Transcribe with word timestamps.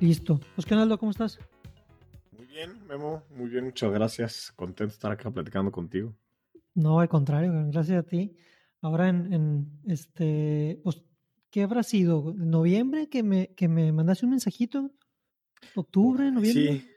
Listo. 0.00 0.40
Pues, 0.54 0.66
¿qué 0.66 0.74
Aldo? 0.74 0.98
¿Cómo 0.98 1.10
estás? 1.10 1.38
Muy 2.32 2.46
bien, 2.46 2.86
Memo. 2.86 3.22
Muy 3.36 3.50
bien, 3.50 3.64
muchas 3.64 3.92
gracias. 3.92 4.50
Contento 4.56 4.84
de 4.84 4.94
estar 4.94 5.12
acá 5.12 5.30
platicando 5.30 5.70
contigo. 5.70 6.16
No, 6.74 7.00
al 7.00 7.08
contrario, 7.10 7.52
gracias 7.66 7.98
a 7.98 8.02
ti. 8.02 8.34
Ahora 8.80 9.10
en, 9.10 9.68
este, 9.86 10.80
pues, 10.82 11.02
¿qué 11.50 11.64
habrá 11.64 11.82
sido? 11.82 12.32
¿Noviembre 12.34 13.10
que 13.10 13.22
me, 13.22 13.54
que 13.54 13.68
me 13.68 13.92
mandaste 13.92 14.24
un 14.24 14.30
mensajito? 14.30 14.90
¿Octubre, 15.74 16.30
noviembre? 16.30 16.80
Sí, 16.80 16.88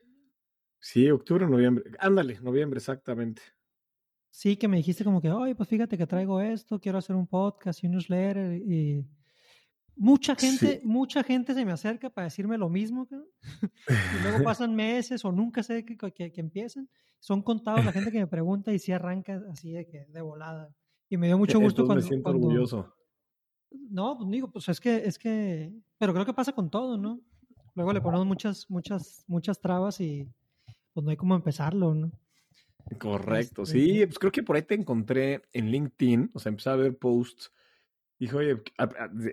sí, 0.79 1.11
octubre, 1.11 1.45
noviembre. 1.45 1.91
Ándale, 1.99 2.39
noviembre, 2.39 2.77
exactamente. 2.77 3.41
Sí, 4.29 4.55
que 4.55 4.69
me 4.69 4.77
dijiste 4.77 5.03
como 5.03 5.19
que, 5.19 5.29
oye, 5.29 5.55
pues 5.55 5.67
fíjate 5.67 5.97
que 5.97 6.07
traigo 6.07 6.39
esto, 6.39 6.79
quiero 6.79 6.99
hacer 6.99 7.17
un 7.17 7.27
podcast 7.27 7.83
y 7.83 7.87
un 7.87 7.93
newsletter 7.93 8.61
y 8.65 9.05
Mucha 9.95 10.35
gente, 10.35 10.81
mucha 10.83 11.23
gente 11.23 11.53
se 11.53 11.65
me 11.65 11.71
acerca 11.71 12.09
para 12.09 12.25
decirme 12.25 12.57
lo 12.57 12.69
mismo, 12.69 13.07
y 13.11 14.23
luego 14.23 14.43
pasan 14.43 14.75
meses 14.75 15.23
o 15.23 15.31
nunca 15.31 15.61
sé 15.61 15.85
que, 15.85 15.95
que, 15.95 16.31
empiecen. 16.35 16.89
Son 17.19 17.41
contados 17.41 17.85
la 17.85 17.91
gente 17.91 18.11
que 18.11 18.19
me 18.19 18.27
pregunta 18.27 18.73
y 18.73 18.79
si 18.79 18.91
arranca 18.91 19.41
así 19.51 19.71
de 19.71 19.85
que 19.85 20.05
de 20.07 20.21
volada. 20.21 20.73
Y 21.09 21.17
me 21.17 21.27
dio 21.27 21.37
mucho 21.37 21.59
gusto 21.59 21.85
cuando. 21.85 22.03
Me 22.03 22.07
siento 22.07 22.29
orgulloso. 22.29 22.93
No, 23.71 24.17
pues 24.17 24.29
digo, 24.29 24.51
pues 24.51 24.67
es 24.69 24.79
que, 24.79 24.97
es 25.05 25.17
que. 25.17 25.71
Pero 25.97 26.13
creo 26.13 26.25
que 26.25 26.33
pasa 26.33 26.51
con 26.53 26.69
todo, 26.69 26.97
¿no? 26.97 27.21
Luego 27.75 27.93
le 27.93 28.01
ponemos 28.01 28.25
muchas, 28.25 28.69
muchas, 28.69 29.23
muchas 29.27 29.59
trabas 29.59 29.99
y 29.99 30.27
pues 30.93 31.03
no 31.03 31.09
hay 31.09 31.17
cómo 31.17 31.35
empezarlo, 31.35 31.93
¿no? 31.93 32.11
Correcto, 32.99 33.63
este, 33.63 33.79
sí, 33.79 34.05
pues 34.05 34.19
creo 34.19 34.31
que 34.31 34.43
por 34.43 34.55
ahí 34.55 34.61
te 34.61 34.75
encontré 34.75 35.43
en 35.53 35.71
LinkedIn, 35.71 36.31
o 36.33 36.39
sea, 36.39 36.49
empecé 36.49 36.69
a 36.69 36.75
ver 36.75 36.97
posts 36.97 37.51
Dije, 38.23 38.37
oye, 38.37 38.63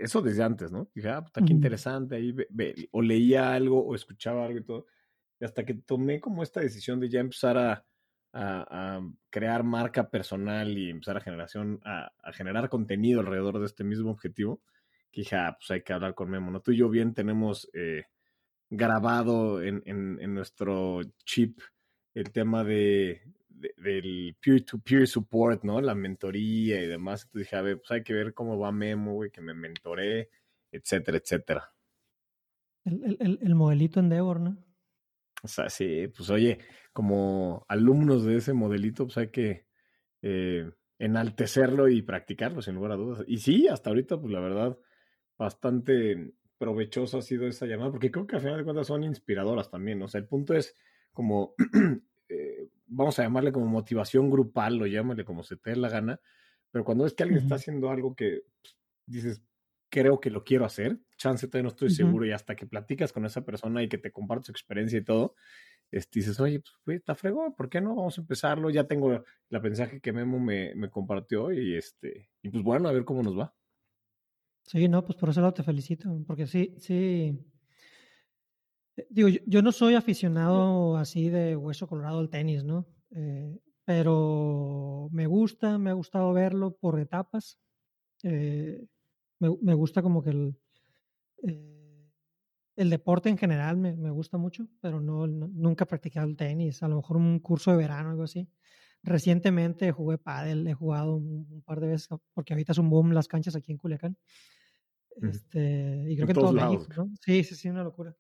eso 0.00 0.20
desde 0.20 0.42
antes, 0.42 0.72
¿no? 0.72 0.91
Dije, 0.92 1.10
ah, 1.10 1.22
está 1.24 1.41
pues, 1.41 1.46
qué 1.46 1.52
interesante, 1.52 2.16
ahí 2.16 2.34
o 2.91 3.00
leía 3.00 3.55
algo 3.55 3.86
o 3.86 3.94
escuchaba 3.94 4.44
algo 4.44 4.58
y 4.58 4.64
todo. 4.64 4.86
Y 5.38 5.44
hasta 5.44 5.64
que 5.64 5.74
tomé 5.74 6.19
como 6.19 6.42
esta 6.42 6.58
decisión 6.58 6.98
de 6.98 7.08
ya 7.08 7.20
empezar 7.20 7.56
a, 7.56 7.84
crear 9.30 9.62
marca 9.62 10.10
personal 10.10 10.77
y 10.77 10.91
empezar 10.91 11.16
a, 11.16 11.20
generación, 11.20 11.80
a, 11.84 12.10
generar 12.32 12.69
contenido 12.69 13.20
alrededor 13.20 13.60
de 13.60 13.66
este 13.66 13.84
mismo 13.84 14.10
objetivo, 14.10 14.60
que 15.12 15.20
dije, 15.20 15.36
ah, 15.36 15.56
pues 15.56 15.70
hay 15.70 15.82
que 15.82 15.92
hablar 15.92 16.16
con 16.16 16.28
Memo, 16.28 16.50
¿no? 16.50 16.60
Tú 16.60 16.72
y 16.72 16.78
yo 16.78 16.88
bien 16.88 17.14
tenemos 17.14 17.70
eh, 17.72 18.06
grabado 18.70 19.62
en, 19.62 19.84
en 19.86 20.34
nuestro 20.34 21.00
chip 21.25 21.60
el 22.12 22.32
tema 22.32 22.64
de, 22.64 23.22
del 23.77 24.36
peer-to-peer 24.41 25.06
support, 25.06 25.64
¿no? 25.64 25.80
La 25.80 25.94
mentoría 25.94 26.83
y 26.83 26.86
demás. 26.86 27.22
Entonces 27.22 27.47
dije, 27.47 27.56
a 27.56 27.62
ver, 27.62 27.78
pues 27.78 27.91
hay 27.91 28.03
que 28.03 28.14
ver 28.14 28.34
cómo 28.34 28.58
va 28.58 28.72
Memo, 28.72 29.14
güey, 29.14 29.30
que 29.30 29.41
me 29.41 29.55
mentoré, 29.55 30.30
etcétera, 30.70 31.19
etcétera. 31.19 31.72
El, 32.84 33.55
modelito 33.55 34.00
Endeavor, 34.00 34.41
¿no? 34.41 34.56
O 35.42 35.48
sea, 35.48 35.69
sí, 35.69 36.08
pues 36.08 36.31
oye, 36.31 36.58
como 36.92 37.64
alumnos 37.69 38.25
de 38.25 38.36
ese 38.36 38.53
modelito, 38.53 39.06
pues 39.06 39.19
hay 39.19 39.31
que 39.31 39.66
eh, 40.22 40.70
enaltecerlo 40.98 41.88
y 41.88 42.03
practicarlo, 42.03 42.62
sin 42.62 42.75
lugar 42.75 42.92
a 42.92 42.97
dudas. 42.97 43.25
Y 43.27 43.38
sí, 43.38 43.69
hasta 43.69 43.91
ahorita, 43.91 44.20
pues 44.20 44.33
la 44.33 44.41
verdad, 44.41 44.78
bastante 45.38 46.34
provechoso 46.58 47.19
ha 47.19 47.22
sido 47.22 47.47
esa 47.47 47.66
llamada, 47.66 47.91
porque 47.91 48.11
creo 48.11 48.27
que 48.27 48.36
al 48.36 48.42
final 48.42 48.58
de 48.58 48.64
cuentas 48.64 48.86
son 48.86 49.05
inspiradoras 49.05 49.70
también. 49.70 50.03
O 50.03 50.08
sea, 50.08 50.20
el 50.20 50.27
punto 50.27 50.55
es 50.55 50.77
como 51.12 51.55
eh, 52.28 52.69
vamos 52.91 53.19
a 53.19 53.22
llamarle 53.22 53.52
como 53.52 53.66
motivación 53.66 54.31
grupal, 54.31 54.81
o 54.82 54.87
llámale 54.87 55.25
como 55.25 55.42
se 55.42 55.56
te 55.56 55.70
dé 55.70 55.76
la 55.76 55.88
gana, 55.88 56.20
pero 56.70 56.84
cuando 56.84 57.06
es 57.06 57.15
que 57.15 57.22
alguien 57.22 57.42
está 57.42 57.54
haciendo 57.54 57.91
algo 57.91 58.15
que 58.15 58.42
pues, 58.62 58.76
dices, 59.06 59.42
creo 59.91 60.20
que 60.20 60.31
lo 60.31 60.44
quiero 60.44 60.65
hacer, 60.65 60.98
chance 61.16 61.47
todavía 61.47 61.65
no 61.65 61.69
estoy 61.70 61.91
seguro, 61.91 62.26
y 62.26 62.32
hasta 62.32 62.54
que 62.54 62.66
platicas 62.66 63.12
con 63.12 63.25
esa 63.26 63.44
persona 63.44 63.82
y 63.82 63.88
que 63.88 63.98
te 63.98 64.12
comparte 64.12 64.47
su 64.47 64.53
experiencia 64.53 64.98
y 64.98 65.04
todo, 65.04 65.34
este, 65.91 66.20
dices, 66.20 66.38
oye, 66.38 66.62
pues 66.84 66.98
está 66.98 67.15
fregón, 67.15 67.54
¿por 67.54 67.69
qué 67.69 67.81
no? 67.81 67.97
Vamos 67.97 68.16
a 68.19 68.20
empezarlo, 68.20 68.70
ya 68.70 68.84
tengo 68.84 69.12
el 69.12 69.56
aprendizaje 69.56 70.00
que 70.00 70.12
Memo 70.12 70.38
me, 70.38 70.75
me 70.76 70.88
compartió 70.88 71.53
y 71.53 71.75
este, 71.75 72.31
y 72.42 72.50
pues 72.50 72.62
bueno, 72.62 72.88
a 72.88 72.92
ver 72.92 73.04
cómo 73.04 73.22
nos 73.22 73.36
va. 73.36 73.54
Sí, 74.62 74.88
no, 74.88 75.04
pues 75.04 75.19
por 75.19 75.31
eso 75.31 75.41
lado 75.41 75.54
te 75.54 75.65
felicito, 75.65 76.22
porque 76.26 76.47
sí, 76.47 76.76
sí, 76.78 77.36
Digo, 79.09 79.28
yo, 79.28 79.62
no 79.62 79.72
soy 79.72 79.94
aficionado 79.94 80.97
así 80.97 81.28
de 81.28 81.56
hueso 81.56 81.87
colorado 81.87 82.19
al 82.19 82.31
tenis, 82.31 82.65
¿no? 82.65 82.87
Eh, 83.12 83.59
pero 83.84 85.09
me 85.12 85.27
gusta, 85.27 85.78
me 85.78 85.91
ha 85.91 85.94
gustado 85.94 86.33
verlo 86.33 86.77
por 86.77 87.00
etapas. 87.00 87.59
Eh, 88.22 88.87
me, 89.39 89.75
gusta 89.75 90.03
como 90.03 90.22
que 90.22 90.31
el, 90.31 90.56
eh, 91.43 92.10
el 92.77 92.91
deporte 92.91 93.28
en 93.28 93.39
general 93.39 93.77
me, 93.77 94.10
gusta 94.10 94.39
mucho, 94.39 94.69
pero 94.81 95.00
no, 95.00 95.27
nunca 95.27 95.84
he 95.84 95.87
practicado 95.87 96.28
el 96.28 96.37
tenis. 96.37 96.83
A 96.83 96.89
lo 96.89 96.97
mejor 96.97 97.16
un 97.16 97.41
curso 97.41 97.71
de 97.72 97.78
verano 97.78 98.10
algo 98.10 98.25
así. 98.25 98.49
Recientemente 99.03 99.93
jugué 99.93 100.19
pádel, 100.19 100.66
he 100.66 100.75
jugado 100.75 101.16
un, 101.16 101.62
par 101.65 101.81
de 101.81 101.89
veces 101.89 102.09
porque 102.34 102.53
ahorita 102.53 102.72
es 102.72 102.78
un 102.78 102.91
boom 102.91 103.12
las 103.12 103.28
canchas 103.28 103.56
aquí 103.56 103.72
en 103.72 103.78
Culiacán. 103.78 104.16
Este, 105.22 106.05
y 106.09 106.16
creo 106.16 106.27
que 106.27 106.33
en 106.33 106.39
todo 106.39 106.53
México, 106.53 106.87
¿no? 106.97 107.10
Sí, 107.21 107.43
sí, 107.44 107.55
sí, 107.55 107.69
una 107.69 107.83
locura. 107.83 108.15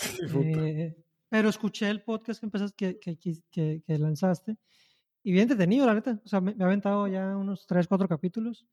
Eh, 0.44 0.96
pero 1.28 1.48
escuché 1.48 1.88
el 1.90 2.02
podcast 2.02 2.40
que, 2.40 2.46
empezaste, 2.46 2.98
que, 2.98 3.16
que, 3.18 3.82
que, 3.86 3.98
lanzaste 3.98 4.56
y 5.22 5.32
bien 5.32 5.42
entretenido, 5.42 5.86
la 5.86 5.94
neta. 5.94 6.20
O 6.24 6.28
sea, 6.28 6.40
me, 6.40 6.56
ha 6.58 6.64
aventado 6.64 7.06
ya 7.06 7.36
unos 7.36 7.66
3, 7.66 7.86
4 7.86 8.08
capítulos. 8.08 8.66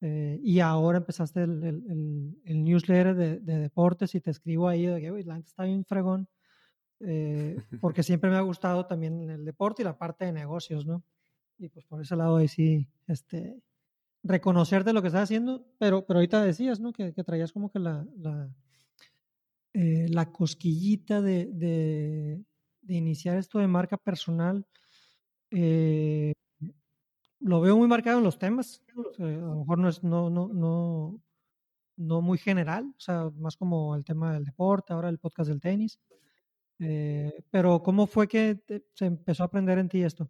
Eh, 0.00 0.40
y 0.42 0.58
ahora 0.58 0.98
empezaste 0.98 1.42
el, 1.44 1.62
el, 1.62 2.36
el, 2.44 2.64
newsletter 2.64 3.14
de, 3.14 3.38
de, 3.38 3.58
deportes 3.58 4.16
y 4.16 4.20
te 4.20 4.32
escribo 4.32 4.66
ahí 4.66 4.86
de 4.86 5.00
que 5.00 5.10
la 5.24 5.34
gente 5.34 5.48
está 5.48 5.62
bien 5.64 5.84
fregón. 5.84 6.28
Eh, 7.00 7.56
porque 7.80 8.02
siempre 8.02 8.30
me 8.30 8.36
ha 8.36 8.40
gustado 8.40 8.86
también 8.86 9.30
el 9.30 9.44
deporte 9.44 9.82
y 9.82 9.84
la 9.84 9.98
parte 9.98 10.24
de 10.24 10.32
negocios, 10.32 10.86
¿no? 10.86 11.04
Y 11.58 11.68
pues 11.68 11.84
por 11.84 12.00
ese 12.00 12.16
lado 12.16 12.38
ahí 12.38 12.48
sí, 12.48 12.88
este, 13.06 13.62
reconocerte 14.24 14.92
lo 14.92 15.02
que 15.02 15.08
estás 15.08 15.24
haciendo, 15.24 15.64
pero, 15.78 16.04
pero 16.04 16.18
ahorita 16.18 16.42
decías, 16.42 16.80
¿no? 16.80 16.92
Que, 16.92 17.12
que 17.12 17.22
traías 17.22 17.52
como 17.52 17.70
que 17.70 17.78
la, 17.78 18.04
la, 18.16 18.50
eh, 19.74 20.06
la 20.10 20.30
cosquillita 20.30 21.22
de, 21.22 22.44
iniciar 22.88 23.38
esto 23.38 23.58
de 23.58 23.66
marca 23.66 23.96
personal, 23.96 24.66
eh, 25.50 26.34
lo 27.40 27.60
veo 27.60 27.76
muy 27.78 27.88
marcado 27.88 28.18
en 28.18 28.24
los 28.24 28.38
temas. 28.38 28.82
a 29.18 29.22
lo 29.22 29.56
mejor 29.56 29.78
no 29.78 29.88
es 29.88 30.04
no, 30.04 30.28
no, 30.28 30.48
no, 30.48 31.20
no 31.96 32.20
muy 32.20 32.36
general, 32.36 32.92
o 32.96 33.00
sea, 33.00 33.30
más 33.36 33.56
como 33.56 33.96
el 33.96 34.04
tema 34.04 34.34
del 34.34 34.44
deporte, 34.44 34.92
ahora 34.92 35.08
el 35.08 35.18
podcast 35.18 35.48
del 35.48 35.60
tenis. 35.60 35.98
Eh, 36.78 37.32
pero 37.50 37.82
¿cómo 37.82 38.06
fue 38.06 38.28
que 38.28 38.60
se 38.92 39.06
empezó 39.06 39.42
a 39.42 39.46
aprender 39.46 39.78
en 39.78 39.88
ti 39.88 40.02
esto? 40.02 40.28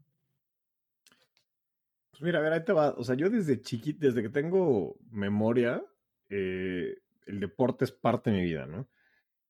Pues 2.12 2.22
mira, 2.22 2.38
a 2.38 2.42
ver, 2.42 2.52
ahí 2.52 2.64
te 2.64 2.72
va. 2.72 2.90
O 2.90 3.02
sea, 3.02 3.16
yo 3.16 3.28
desde 3.28 3.60
chiquito, 3.60 4.06
desde 4.06 4.22
que 4.22 4.28
tengo 4.28 4.96
memoria, 5.10 5.82
el 6.28 7.40
deporte 7.40 7.84
es 7.84 7.92
parte 7.92 8.30
de 8.30 8.36
mi 8.36 8.44
vida, 8.44 8.66
¿no? 8.66 8.88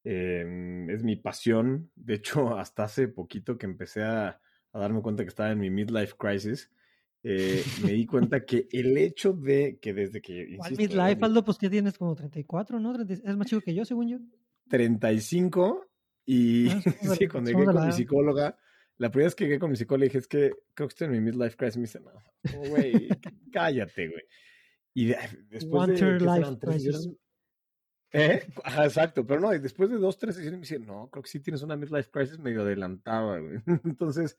Em, 0.04 0.90
es 0.90 1.02
mi 1.02 1.16
pasión. 1.16 1.90
De 1.94 2.14
hecho, 2.14 2.56
hasta 2.58 2.84
hace 2.84 3.08
poquito 3.08 3.58
que 3.58 3.66
empecé 3.66 4.02
a, 4.02 4.40
darme 4.72 5.02
cuenta 5.02 5.22
que 5.22 5.28
estaba 5.28 5.50
en 5.52 5.58
mi 5.58 5.70
midlife 5.70 6.14
crisis, 6.16 6.70
eh, 7.22 7.62
me 7.84 7.92
di 7.92 8.06
cuenta 8.06 8.44
que 8.46 8.68
el 8.72 8.96
hecho 8.96 9.32
de 9.32 9.78
que 9.80 9.92
desde 9.92 10.20
que... 10.20 10.56
¿Cuál 10.56 10.76
midlife, 10.76 11.24
Aldo? 11.24 11.44
Pues 11.44 11.58
que 11.58 11.70
tienes 11.70 11.98
como 11.98 12.14
34, 12.14 12.80
¿no? 12.80 13.00
es 13.02 13.36
más 13.36 13.46
chico 13.46 13.60
que 13.60 13.74
yo, 13.74 13.84
según 13.84 14.08
yo. 14.08 14.18
35 14.68 15.88
y 16.24 16.68
ah, 16.70 16.80
sí, 17.18 17.28
cuando 17.28 17.50
llegué 17.50 17.64
con 17.64 17.86
mi 17.86 17.92
psicóloga, 17.92 18.56
la 18.96 19.10
primera 19.10 19.26
vez 19.26 19.34
que 19.34 19.44
llegué 19.44 19.58
con 19.58 19.70
mi 19.70 19.76
psicóloga 19.76 20.04
dije, 20.04 20.18
es 20.18 20.28
que 20.28 20.52
creo 20.74 20.88
que 20.88 20.92
estoy 20.92 21.06
en 21.06 21.12
mi 21.12 21.20
midlife 21.20 21.56
crisis. 21.56 21.76
Me 21.76 21.82
dice, 21.82 22.00
no, 22.00 22.70
güey, 22.70 23.08
cállate, 23.52 24.08
güey. 24.08 24.22
Y 24.94 25.14
después 25.50 25.88
de... 25.88 27.16
¿Eh? 28.12 28.46
exacto, 28.84 29.26
pero 29.26 29.40
no, 29.40 29.54
y 29.54 29.58
después 29.58 29.88
de 29.90 29.96
dos, 29.96 30.18
tres 30.18 30.34
sesiones 30.34 30.60
me 30.60 30.66
dice, 30.66 30.78
no, 30.78 31.08
creo 31.10 31.22
que 31.22 31.30
sí 31.30 31.40
tienes 31.40 31.62
una 31.62 31.76
midlife 31.76 32.10
crisis 32.10 32.38
medio 32.38 32.62
adelantada, 32.62 33.38
güey. 33.38 33.60
Entonces, 33.84 34.38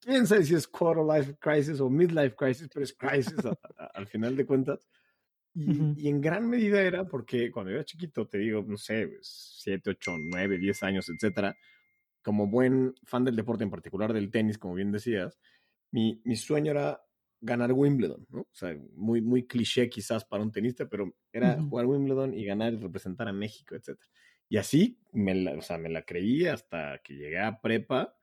quién 0.00 0.26
sabe 0.26 0.44
si 0.44 0.54
es 0.54 0.66
quarter 0.66 1.04
life 1.04 1.36
crisis 1.38 1.80
o 1.80 1.88
midlife 1.88 2.34
crisis, 2.34 2.68
pero 2.72 2.84
es 2.84 2.92
crisis 2.92 3.36
al 3.94 4.06
final 4.06 4.36
de 4.36 4.46
cuentas. 4.46 4.88
Y, 5.52 6.08
en 6.08 6.20
gran 6.20 6.48
medida 6.48 6.80
era 6.80 7.04
porque 7.04 7.50
cuando 7.50 7.70
yo 7.70 7.76
era 7.76 7.84
chiquito, 7.84 8.26
te 8.28 8.38
digo, 8.38 8.64
no 8.66 8.76
sé, 8.76 9.10
siete, 9.20 9.90
ocho, 9.90 10.12
nueve, 10.16 10.58
diez 10.58 10.82
años, 10.84 11.08
etcétera, 11.08 11.56
como 12.22 12.46
buen 12.46 12.94
fan 13.04 13.24
del 13.24 13.34
deporte, 13.34 13.64
en 13.64 13.70
particular 13.70 14.12
del 14.12 14.30
tenis, 14.30 14.58
como 14.58 14.74
bien 14.74 14.92
decías, 14.92 15.38
mi, 15.90 16.20
mi 16.24 16.36
sueño 16.36 16.70
era 16.70 17.02
ganar 17.40 17.72
Wimbledon, 17.72 18.26
¿no? 18.30 18.40
O 18.40 18.54
sea, 18.54 18.76
muy, 18.94 19.20
muy 19.20 19.46
cliché 19.46 19.88
quizás 19.88 20.24
para 20.24 20.42
un 20.42 20.52
tenista, 20.52 20.88
pero 20.88 21.14
era 21.32 21.60
jugar 21.60 21.86
Wimbledon 21.86 22.34
y 22.34 22.44
ganar 22.44 22.72
y 22.72 22.76
representar 22.76 23.28
a 23.28 23.32
México, 23.32 23.74
etc. 23.74 23.98
Y 24.48 24.56
así 24.56 24.98
me 25.12 25.34
la, 25.34 25.52
o 25.52 25.62
sea, 25.62 25.78
me 25.78 25.88
la 25.88 26.02
creí 26.02 26.46
hasta 26.46 27.00
que 27.02 27.14
llegué 27.14 27.38
a 27.38 27.60
prepa 27.60 28.14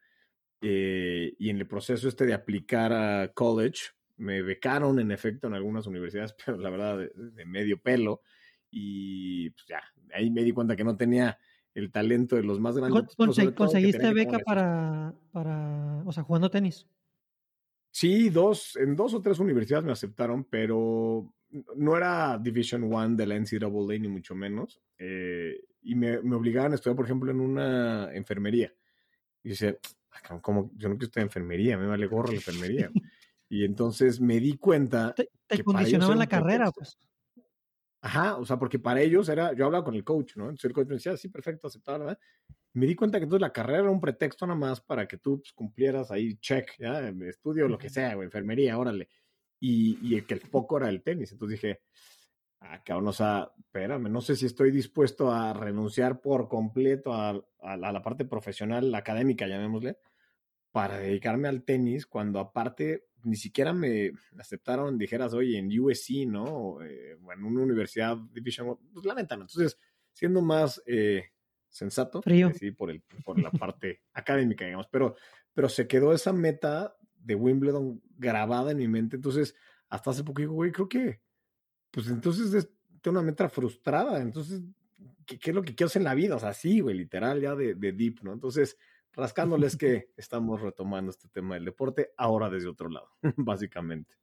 eh, 0.61 1.35
y 1.37 1.49
en 1.49 1.57
el 1.57 1.67
proceso 1.67 2.07
este 2.07 2.25
de 2.25 2.33
aplicar 2.33 2.93
a 2.93 3.31
college, 3.33 3.91
me 4.17 4.41
becaron 4.41 4.99
en 4.99 5.11
efecto 5.11 5.47
en 5.47 5.53
algunas 5.53 5.87
universidades, 5.87 6.35
pero 6.45 6.57
la 6.57 6.69
verdad 6.69 6.97
de, 6.97 7.45
medio 7.45 7.81
pelo 7.81 8.21
y 8.69 9.49
pues 9.51 9.65
ya, 9.67 9.81
ahí 10.13 10.29
me 10.29 10.43
di 10.43 10.51
cuenta 10.51 10.75
que 10.75 10.83
no 10.83 10.97
tenía 10.97 11.37
el 11.73 11.91
talento 11.91 12.35
de 12.35 12.43
los 12.43 12.59
más 12.59 12.75
grandes. 12.75 13.15
¿Conseguiste 13.15 14.13
beca 14.13 14.39
para, 14.39 15.13
para, 15.31 16.03
o 16.05 16.11
sea, 16.11 16.23
jugando 16.23 16.49
tenis? 16.49 16.87
Sí, 17.91 18.29
dos, 18.29 18.75
en 18.75 18.95
dos 18.95 19.13
o 19.13 19.21
tres 19.21 19.39
universidades 19.39 19.85
me 19.85 19.91
aceptaron, 19.91 20.43
pero 20.43 21.33
no 21.75 21.97
era 21.97 22.37
Division 22.37 22.93
One 22.93 23.15
de 23.15 23.25
la 23.25 23.35
NCAA, 23.35 23.99
ni 23.99 24.07
mucho 24.07 24.35
menos. 24.35 24.81
Eh, 24.97 25.59
y 25.81 25.95
me, 25.95 26.21
me, 26.21 26.35
obligaban 26.35 26.73
a 26.73 26.75
estudiar, 26.75 26.95
por 26.95 27.05
ejemplo, 27.05 27.31
en 27.31 27.39
una 27.39 28.13
enfermería. 28.13 28.73
Y 29.43 29.49
dice, 29.49 29.79
ah, 30.11 30.39
como 30.41 30.71
yo 30.75 30.89
no 30.89 30.95
quiero 30.95 31.05
estudiar 31.05 31.27
enfermería, 31.27 31.77
me 31.77 31.87
vale 31.87 32.07
gorro 32.07 32.29
la 32.29 32.35
enfermería. 32.35 32.91
y 33.49 33.63
entonces 33.63 34.19
me 34.19 34.39
di 34.39 34.57
cuenta. 34.57 35.13
Te, 35.13 35.29
te 35.47 35.63
condicionaban 35.63 36.19
la 36.19 36.27
carrera, 36.27 36.71
pues. 36.71 36.97
Ajá, 38.01 38.37
o 38.37 38.45
sea, 38.45 38.57
porque 38.59 38.79
para 38.79 39.01
ellos 39.01 39.27
era, 39.29 39.53
yo 39.53 39.65
hablaba 39.65 39.83
con 39.83 39.95
el 39.95 40.03
coach, 40.03 40.35
¿no? 40.37 40.45
Entonces 40.45 40.65
el 40.65 40.73
coach 40.73 40.87
me 40.87 40.95
decía, 40.95 41.17
sí, 41.17 41.29
perfecto, 41.29 41.67
aceptado, 41.67 41.99
¿verdad? 41.99 42.19
Me 42.73 42.85
di 42.85 42.95
cuenta 42.95 43.17
que 43.17 43.23
entonces 43.23 43.41
la 43.41 43.51
carrera 43.51 43.79
era 43.79 43.91
un 43.91 43.99
pretexto 43.99 44.45
nada 44.45 44.59
más 44.59 44.81
para 44.81 45.07
que 45.07 45.17
tú 45.17 45.39
pues, 45.39 45.51
cumplieras 45.53 46.11
ahí, 46.11 46.37
check, 46.37 46.71
¿ya? 46.77 47.09
Estudio, 47.09 47.67
lo 47.67 47.77
que 47.77 47.89
sea, 47.89 48.15
o 48.15 48.23
enfermería, 48.23 48.77
órale. 48.77 49.09
Y, 49.59 49.97
y 50.15 50.21
que 50.21 50.35
el 50.35 50.41
foco 50.41 50.77
era 50.77 50.89
el 50.89 51.01
tenis. 51.01 51.31
Entonces 51.31 51.59
dije, 51.59 51.81
ah, 52.59 52.83
cabrón, 52.83 53.07
o 53.07 53.13
sea, 53.13 53.51
espérame, 53.57 54.09
no 54.09 54.21
sé 54.21 54.35
si 54.35 54.45
estoy 54.45 54.69
dispuesto 54.69 55.31
a 55.31 55.53
renunciar 55.53 56.21
por 56.21 56.47
completo 56.47 57.13
a, 57.13 57.43
a 57.61 57.77
la 57.77 58.01
parte 58.03 58.25
profesional, 58.25 58.93
académica, 58.93 59.47
llamémosle, 59.47 59.97
para 60.77 60.99
dedicarme 60.99 61.47
al 61.47 61.63
tenis, 61.63 62.05
cuando 62.05 62.39
aparte 62.39 63.07
ni 63.23 63.35
siquiera 63.35 63.73
me 63.73 64.11
aceptaron, 64.37 64.95
dijeras, 64.95 65.33
oye, 65.33 65.57
en 65.57 65.71
USC, 65.79 66.27
¿no? 66.27 66.43
O, 66.43 66.83
eh, 66.83 67.17
en 67.33 67.43
una 67.43 67.63
universidad 67.63 68.15
Division, 68.15 68.77
pues 68.93 69.03
la 69.03 69.15
neta, 69.15 69.35
¿no? 69.35 69.45
Entonces, 69.45 69.79
siendo 70.11 70.39
más 70.43 70.79
eh, 70.85 71.31
sensato, 71.67 72.21
Frío. 72.21 72.51
Sí, 72.53 72.69
por, 72.69 72.91
el, 72.91 73.01
por 73.25 73.41
la 73.41 73.49
parte 73.49 74.03
académica, 74.13 74.65
digamos, 74.65 74.87
pero, 74.91 75.15
pero 75.51 75.67
se 75.67 75.87
quedó 75.87 76.13
esa 76.13 76.31
meta 76.31 76.95
de 77.15 77.33
Wimbledon 77.33 77.99
grabada 78.15 78.69
en 78.69 78.77
mi 78.77 78.87
mente, 78.87 79.15
entonces, 79.15 79.55
hasta 79.89 80.11
hace 80.11 80.23
poco 80.23 80.41
digo, 80.41 80.53
güey, 80.53 80.71
creo 80.71 80.87
que, 80.87 81.21
pues 81.89 82.07
entonces 82.07 82.53
es 82.53 82.69
una 83.07 83.23
meta 83.23 83.49
frustrada, 83.49 84.21
entonces, 84.21 84.61
¿qué, 85.25 85.39
¿qué, 85.39 85.49
es 85.49 85.55
lo 85.55 85.63
que 85.63 85.73
quiero 85.73 85.87
hacer 85.87 86.01
en 86.01 86.03
la 86.03 86.13
vida? 86.13 86.35
O 86.35 86.39
sea, 86.39 86.53
sí, 86.53 86.81
güey, 86.81 86.95
literal, 86.95 87.41
ya 87.41 87.55
de, 87.55 87.73
de 87.73 87.93
deep, 87.93 88.19
¿no? 88.21 88.31
Entonces, 88.31 88.77
rascándoles 89.17 89.75
que 89.75 90.11
estamos 90.15 90.61
retomando 90.61 91.09
este 91.09 91.27
tema 91.27 91.55
del 91.55 91.65
deporte 91.65 92.13
ahora 92.17 92.49
desde 92.49 92.69
otro 92.69 92.87
lado, 92.87 93.09
básicamente. 93.35 94.15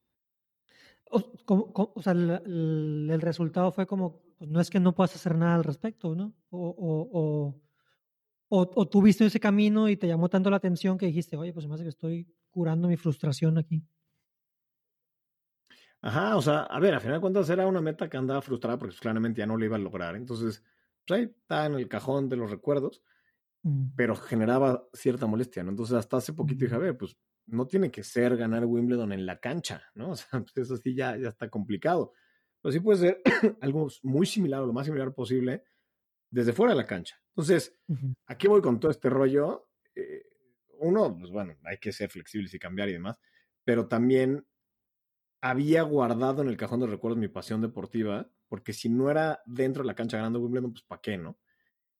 O, 1.11 2.03
sea, 2.03 2.13
el, 2.13 3.21
resultado 3.21 3.71
fue 3.73 3.87
como, 3.87 4.23
pues, 4.39 4.51
no 4.51 4.61
es 4.61 4.71
que 4.71 4.81
no 4.81 4.95
puedas 4.95 5.15
hacer 5.15 5.37
nada 5.37 5.57
al 5.57 5.65
respecto, 5.65 6.15
¿no? 6.15 6.33
O, 6.51 7.55
o, 8.49 8.89
tú 8.89 9.03
viste 9.03 9.27
ese 9.27 9.41
camino 9.41 9.89
y 9.89 9.97
te 9.97 10.07
llamó 10.07 10.29
tanto 10.29 10.49
la 10.49 10.57
atención 10.57 10.97
que 10.97 11.07
dijiste, 11.07 11.37
oye, 11.37 11.53
pues 11.53 11.67
me 11.67 11.75
hace 11.75 11.83
que 11.83 11.89
estoy 11.89 12.29
curando 12.51 12.89
mi 12.89 12.97
frustración 12.97 13.59
aquí. 13.59 13.85
Ajá, 16.03 16.37
o 16.37 16.43
sea, 16.43 16.63
a 16.63 16.79
ver, 16.81 16.95
a 16.95 17.01
final 17.01 17.17
de 17.17 17.21
cuentas 17.21 17.49
era 17.51 17.67
una 17.67 17.81
meta 17.81 18.09
que 18.09 18.17
andaba 18.17 18.43
frustrada 18.43 18.79
porque 18.79 18.93
pues, 18.93 19.01
claramente 19.01 19.41
ya 19.41 19.47
no 19.47 19.57
lo 19.57 19.65
iba 19.65 19.77
a 19.77 19.81
lograr. 19.81 20.15
Entonces, 20.17 20.63
pues 21.07 21.19
ahí 21.19 21.25
está 21.25 21.67
en 21.67 21.75
el 21.75 21.89
cajón 21.89 22.29
de 22.29 22.37
los 22.37 22.51
recuerdos. 22.51 23.03
Mm. 23.65 23.95
pero 23.97 24.15
generaba 24.15 24.87
cierta 24.93 25.27
molestia, 25.27 25.63
¿no? 25.65 25.71
Entonces 25.71 25.97
hasta 25.97 26.19
hace 26.19 26.35
poquito 26.35 26.67
dije, 26.67 26.75
a 26.75 26.79
ver, 26.79 26.99
pues 26.99 27.17
no 27.47 27.67
tiene 27.67 27.91
que 27.91 28.05
ser 28.05 28.37
ganar 28.37 28.67
Wimbledon 28.67 29.11
en 29.13 29.25
la 29.25 29.41
cancha, 29.41 29.83
¿no? 29.95 30.11
O 30.13 30.17
sea, 30.17 30.41
pues 30.41 30.57
eso 30.59 30.77
sí 30.77 30.95
ya, 30.95 31.17
ya 31.17 31.29
está 31.29 31.49
complicado. 31.49 32.13
Pero 32.61 32.73
sí 32.73 32.81
puede 32.81 32.99
ser 32.99 33.23
algo 33.63 33.89
muy 34.03 34.27
similar 34.27 34.61
o 34.63 34.67
lo 34.67 34.75
más 34.75 34.87
similar 34.87 35.15
posible 35.15 35.65
desde 36.31 36.53
fuera 36.53 36.75
de 36.75 36.79
la 36.79 36.87
cancha. 36.87 37.17
Entonces, 37.29 37.75
aquí 38.27 38.49
voy 38.49 38.61
con 38.61 38.79
todo 38.79 38.91
este 38.91 39.09
rollo. 39.09 39.71
Eh, 39.95 40.23
uno, 40.81 41.17
pues 41.17 41.31
bueno, 41.31 41.57
hay 41.65 41.79
que 41.79 41.93
ser 41.93 42.11
flexibles 42.11 42.53
y 42.53 42.59
cambiar 42.59 42.91
y 42.91 42.95
demás, 42.95 43.19
pero 43.65 43.89
también 43.89 44.47
había 45.41 45.83
guardado 45.83 46.43
en 46.43 46.49
el 46.49 46.57
cajón 46.57 46.81
de 46.81 46.87
recuerdos 46.87 47.19
mi 47.19 47.29
pasión 47.29 47.61
deportiva, 47.63 48.29
porque 48.49 48.73
si 48.73 48.89
no 48.89 49.11
era 49.11 49.43
dentro 49.47 49.83
de 49.83 49.87
la 49.87 49.95
cancha 49.95 50.17
ganando 50.19 50.41
Wimbledon, 50.41 50.73
pues 50.73 50.85
¿para 50.85 51.01
qué, 51.01 51.17
no? 51.17 51.39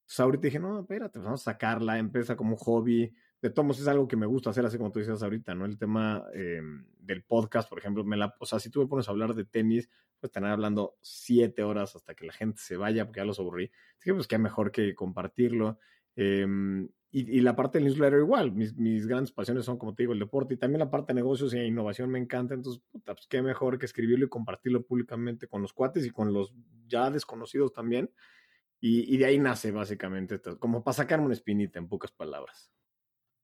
Entonces 0.05 0.21
ahorita 0.21 0.43
dije, 0.43 0.59
no, 0.61 0.81
espérate, 0.81 1.15
pues, 1.15 1.25
vamos 1.25 1.41
a 1.41 1.53
sacarla, 1.53 1.99
empieza 1.99 2.37
como 2.37 2.57
hobby. 2.57 3.11
De 3.41 3.51
todos 3.51 3.81
es 3.81 3.89
algo 3.89 4.07
que 4.07 4.17
me 4.17 4.27
gusta 4.27 4.51
hacer, 4.51 4.65
así 4.65 4.77
como 4.77 4.93
tú 4.93 4.99
dices 4.99 5.23
ahorita, 5.23 5.55
¿no? 5.55 5.65
El 5.65 5.79
tema 5.79 6.25
eh, 6.35 6.61
del 6.99 7.23
podcast, 7.25 7.69
por 7.69 7.79
ejemplo, 7.79 8.05
me 8.05 8.17
la, 8.17 8.35
o 8.39 8.47
sea, 8.47 8.59
si 8.59 8.71
tú 8.71 8.81
me 8.81 8.87
pones 8.87 9.09
a 9.09 9.13
hablar 9.13 9.35
de 9.35 9.45
tenis, 9.45 9.89
pues 10.21 10.31
tener 10.31 10.51
hablando 10.51 10.97
siete 11.01 11.63
horas 11.63 11.97
hasta 11.97 12.15
que 12.15 12.27
la 12.27 12.33
gente 12.35 12.61
se 12.61 12.77
vaya, 12.77 13.07
porque 13.07 13.21
ya 13.21 13.25
los 13.25 13.41
aburrí. 13.41 13.71
Así 13.99 14.11
que 14.11 14.15
pues 14.15 14.27
qué 14.27 14.39
mejor 14.39 14.73
que 14.73 14.95
compartirlo. 14.95 15.79
Em, 16.17 16.89
y, 17.11 17.39
y, 17.39 17.41
la 17.41 17.57
parte 17.57 17.79
del 17.79 17.87
newsletter 17.87 18.19
igual, 18.19 18.53
mis, 18.53 18.77
mis, 18.77 19.07
grandes 19.07 19.33
pasiones 19.33 19.65
son, 19.65 19.79
como 19.79 19.95
te 19.95 20.03
digo, 20.03 20.13
el 20.13 20.19
deporte 20.19 20.55
y 20.55 20.57
también 20.57 20.81
la 20.81 20.91
parte 20.91 21.13
de 21.13 21.21
negocios 21.21 21.55
e 21.55 21.65
innovación 21.65 22.11
me 22.11 22.19
encanta, 22.19 22.55
entonces, 22.55 22.83
puta, 22.91 23.15
pues 23.15 23.27
qué 23.27 23.41
mejor 23.41 23.79
que 23.79 23.87
escribirlo 23.87 24.27
y 24.27 24.29
compartirlo 24.29 24.83
públicamente 24.85 25.47
con 25.47 25.63
los 25.63 25.73
cuates 25.73 26.05
y 26.05 26.11
con 26.11 26.33
los 26.33 26.53
ya 26.87 27.11
desconocidos 27.11 27.73
también. 27.73 28.11
Y, 28.87 29.17
de 29.17 29.25
ahí 29.25 29.39
nace 29.39 29.71
básicamente, 29.71 30.35
esto, 30.35 30.61
como 30.61 30.85
para 30.85 30.93
sacarme 30.93 31.25
una 31.25 31.33
espinita 31.33 31.79
en 31.79 31.89
pocas 31.89 32.13
palabras. 32.13 32.71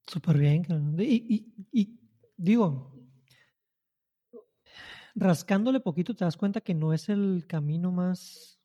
Súper 0.06 0.36
bien. 0.36 0.66
Y, 0.98 1.50
y, 1.72 1.98
digo, 2.36 2.92
rascándole 5.14 5.80
poquito 5.80 6.14
te 6.14 6.26
das 6.26 6.36
cuenta 6.36 6.60
que 6.60 6.74
no 6.74 6.92
es 6.92 7.08
el 7.08 7.46
camino 7.46 7.90
más 7.90 8.60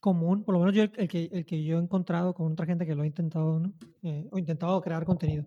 común, 0.00 0.42
por 0.42 0.54
lo 0.54 0.58
menos 0.58 0.74
yo 0.74 0.82
el, 0.82 1.08
que, 1.08 1.30
el 1.30 1.46
que 1.46 1.62
yo 1.62 1.78
he 1.78 1.80
encontrado 1.80 2.34
con 2.34 2.50
otra 2.50 2.66
gente 2.66 2.84
que 2.84 2.96
lo 2.96 3.04
ha 3.04 3.06
intentado, 3.06 3.60
¿no? 3.60 3.72
Eh, 4.02 4.26
o 4.32 4.38
intentado 4.38 4.80
crear 4.80 5.04
contenido. 5.04 5.46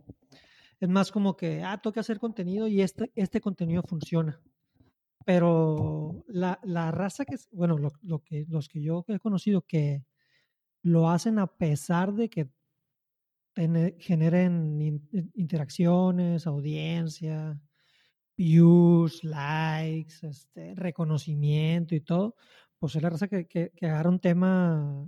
Es 0.80 0.88
más 0.88 1.12
como 1.12 1.36
que, 1.36 1.62
ah, 1.62 1.78
toca 1.78 2.00
hacer 2.00 2.20
contenido 2.20 2.70
y 2.70 2.82
este, 2.82 3.12
este 3.16 3.42
contenido 3.42 3.84
funciona 3.84 4.40
pero 5.30 6.24
la, 6.26 6.60
la 6.64 6.90
raza 6.90 7.24
que, 7.24 7.36
bueno, 7.52 7.78
lo, 7.78 7.92
lo, 8.02 8.24
que, 8.24 8.48
los 8.50 8.68
que 8.68 8.82
yo 8.82 9.06
he 9.08 9.20
conocido 9.20 9.62
que 9.62 10.04
lo 10.82 11.08
hacen 11.08 11.38
a 11.38 11.46
pesar 11.46 12.16
de 12.16 12.32
que 12.32 12.50
generen 14.00 14.82
interacciones, 15.36 16.48
audiencia, 16.48 17.62
views, 18.36 19.24
likes, 19.24 20.16
este, 20.24 20.74
reconocimiento 20.74 21.94
y 21.94 22.02
todo, 22.02 22.34
pues 22.80 22.96
es 22.96 23.04
la 23.04 23.12
raza 23.12 23.28
que, 23.28 23.46
que, 23.46 23.72
que 23.76 23.86
agarra 23.86 24.10
un 24.10 24.20
tema 24.20 25.08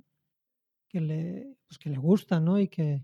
que 0.87 1.01
le, 1.01 1.57
pues 1.67 1.79
que 1.79 1.89
le 1.89 1.97
gusta, 1.97 2.39
¿no? 2.39 2.59
Y 2.59 2.67
que, 2.67 3.03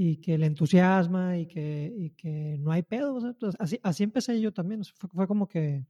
y 0.00 0.18
que 0.18 0.38
le 0.38 0.46
entusiasma 0.46 1.38
y 1.38 1.46
que, 1.46 1.92
y 1.92 2.10
que 2.10 2.56
no 2.60 2.70
hay 2.70 2.82
pedo. 2.82 3.18
Pues, 3.40 3.56
así, 3.58 3.80
así 3.82 4.04
empecé 4.04 4.40
yo 4.40 4.52
también. 4.52 4.84
Fue, 4.84 5.26
como 5.26 5.48
que. 5.48 5.84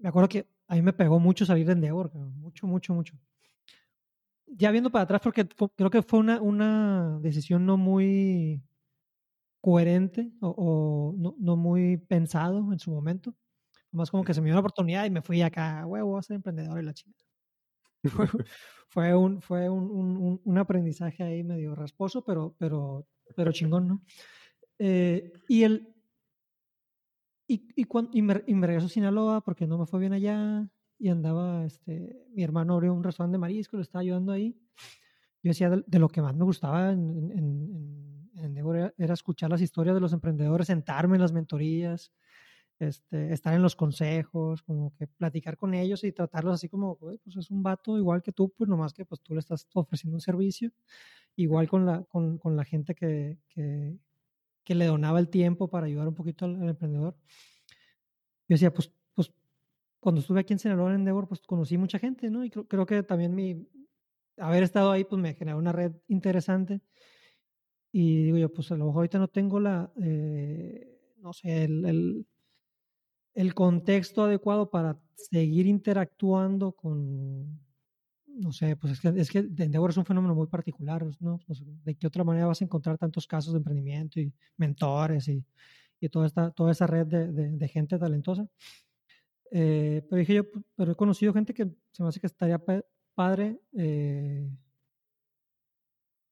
Me 0.00 0.08
acuerdo 0.08 0.28
que 0.28 0.48
a 0.66 0.74
mí 0.74 0.82
me 0.82 0.92
pegó 0.92 1.20
mucho 1.20 1.46
salir 1.46 1.66
de 1.66 1.74
Endeavor, 1.74 2.12
mucho, 2.12 2.66
mucho, 2.66 2.92
mucho. 2.92 3.14
Ya 4.46 4.72
viendo 4.72 4.90
para 4.90 5.04
atrás, 5.04 5.20
porque 5.22 5.46
creo 5.76 5.90
que 5.90 6.02
fue 6.02 6.18
una, 6.18 6.42
una 6.42 7.20
decisión 7.22 7.64
no 7.64 7.76
muy 7.76 8.60
coherente 9.60 10.32
o, 10.40 10.48
o 10.48 11.14
no, 11.16 11.36
no, 11.38 11.56
muy 11.56 11.96
pensado 11.96 12.72
en 12.72 12.80
su 12.80 12.90
momento. 12.90 13.36
Más 13.92 14.10
como 14.10 14.24
que 14.24 14.34
se 14.34 14.40
me 14.40 14.46
dio 14.46 14.54
una 14.54 14.60
oportunidad 14.60 15.04
y 15.04 15.10
me 15.10 15.22
fui 15.22 15.42
acá, 15.42 15.86
huevo, 15.86 16.18
a 16.18 16.22
ser 16.22 16.34
emprendedor 16.34 16.82
y 16.82 16.84
la 16.84 16.92
chingada. 16.92 17.29
fue, 18.88 19.14
un, 19.14 19.40
fue 19.40 19.68
un, 19.68 20.40
un, 20.44 20.58
aprendizaje 20.58 21.22
ahí 21.22 21.42
medio 21.42 21.74
rasposo, 21.74 22.24
pero, 22.24 22.54
pero, 22.58 23.06
pero 23.36 23.52
chingón, 23.52 23.88
¿no? 23.88 24.02
Eh, 24.78 25.32
y 25.48 25.64
el. 25.64 25.94
Y, 27.46 27.68
y, 27.74 27.84
cuando, 27.84 28.10
y, 28.14 28.22
me, 28.22 28.44
y 28.46 28.74
a 28.74 28.80
Sinaloa 28.88 29.40
porque 29.40 29.66
no 29.66 29.76
me 29.76 29.86
fue 29.86 29.98
bien 29.98 30.12
allá 30.12 30.70
y 30.98 31.08
andaba, 31.08 31.64
este, 31.64 32.26
mi 32.32 32.44
hermano 32.44 32.74
abrió 32.74 32.94
un 32.94 33.02
restaurante 33.02 33.34
de 33.34 33.40
marisco, 33.40 33.76
lo 33.76 33.82
estaba 33.82 34.02
ayudando 34.02 34.32
ahí. 34.32 34.56
Yo 35.42 35.50
decía, 35.50 35.70
de, 35.70 35.98
lo 35.98 36.08
que 36.08 36.22
más 36.22 36.36
me 36.36 36.44
gustaba 36.44 36.92
en, 36.92 37.32
en, 37.32 38.56
era, 38.98 39.14
escuchar 39.14 39.50
las 39.50 39.62
historias 39.62 39.94
de 39.94 40.00
los 40.00 40.12
emprendedores, 40.12 40.66
sentarme 40.66 41.16
en 41.16 41.22
las 41.22 41.32
mentorías, 41.32 42.12
este, 42.80 43.32
estar 43.32 43.54
en 43.54 43.62
los 43.62 43.76
consejos, 43.76 44.62
como 44.62 44.94
que 44.96 45.06
platicar 45.06 45.56
con 45.56 45.74
ellos 45.74 46.02
y 46.04 46.12
tratarlos 46.12 46.54
así 46.54 46.68
como, 46.68 46.96
pues 46.96 47.20
es 47.26 47.50
un 47.50 47.62
vato 47.62 47.98
igual 47.98 48.22
que 48.22 48.32
tú, 48.32 48.50
pues 48.56 48.68
nomás 48.68 48.92
que 48.92 49.04
pues 49.04 49.20
tú 49.20 49.34
le 49.34 49.40
estás 49.40 49.68
ofreciendo 49.74 50.16
un 50.16 50.20
servicio, 50.20 50.72
igual 51.36 51.68
con 51.68 51.86
la, 51.86 52.04
con, 52.04 52.38
con 52.38 52.56
la 52.56 52.64
gente 52.64 52.94
que, 52.94 53.38
que, 53.48 53.98
que, 54.64 54.74
le 54.74 54.86
donaba 54.86 55.20
el 55.20 55.28
tiempo 55.28 55.68
para 55.68 55.86
ayudar 55.86 56.08
un 56.08 56.14
poquito 56.14 56.46
al, 56.46 56.60
al, 56.62 56.70
emprendedor. 56.70 57.16
Yo 58.48 58.54
decía, 58.54 58.72
pues, 58.72 58.92
pues 59.14 59.32
cuando 60.00 60.20
estuve 60.20 60.40
aquí 60.40 60.52
en 60.54 60.58
Sinaloa 60.58 60.90
en 60.90 60.96
Endeavor, 60.96 61.28
pues 61.28 61.40
conocí 61.42 61.78
mucha 61.78 61.98
gente, 61.98 62.30
¿no? 62.30 62.44
Y 62.44 62.50
creo, 62.50 62.66
creo 62.66 62.86
que 62.86 63.02
también 63.02 63.34
mi, 63.34 63.68
haber 64.38 64.62
estado 64.62 64.90
ahí, 64.90 65.04
pues 65.04 65.20
me 65.20 65.34
generó 65.34 65.58
una 65.58 65.72
red 65.72 65.92
interesante. 66.08 66.80
Y 67.92 68.24
digo 68.24 68.38
yo, 68.38 68.52
pues 68.52 68.70
a 68.70 68.76
lo 68.76 68.86
mejor 68.86 69.00
ahorita 69.00 69.18
no 69.18 69.28
tengo 69.28 69.60
la, 69.60 69.92
eh, 70.02 71.14
no 71.18 71.32
sé, 71.32 71.64
el, 71.64 71.84
el 71.84 72.26
el 73.34 73.54
contexto 73.54 74.24
adecuado 74.24 74.70
para 74.70 74.98
seguir 75.14 75.66
interactuando 75.66 76.72
con, 76.72 77.60
no 78.26 78.52
sé, 78.52 78.76
pues 78.76 78.94
es 78.94 79.00
que, 79.00 79.08
es 79.20 79.30
que 79.30 79.38
Endeavor 79.38 79.90
es 79.90 79.96
un 79.96 80.04
fenómeno 80.04 80.34
muy 80.34 80.46
particular, 80.46 81.06
¿no? 81.20 81.38
¿De 81.84 81.94
qué 81.94 82.06
otra 82.06 82.24
manera 82.24 82.46
vas 82.46 82.60
a 82.60 82.64
encontrar 82.64 82.98
tantos 82.98 83.26
casos 83.26 83.52
de 83.52 83.58
emprendimiento 83.58 84.20
y 84.20 84.32
mentores 84.56 85.28
y, 85.28 85.44
y 86.00 86.08
toda, 86.08 86.26
esta, 86.26 86.50
toda 86.50 86.72
esa 86.72 86.86
red 86.86 87.06
de, 87.06 87.28
de, 87.32 87.68
gente 87.68 87.98
talentosa? 87.98 88.46
Eh, 89.50 90.04
pero 90.08 90.20
dije 90.20 90.34
yo, 90.34 90.44
pero 90.76 90.92
he 90.92 90.96
conocido 90.96 91.32
gente 91.32 91.52
que 91.52 91.68
se 91.90 92.02
me 92.02 92.08
hace 92.08 92.20
que 92.20 92.28
estaría 92.28 92.60
padre 93.14 93.60
eh, 93.76 94.48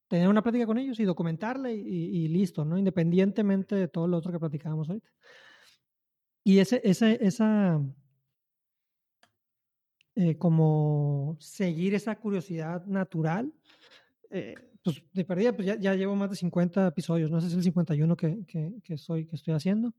tener 0.09 0.29
una 0.29 0.43
plática 0.43 0.67
con 0.67 0.79
ellos 0.79 0.99
y 1.01 1.05
documentarla 1.05 1.71
y, 1.71 2.29
listo, 2.29 2.65
¿no? 2.65 2.79
Independientemente 2.79 3.75
de 3.75 3.89
todo 3.89 4.09
lo 4.09 4.17
otro 4.17 4.33
que 4.33 4.39
platicábamos 4.39 4.89
ahorita. 4.89 5.11
Y 6.49 6.61
ese, 6.61 6.81
ese, 6.83 7.19
esa, 7.21 7.79
eh, 10.15 10.39
como 10.39 11.37
seguir 11.41 11.95
esa 11.95 12.17
curiosidad 12.17 12.87
natural. 12.87 13.53
Eh, 14.31 14.55
pues 14.83 15.03
de 15.13 15.27
perdida, 15.27 15.55
pues 15.55 15.67
ya, 15.67 15.79
ya, 15.79 15.95
llevo 15.95 16.17
más 16.17 16.31
de 16.31 16.37
50 16.37 16.87
episodios, 16.87 17.31
no 17.31 17.43
sé 17.43 17.49
si 17.49 17.53
es 17.53 17.59
el 17.59 17.65
51 17.65 18.17
que, 18.17 18.47
que, 18.47 18.73
que, 18.83 18.97
soy, 18.97 19.27
que 19.27 19.37
estoy 19.37 19.53
haciendo. 19.53 19.93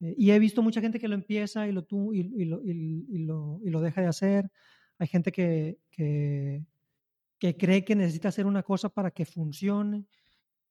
Eh, 0.00 0.16
y 0.18 0.32
he 0.32 0.38
visto 0.40 0.64
mucha 0.64 0.80
gente 0.80 0.98
que 0.98 1.06
lo 1.06 1.14
empieza 1.14 1.68
y 1.68 1.70
lo, 1.70 1.84
tú, 1.84 2.12
y, 2.12 2.22
y, 2.22 2.44
lo, 2.44 2.60
y, 2.64 3.18
lo, 3.18 3.60
y 3.62 3.70
lo 3.70 3.80
deja 3.80 4.00
de 4.00 4.08
hacer. 4.08 4.50
Hay 4.98 5.06
gente 5.06 5.30
que, 5.30 5.78
que 5.92 7.56
cree 7.56 7.84
que 7.84 7.94
necesita 7.94 8.30
hacer 8.30 8.46
una 8.46 8.64
cosa 8.64 8.88
para 8.88 9.12
que 9.12 9.24
funcione. 9.24 10.06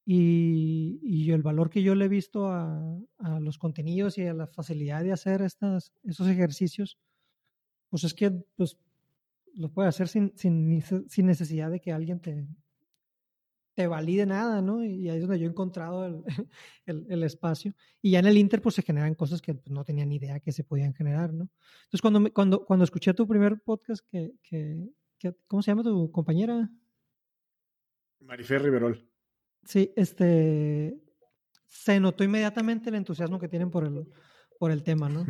Y, 0.05 0.99
y, 1.01 1.31
el 1.31 1.43
valor 1.43 1.69
que 1.69 1.81
yo 1.81 1.95
le 1.95 2.05
he 2.05 2.09
visto 2.09 2.47
a, 2.47 2.99
a, 3.19 3.39
los 3.39 3.57
contenidos 3.57 4.17
y 4.17 4.27
a 4.27 4.33
la 4.33 4.47
facilidad 4.47 5.01
de 5.01 5.13
hacer 5.13 5.41
estas, 5.41 5.93
esos 6.03 6.27
ejercicios, 6.27 6.97
pues 7.89 8.03
es 8.03 8.13
que 8.13 8.31
pues, 8.57 8.77
lo 9.53 9.71
puede 9.71 9.87
hacer 9.87 10.09
sin, 10.09 10.33
sin, 10.35 10.83
sin 11.07 11.25
necesidad 11.25 11.71
de 11.71 11.79
que 11.79 11.93
alguien 11.93 12.19
te, 12.19 12.45
te 13.73 13.87
valide 13.87 14.25
nada, 14.25 14.61
¿no? 14.61 14.83
Y 14.83 15.09
ahí 15.09 15.17
es 15.17 15.21
donde 15.21 15.39
yo 15.39 15.47
he 15.47 15.49
encontrado 15.49 16.05
el, 16.05 16.23
el, 16.85 17.05
el, 17.09 17.23
espacio. 17.23 17.73
Y 18.01 18.11
ya 18.11 18.19
en 18.19 18.27
el 18.27 18.37
Inter, 18.37 18.61
pues 18.61 18.75
se 18.75 18.81
generan 18.81 19.15
cosas 19.15 19.41
que 19.41 19.53
pues, 19.53 19.71
no 19.71 19.83
tenía 19.83 20.05
ni 20.05 20.15
idea 20.15 20.39
que 20.39 20.51
se 20.51 20.63
podían 20.63 20.93
generar, 20.93 21.33
¿no? 21.33 21.49
Entonces, 21.85 22.01
cuando, 22.01 22.19
me, 22.19 22.31
cuando, 22.31 22.65
cuando 22.65 22.83
escuché 22.83 23.13
tu 23.13 23.27
primer 23.27 23.61
podcast, 23.61 24.05
que, 24.07 24.33
que, 24.43 24.89
que, 25.17 25.35
¿cómo 25.47 25.61
se 25.61 25.71
llama 25.71 25.83
tu 25.83 26.11
compañera? 26.11 26.69
Marifer 28.19 28.61
Riverol. 28.61 29.12
Sí, 29.65 29.91
este, 29.95 30.97
se 31.67 31.99
notó 31.99 32.23
inmediatamente 32.23 32.89
el 32.89 32.95
entusiasmo 32.95 33.39
que 33.39 33.47
tienen 33.47 33.69
por 33.71 33.85
el, 33.85 34.07
por 34.59 34.71
el 34.71 34.83
tema, 34.83 35.09
¿no? 35.09 35.25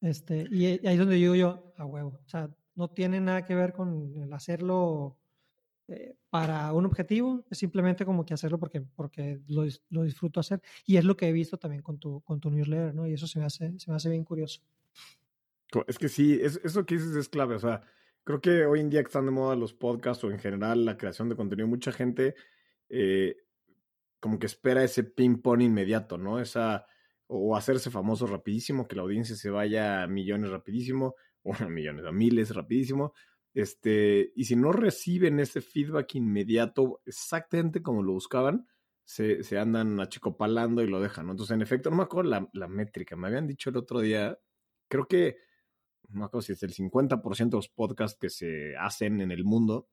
Este, 0.00 0.46
y 0.50 0.64
ahí 0.64 0.80
es 0.82 0.98
donde 0.98 1.16
digo 1.16 1.34
yo, 1.34 1.74
a 1.76 1.84
huevo. 1.84 2.20
O 2.24 2.28
sea, 2.28 2.48
no 2.74 2.88
tiene 2.88 3.20
nada 3.20 3.44
que 3.44 3.54
ver 3.54 3.74
con 3.74 4.16
el 4.16 4.32
hacerlo 4.32 5.18
eh, 5.88 6.16
para 6.30 6.72
un 6.72 6.86
objetivo, 6.86 7.44
es 7.50 7.58
simplemente 7.58 8.06
como 8.06 8.24
que 8.24 8.32
hacerlo 8.32 8.58
porque, 8.58 8.80
porque 8.80 9.40
lo, 9.48 9.66
lo, 9.90 10.04
disfruto 10.04 10.40
hacer. 10.40 10.62
Y 10.86 10.96
es 10.96 11.04
lo 11.04 11.16
que 11.16 11.28
he 11.28 11.32
visto 11.32 11.58
también 11.58 11.82
con 11.82 11.98
tu, 11.98 12.20
con 12.22 12.40
tu 12.40 12.50
newsletter, 12.50 12.94
¿no? 12.94 13.06
Y 13.06 13.12
eso 13.12 13.26
se 13.26 13.40
me 13.40 13.44
hace, 13.44 13.78
se 13.78 13.90
me 13.90 13.96
hace 13.96 14.08
bien 14.08 14.24
curioso. 14.24 14.62
Es 15.86 15.98
que 15.98 16.08
sí, 16.08 16.38
es, 16.40 16.60
eso 16.64 16.86
que 16.86 16.94
dices 16.94 17.14
es 17.14 17.28
clave. 17.28 17.56
O 17.56 17.58
sea, 17.58 17.82
creo 18.24 18.40
que 18.40 18.64
hoy 18.64 18.80
en 18.80 18.90
día 18.90 19.02
que 19.02 19.08
están 19.08 19.26
de 19.26 19.32
moda 19.32 19.56
los 19.56 19.74
podcasts 19.74 20.22
o 20.24 20.30
en 20.30 20.38
general 20.38 20.84
la 20.84 20.96
creación 20.96 21.28
de 21.28 21.36
contenido, 21.36 21.68
mucha 21.68 21.92
gente 21.92 22.34
eh, 22.90 23.36
como 24.20 24.38
que 24.38 24.46
espera 24.46 24.84
ese 24.84 25.04
ping-pong 25.04 25.62
inmediato, 25.62 26.18
¿no? 26.18 26.40
Esa 26.40 26.86
o 27.26 27.56
hacerse 27.56 27.90
famoso 27.90 28.26
rapidísimo, 28.26 28.88
que 28.88 28.96
la 28.96 29.02
audiencia 29.02 29.36
se 29.36 29.50
vaya 29.50 30.02
a 30.02 30.08
millones 30.08 30.50
rapidísimo, 30.50 31.14
o 31.42 31.54
a 31.54 31.68
millones, 31.68 32.04
a 32.04 32.12
miles 32.12 32.54
rapidísimo. 32.54 33.14
Este, 33.54 34.32
y 34.36 34.44
si 34.44 34.56
no 34.56 34.72
reciben 34.72 35.40
ese 35.40 35.60
feedback 35.60 36.16
inmediato 36.16 37.00
exactamente 37.06 37.82
como 37.82 38.02
lo 38.02 38.12
buscaban, 38.12 38.66
se, 39.04 39.42
se 39.42 39.58
andan 39.58 39.98
achicopalando 40.00 40.82
y 40.82 40.88
lo 40.88 41.00
dejan, 41.00 41.26
¿no? 41.26 41.32
Entonces, 41.32 41.54
en 41.54 41.62
efecto, 41.62 41.90
no 41.90 41.96
me 41.96 42.02
acuerdo 42.02 42.30
la, 42.30 42.48
la 42.52 42.68
métrica. 42.68 43.16
Me 43.16 43.28
habían 43.28 43.46
dicho 43.46 43.70
el 43.70 43.76
otro 43.76 44.00
día, 44.00 44.38
creo 44.88 45.06
que, 45.06 45.38
no 46.08 46.20
me 46.20 46.24
acuerdo 46.26 46.42
si 46.42 46.52
es 46.52 46.62
el 46.62 46.74
50% 46.74 47.50
de 47.50 47.56
los 47.56 47.68
podcasts 47.68 48.18
que 48.20 48.30
se 48.30 48.76
hacen 48.76 49.20
en 49.20 49.30
el 49.30 49.44
mundo 49.44 49.88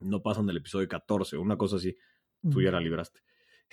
no 0.00 0.22
pasan 0.22 0.46
del 0.46 0.58
episodio 0.58 0.88
14, 0.88 1.36
una 1.38 1.56
cosa 1.56 1.76
así. 1.76 1.96
Tú 2.42 2.62
ya 2.62 2.70
la 2.70 2.80
libraste. 2.80 3.20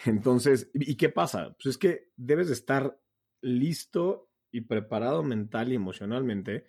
Entonces, 0.06 0.70
¿y 0.74 0.96
qué 0.96 1.10
pasa? 1.10 1.56
Pues 1.56 1.76
es 1.76 1.78
que 1.78 2.12
debes 2.16 2.48
de 2.48 2.54
estar 2.54 3.00
listo 3.42 4.32
y 4.52 4.62
preparado 4.62 5.24
mental 5.24 5.72
y 5.72 5.76
emocionalmente 5.76 6.66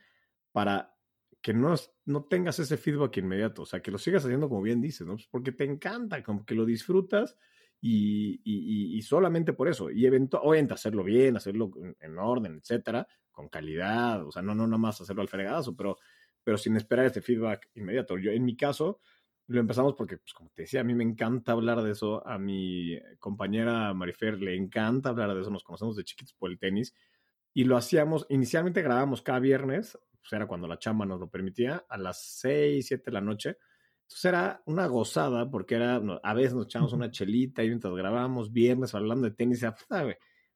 para 0.53 0.97
que 1.41 1.55
no, 1.55 1.75
no 2.07 2.25
tengas 2.25 2.59
ese 2.59 2.77
feedback 2.77 3.19
inmediato, 3.19 3.63
o 3.63 3.67
sea, 3.67 3.81
que 3.81 3.91
lo 3.91 3.99
sigas 3.99 4.25
haciendo 4.25 4.49
como 4.49 4.63
bien 4.63 4.81
dices, 4.81 5.07
¿no? 5.07 5.15
Pues 5.15 5.29
porque 5.31 5.53
te 5.53 5.65
encanta, 5.65 6.23
como 6.23 6.45
que 6.45 6.55
lo 6.55 6.65
disfrutas 6.65 7.37
y, 7.81 8.41
y, 8.43 8.97
y 8.97 9.03
solamente 9.03 9.53
por 9.53 9.69
eso. 9.69 9.91
Y 9.91 10.07
eventualmente 10.07 10.75
hacerlo 10.75 11.05
bien, 11.05 11.37
hacerlo 11.37 11.71
en, 12.01 12.19
orden, 12.19 12.57
etcétera, 12.57 13.07
con 13.31 13.49
calidad, 13.49 14.27
o 14.27 14.33
sea, 14.33 14.43
no, 14.43 14.55
no 14.55 14.67
nada 14.67 14.79
más 14.79 15.01
hacerlo 15.01 15.23
al 15.23 15.29
fregadazo, 15.29 15.77
pero, 15.77 15.99
pero 16.43 16.59
sin 16.59 16.77
esperar 16.77 17.07
ese 17.07 17.21
feedback 17.21 17.71
inmediato. 17.75 18.19
Yo, 18.19 18.33
en 18.33 18.45
mi 18.45 18.57
caso, 18.57 19.01
lo 19.49 19.61
empezamos 19.61 19.95
porque, 19.95 20.19
pues 20.19 20.33
como 20.33 20.51
te 20.51 20.63
decía, 20.63 20.81
a 20.81 20.85
mí 20.85 20.95
me 20.95 21.05
encanta 21.05 21.53
hablar 21.53 21.83
de 21.83 21.93
eso, 21.93 22.27
a 22.27 22.39
mi 22.39 22.99
compañera 23.19 23.95
Marifer 23.95 24.41
le 24.41 24.57
encanta 24.57 25.11
hablar 25.11 25.35
de 25.35 25.41
eso, 25.41 25.51
nos 25.51 25.63
conocemos 25.63 25.97
de 25.97 26.05
chiquitos 26.05 26.35
por 26.35 26.51
el 26.51 26.59
tenis, 26.59 26.95
y 27.55 27.65
lo 27.65 27.77
hacíamos, 27.77 28.27
inicialmente 28.29 28.83
grabábamos 28.83 29.23
cada 29.23 29.39
viernes, 29.39 29.99
pues 30.19 30.33
era 30.33 30.47
cuando 30.47 30.67
la 30.67 30.79
chamba 30.79 31.07
nos 31.07 31.21
lo 31.21 31.31
permitía, 31.31 31.87
a 31.89 31.97
las 31.97 32.21
6, 32.41 32.85
7 32.87 33.05
de 33.07 33.13
la 33.13 33.21
noche. 33.21 33.57
Entonces 34.03 34.25
era 34.25 34.63
una 34.67 34.87
gozada 34.87 35.49
porque 35.51 35.77
era, 35.77 36.03
a 36.23 36.35
veces 36.35 36.55
nos 36.55 36.67
echamos 36.67 36.93
una 36.93 37.11
chelita 37.11 37.63
y 37.63 37.69
mientras 37.69 37.95
grabábamos 37.95 38.53
viernes 38.53 38.95
hablando 38.95 39.29
de 39.29 39.35
tenis, 39.35 39.63
y, 39.63 39.67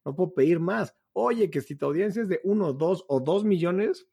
no 0.04 0.14
puedo 0.16 0.34
pedir 0.34 0.60
más. 0.60 0.94
Oye, 1.12 1.50
que 1.50 1.60
si 1.60 1.76
tu 1.76 1.86
audiencia 1.86 2.22
es 2.22 2.28
de 2.28 2.40
1, 2.44 2.72
2 2.72 3.04
o 3.08 3.20
2 3.20 3.44
millones, 3.44 4.08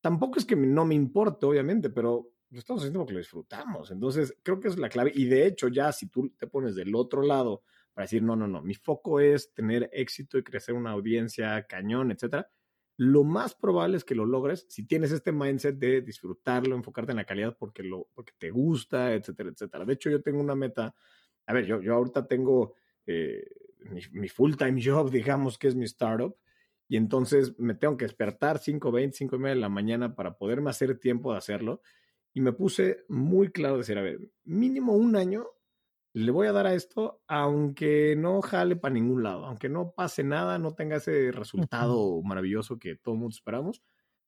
tampoco 0.00 0.38
es 0.38 0.44
que 0.44 0.56
no 0.56 0.84
me 0.84 0.94
importe, 0.94 1.46
obviamente, 1.46 1.90
pero 1.90 2.30
lo 2.50 2.58
estamos 2.58 2.82
haciendo 2.82 3.00
porque 3.00 3.12
lo 3.12 3.20
disfrutamos. 3.20 3.90
Entonces, 3.90 4.36
creo 4.42 4.58
que 4.58 4.68
es 4.68 4.78
la 4.78 4.88
clave. 4.88 5.12
Y 5.14 5.26
de 5.26 5.46
hecho, 5.46 5.68
ya 5.68 5.92
si 5.92 6.08
tú 6.08 6.30
te 6.30 6.46
pones 6.46 6.74
del 6.74 6.94
otro 6.94 7.22
lado 7.22 7.62
para 7.92 8.04
decir, 8.04 8.22
no, 8.22 8.36
no, 8.36 8.46
no, 8.46 8.60
mi 8.62 8.74
foco 8.74 9.20
es 9.20 9.52
tener 9.52 9.88
éxito 9.92 10.36
y 10.36 10.42
crecer 10.42 10.74
una 10.74 10.90
audiencia 10.90 11.66
cañón, 11.66 12.10
etcétera, 12.10 12.48
lo 12.96 13.24
más 13.24 13.54
probable 13.54 13.96
es 13.96 14.04
que 14.04 14.14
lo 14.14 14.26
logres 14.26 14.66
si 14.68 14.86
tienes 14.86 15.10
este 15.10 15.32
mindset 15.32 15.78
de 15.78 16.02
disfrutarlo, 16.02 16.76
enfocarte 16.76 17.12
en 17.12 17.16
la 17.16 17.24
calidad 17.24 17.56
porque, 17.58 17.82
lo, 17.82 18.08
porque 18.14 18.32
te 18.36 18.50
gusta, 18.50 19.14
etcétera, 19.14 19.50
etcétera. 19.50 19.84
De 19.84 19.94
hecho, 19.94 20.10
yo 20.10 20.20
tengo 20.20 20.40
una 20.40 20.54
meta. 20.54 20.94
A 21.46 21.52
ver, 21.52 21.66
yo, 21.66 21.80
yo 21.80 21.94
ahorita 21.94 22.26
tengo 22.26 22.74
eh, 23.06 23.44
mi, 23.90 24.00
mi 24.12 24.28
full-time 24.28 24.80
job, 24.84 25.10
digamos, 25.10 25.56
que 25.56 25.68
es 25.68 25.74
mi 25.76 25.84
startup. 25.84 26.36
Y 26.88 26.96
entonces 26.96 27.56
me 27.58 27.74
tengo 27.74 27.96
que 27.96 28.04
despertar 28.04 28.58
5, 28.58 28.90
20, 28.90 29.16
5 29.16 29.36
y 29.36 29.38
media 29.38 29.54
de 29.54 29.60
la 29.60 29.68
mañana 29.68 30.14
para 30.14 30.36
poderme 30.36 30.70
hacer 30.70 30.98
tiempo 30.98 31.30
de 31.30 31.38
hacerlo 31.38 31.80
y 32.32 32.40
me 32.40 32.52
puse 32.52 33.04
muy 33.08 33.50
claro 33.50 33.78
decir, 33.78 33.98
a 33.98 34.02
ver, 34.02 34.18
mínimo 34.44 34.94
un 34.94 35.16
año 35.16 35.46
le 36.12 36.32
voy 36.32 36.48
a 36.48 36.52
dar 36.52 36.66
a 36.66 36.74
esto, 36.74 37.22
aunque 37.28 38.16
no 38.16 38.42
jale 38.42 38.76
para 38.76 38.94
ningún 38.94 39.22
lado, 39.22 39.44
aunque 39.46 39.68
no 39.68 39.92
pase 39.92 40.24
nada, 40.24 40.58
no 40.58 40.74
tenga 40.74 40.96
ese 40.96 41.30
resultado 41.30 42.20
maravilloso 42.22 42.78
que 42.78 42.96
todo 42.96 43.14
el 43.14 43.20
mundo 43.20 43.34
esperamos, 43.34 43.82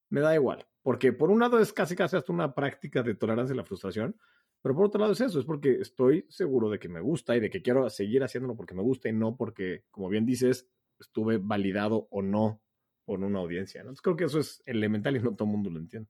me 0.09 0.21
da 0.21 0.35
igual. 0.35 0.67
Porque 0.83 1.13
por 1.13 1.31
un 1.31 1.41
lado 1.41 1.59
es 1.59 1.73
casi 1.73 1.97
casi 1.97 2.17
hasta 2.17 2.33
una 2.33 2.55
práctica 2.55 3.03
de 3.03 3.15
tolerancia 3.15 3.55
a 3.55 3.57
la 3.57 3.65
frustración, 3.65 4.17
pero 4.63 4.77
por 4.77 4.87
otro 4.87 5.01
lado 5.01 5.13
es 5.13 5.21
eso, 5.21 5.41
es 5.41 5.45
porque 5.45 5.81
estoy 5.81 6.25
seguro 6.29 6.71
de 6.71 6.79
que 6.79 6.89
me 6.89 7.01
gusta 7.01 7.37
y 7.37 7.41
de 7.41 7.51
que 7.51 7.63
quiero 7.63 7.89
seguir 7.91 8.23
haciéndolo 8.23 8.57
porque 8.57 8.75
me 8.75 8.83
gusta 8.83 9.09
y 9.09 9.13
no 9.13 9.37
porque, 9.37 9.85
como 9.91 10.09
bien 10.09 10.25
dices, 10.25 10.69
estuve 11.01 11.39
validado 11.39 12.07
o 12.11 12.23
no 12.23 12.63
por 13.05 13.21
una 13.21 13.41
audiencia. 13.41 13.83
¿no? 13.83 13.91
Entonces 13.91 14.03
creo 14.03 14.17
que 14.17 14.25
eso 14.25 14.39
es 14.39 14.63
elemental 14.67 15.17
y 15.17 15.21
no 15.21 15.35
todo 15.35 15.47
el 15.47 15.53
mundo 15.53 15.71
lo 15.71 15.81
entiende. 15.81 16.09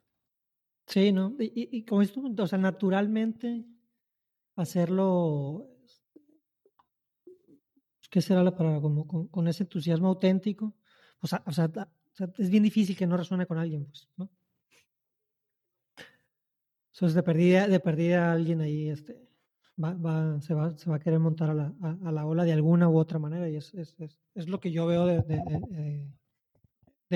Sí, 0.93 1.11
¿no? 1.11 1.35
Y, 1.39 1.79
y 1.79 1.85
como 1.87 2.03
esto, 2.03 2.21
o 2.21 2.47
sea, 2.47 2.59
naturalmente 2.59 3.65
hacerlo, 4.57 5.71
¿qué 8.11 8.21
será 8.21 8.43
la 8.43 8.55
palabra? 8.55 8.83
Como 8.83 9.09
con, 9.31 9.49
ese 9.49 9.63
entusiasmo 9.63 10.09
auténtico, 10.09 10.75
o 11.23 11.27
sea, 11.27 11.43
o 11.47 11.53
sea, 11.53 11.71
es 12.37 12.51
bien 12.51 12.63
difícil 12.63 12.95
que 12.95 13.07
no 13.07 13.17
resuene 13.17 13.47
con 13.47 13.57
alguien, 13.57 13.87
pues, 13.87 14.07
¿no? 14.19 14.31
Entonces, 16.93 17.15
de 17.15 17.23
perdida, 17.23 17.69
de 17.69 17.81
perdida 17.81 18.31
alguien 18.31 18.61
ahí, 18.61 18.91
este, 18.91 19.17
va, 19.83 19.95
va, 19.95 20.43
se, 20.43 20.53
va, 20.53 20.77
se 20.77 20.91
va 20.91 20.97
a 20.97 21.01
querer 21.01 21.21
montar 21.21 21.49
a 21.49 21.55
la, 21.55 21.75
a, 21.81 22.13
la 22.13 22.27
ola 22.27 22.45
de 22.45 22.53
alguna 22.53 22.91
u 22.91 22.99
otra 22.99 23.19
manera 23.19 23.49
y 23.49 23.57
es, 23.57 23.73
es, 23.73 23.99
es, 23.99 24.19
es 24.35 24.47
lo 24.47 24.61
que 24.61 24.71
yo 24.71 24.85
veo 24.85 25.07
de 25.07 26.07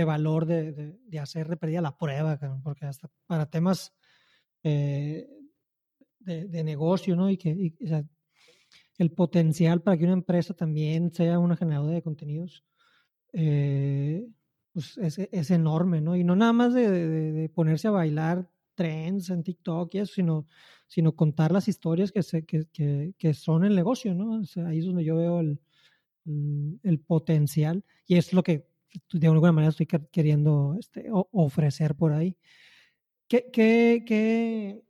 valor 0.04 0.46
de, 0.46 0.72
de, 0.72 1.18
hacer 1.18 1.48
de 1.48 1.80
la 1.80 1.96
prueba, 1.96 2.38
porque 2.62 2.86
hasta 2.86 3.08
para 3.26 3.46
temas 3.50 3.94
eh, 4.62 5.28
de, 6.20 6.64
negocio, 6.64 7.14
¿no? 7.14 7.30
Y 7.30 7.36
que 7.36 7.74
o 7.82 7.86
sea, 7.86 8.04
el 8.98 9.12
potencial 9.12 9.82
para 9.82 9.96
que 9.96 10.04
una 10.04 10.12
empresa 10.14 10.54
también 10.54 11.12
sea 11.12 11.38
una 11.38 11.56
generadora 11.56 11.94
de 11.94 12.02
contenidos, 12.02 12.64
eh, 13.32 14.26
pues 14.72 14.98
es, 14.98 15.18
es, 15.18 15.50
enorme, 15.50 16.00
¿no? 16.00 16.16
Y 16.16 16.24
no 16.24 16.36
nada 16.36 16.52
más 16.52 16.74
de, 16.74 17.50
ponerse 17.54 17.88
a 17.88 17.92
bailar 17.92 18.50
trends 18.74 19.30
en 19.30 19.42
TikTok 19.42 19.94
y 19.94 19.98
eso, 19.98 20.14
sino, 20.14 20.46
sino 20.86 21.14
contar 21.14 21.52
las 21.52 21.68
historias 21.68 22.12
que, 22.12 22.22
se, 22.22 22.44
que, 22.44 22.66
que, 23.16 23.34
son 23.34 23.64
el 23.64 23.74
negocio, 23.74 24.14
¿no? 24.14 24.42
ahí 24.66 24.78
es 24.78 24.84
donde 24.84 25.04
yo 25.04 25.16
veo 25.16 25.40
el, 25.40 25.60
el, 26.82 27.00
potencial 27.00 27.84
y 28.06 28.16
es 28.16 28.32
lo 28.32 28.42
que 28.42 28.68
de 29.12 29.26
alguna 29.26 29.52
manera 29.52 29.70
estoy 29.70 29.86
queriendo 29.86 30.76
este, 30.78 31.08
ofrecer 31.10 31.94
por 31.94 32.12
ahí. 32.12 32.36
¿Qué, 33.28 33.50
qué, 33.52 34.04
qué, 34.06 34.82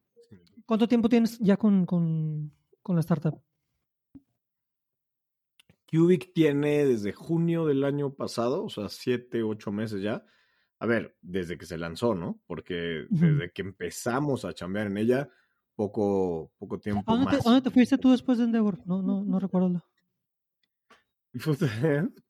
¿Cuánto 0.66 0.88
tiempo 0.88 1.08
tienes 1.08 1.38
ya 1.38 1.56
con, 1.56 1.86
con, 1.86 2.52
con 2.82 2.96
la 2.96 3.00
startup? 3.00 3.40
Cubic 5.90 6.32
tiene 6.34 6.84
desde 6.84 7.12
junio 7.12 7.64
del 7.64 7.84
año 7.84 8.12
pasado, 8.12 8.64
o 8.64 8.68
sea, 8.68 8.88
siete, 8.88 9.42
ocho 9.42 9.70
meses 9.70 10.02
ya. 10.02 10.24
A 10.78 10.86
ver, 10.86 11.16
desde 11.22 11.56
que 11.56 11.64
se 11.64 11.78
lanzó, 11.78 12.14
¿no? 12.14 12.40
Porque 12.46 13.06
desde 13.08 13.50
que 13.52 13.62
empezamos 13.62 14.44
a 14.44 14.52
chambear 14.52 14.88
en 14.88 14.98
ella, 14.98 15.28
poco, 15.74 16.52
poco 16.58 16.78
tiempo 16.78 17.10
¿A 17.12 17.16
más. 17.16 17.38
Te, 17.38 17.42
dónde 17.42 17.62
te 17.62 17.70
fuiste 17.70 17.96
tú 17.96 18.10
después 18.10 18.38
de 18.38 18.44
Endeavor? 18.44 18.84
No, 18.86 19.00
no, 19.00 19.24
no 19.24 19.38
recuerdo. 19.38 19.82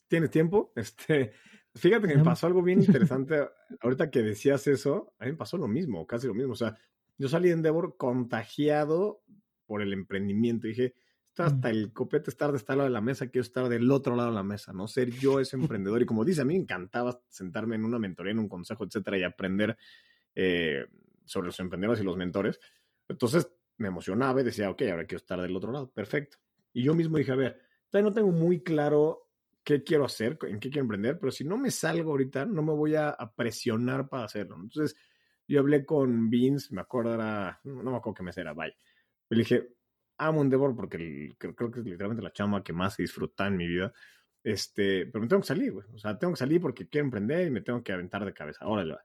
¿Tienes 0.08 0.30
tiempo? 0.30 0.72
Este, 0.76 1.32
fíjate 1.74 2.08
que 2.08 2.16
me 2.16 2.24
pasó 2.24 2.46
algo 2.46 2.62
bien 2.62 2.80
interesante. 2.80 3.48
Ahorita 3.80 4.10
que 4.10 4.22
decías 4.22 4.66
eso, 4.66 5.14
a 5.18 5.24
mí 5.24 5.32
me 5.32 5.36
pasó 5.36 5.56
lo 5.56 5.68
mismo, 5.68 6.06
casi 6.06 6.26
lo 6.26 6.34
mismo. 6.34 6.52
O 6.52 6.56
sea, 6.56 6.76
yo 7.18 7.28
salí 7.28 7.48
de 7.48 7.54
Endeavor 7.54 7.96
contagiado 7.96 9.22
por 9.66 9.82
el 9.82 9.92
emprendimiento. 9.92 10.66
Dije, 10.66 10.94
hasta 11.36 11.70
el 11.70 11.92
copete 11.92 12.30
estar 12.30 12.50
de 12.50 12.58
este 12.58 12.72
lado 12.72 12.84
de 12.84 12.90
la 12.90 13.00
mesa, 13.00 13.28
quiero 13.28 13.42
estar 13.42 13.68
del 13.68 13.90
otro 13.90 14.16
lado 14.16 14.30
de 14.30 14.34
la 14.34 14.42
mesa, 14.42 14.72
¿no? 14.72 14.88
Ser 14.88 15.10
yo 15.10 15.40
ese 15.40 15.56
emprendedor. 15.80 16.02
Y 16.02 16.06
como 16.06 16.24
dice, 16.24 16.42
a 16.42 16.44
mí 16.44 16.54
me 16.54 16.60
encantaba 16.60 17.20
sentarme 17.28 17.76
en 17.76 17.84
una 17.84 17.98
mentoría, 17.98 18.32
en 18.32 18.38
un 18.38 18.48
consejo, 18.48 18.84
etcétera, 18.84 19.18
y 19.18 19.22
aprender 19.24 19.76
eh, 20.34 20.86
sobre 21.24 21.46
los 21.46 21.60
emprendedores 21.60 22.00
y 22.00 22.04
los 22.04 22.16
mentores. 22.16 22.60
Entonces 23.08 23.50
me 23.78 23.88
emocionaba 23.88 24.40
y 24.40 24.44
decía, 24.44 24.70
ok, 24.70 24.82
ahora 24.82 25.06
quiero 25.06 25.18
estar 25.18 25.40
del 25.40 25.56
otro 25.56 25.72
lado, 25.72 25.90
perfecto. 25.90 26.38
Y 26.72 26.82
yo 26.82 26.94
mismo 26.94 27.18
dije, 27.18 27.32
a 27.32 27.36
ver, 27.36 27.60
todavía 27.90 28.10
no 28.10 28.14
tengo 28.14 28.32
muy 28.32 28.62
claro 28.62 29.25
qué 29.66 29.82
quiero 29.82 30.04
hacer, 30.04 30.38
en 30.42 30.60
qué 30.60 30.70
quiero 30.70 30.84
emprender, 30.84 31.18
pero 31.18 31.32
si 31.32 31.42
no 31.42 31.58
me 31.58 31.72
salgo 31.72 32.12
ahorita, 32.12 32.46
no 32.46 32.62
me 32.62 32.72
voy 32.72 32.94
a, 32.94 33.16
presionar 33.34 34.08
para 34.08 34.22
hacerlo. 34.22 34.56
Entonces, 34.62 34.96
yo 35.48 35.58
hablé 35.58 35.84
con 35.84 36.30
Vince, 36.30 36.72
me 36.72 36.82
acuerdo, 36.82 37.14
era, 37.14 37.58
no, 37.64 37.82
me 37.82 37.96
acuerdo 37.96 38.14
qué 38.14 38.22
mes 38.22 38.38
era, 38.38 38.54
vaya. 38.54 38.76
Le 39.28 39.38
dije, 39.38 39.68
amo 40.18 40.42
Endeavor 40.42 40.76
porque 40.76 41.34
creo, 41.36 41.56
que 41.56 41.80
es 41.80 41.84
literalmente 41.84 42.22
la 42.22 42.32
chama 42.32 42.62
que 42.62 42.72
más 42.72 42.96
disfruta 42.96 43.48
en 43.48 43.56
mi 43.56 43.66
vida. 43.66 43.92
Este, 44.40 45.06
pero 45.06 45.22
me 45.22 45.26
tengo 45.26 45.42
que 45.42 45.48
salir, 45.48 45.72
güey. 45.72 45.86
O 45.92 45.98
sea, 45.98 46.16
tengo 46.16 46.34
que 46.34 46.38
salir 46.38 46.60
porque 46.60 46.88
quiero 46.88 47.06
emprender 47.06 47.48
y 47.48 47.50
me 47.50 47.60
tengo 47.60 47.82
que 47.82 47.92
aventar 47.92 48.24
de 48.24 48.32
cabeza. 48.32 48.68
Órale. 48.68 48.98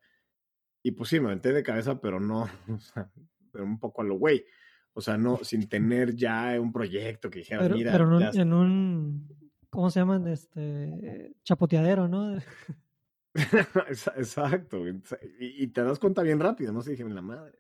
Y 0.83 0.91
pues 0.91 1.09
sí, 1.09 1.19
me 1.19 1.25
aventé 1.25 1.53
de 1.53 1.63
cabeza, 1.63 1.99
pero 1.99 2.19
no, 2.19 2.43
o 2.69 2.79
sea, 2.79 3.11
pero 3.51 3.63
un 3.63 3.79
poco 3.79 4.03
a 4.03 4.05
lo 4.05 4.13
güey. 4.13 4.45
O 4.93 5.01
sea, 5.01 5.17
no, 5.17 5.39
sin 5.41 5.67
tener 5.67 6.15
ya 6.15 6.61
un 6.61 6.71
proyecto 6.71 7.31
que 7.31 7.39
dijera, 7.39 7.67
mira. 7.67 7.93
Pero 7.93 8.19
en 8.19 8.53
un, 8.53 9.41
¿cómo 9.71 9.89
se 9.89 9.99
llaman? 9.99 10.27
Este, 10.27 11.33
chapoteadero, 11.43 12.07
¿no? 12.07 12.37
Exacto. 14.15 14.87
Y, 14.87 15.01
y, 15.39 15.67
te 15.67 15.83
das 15.83 15.97
cuenta 15.97 16.21
bien 16.21 16.39
rápido, 16.39 16.71
¿no? 16.71 16.81
Se 16.81 16.91
dije, 16.91 17.03
la 17.05 17.21
madre. 17.21 17.57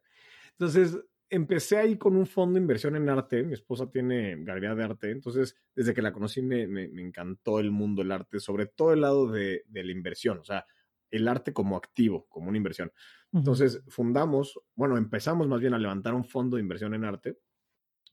Entonces, 0.51 0.99
empecé 1.29 1.77
ahí 1.77 1.97
con 1.97 2.15
un 2.15 2.27
fondo 2.27 2.55
de 2.55 2.61
inversión 2.61 2.95
en 2.95 3.09
arte. 3.09 3.41
Mi 3.43 3.53
esposa 3.53 3.89
tiene 3.89 4.35
galería 4.43 4.75
de 4.75 4.83
arte. 4.83 5.11
Entonces, 5.11 5.55
desde 5.73 5.93
que 5.93 6.01
la 6.01 6.11
conocí, 6.11 6.41
me, 6.41 6.67
me, 6.67 6.83
encantó 7.01 7.59
el 7.59 7.71
mundo 7.71 8.01
del 8.01 8.11
arte, 8.11 8.39
sobre 8.39 8.67
todo 8.67 8.93
el 8.93 9.01
lado 9.01 9.31
de, 9.31 9.63
de, 9.67 9.83
la 9.83 9.91
inversión, 9.91 10.39
o 10.39 10.43
sea, 10.43 10.65
el 11.09 11.27
arte 11.27 11.53
como 11.53 11.77
activo, 11.77 12.27
como 12.27 12.49
una 12.49 12.57
inversión. 12.57 12.91
Entonces, 13.31 13.81
fundamos, 13.87 14.59
bueno, 14.75 14.97
empezamos 14.97 15.47
más 15.47 15.61
bien 15.61 15.73
a 15.73 15.79
levantar 15.79 16.13
un 16.13 16.25
fondo 16.25 16.57
de 16.57 16.63
inversión 16.63 16.93
en 16.93 17.05
arte, 17.05 17.37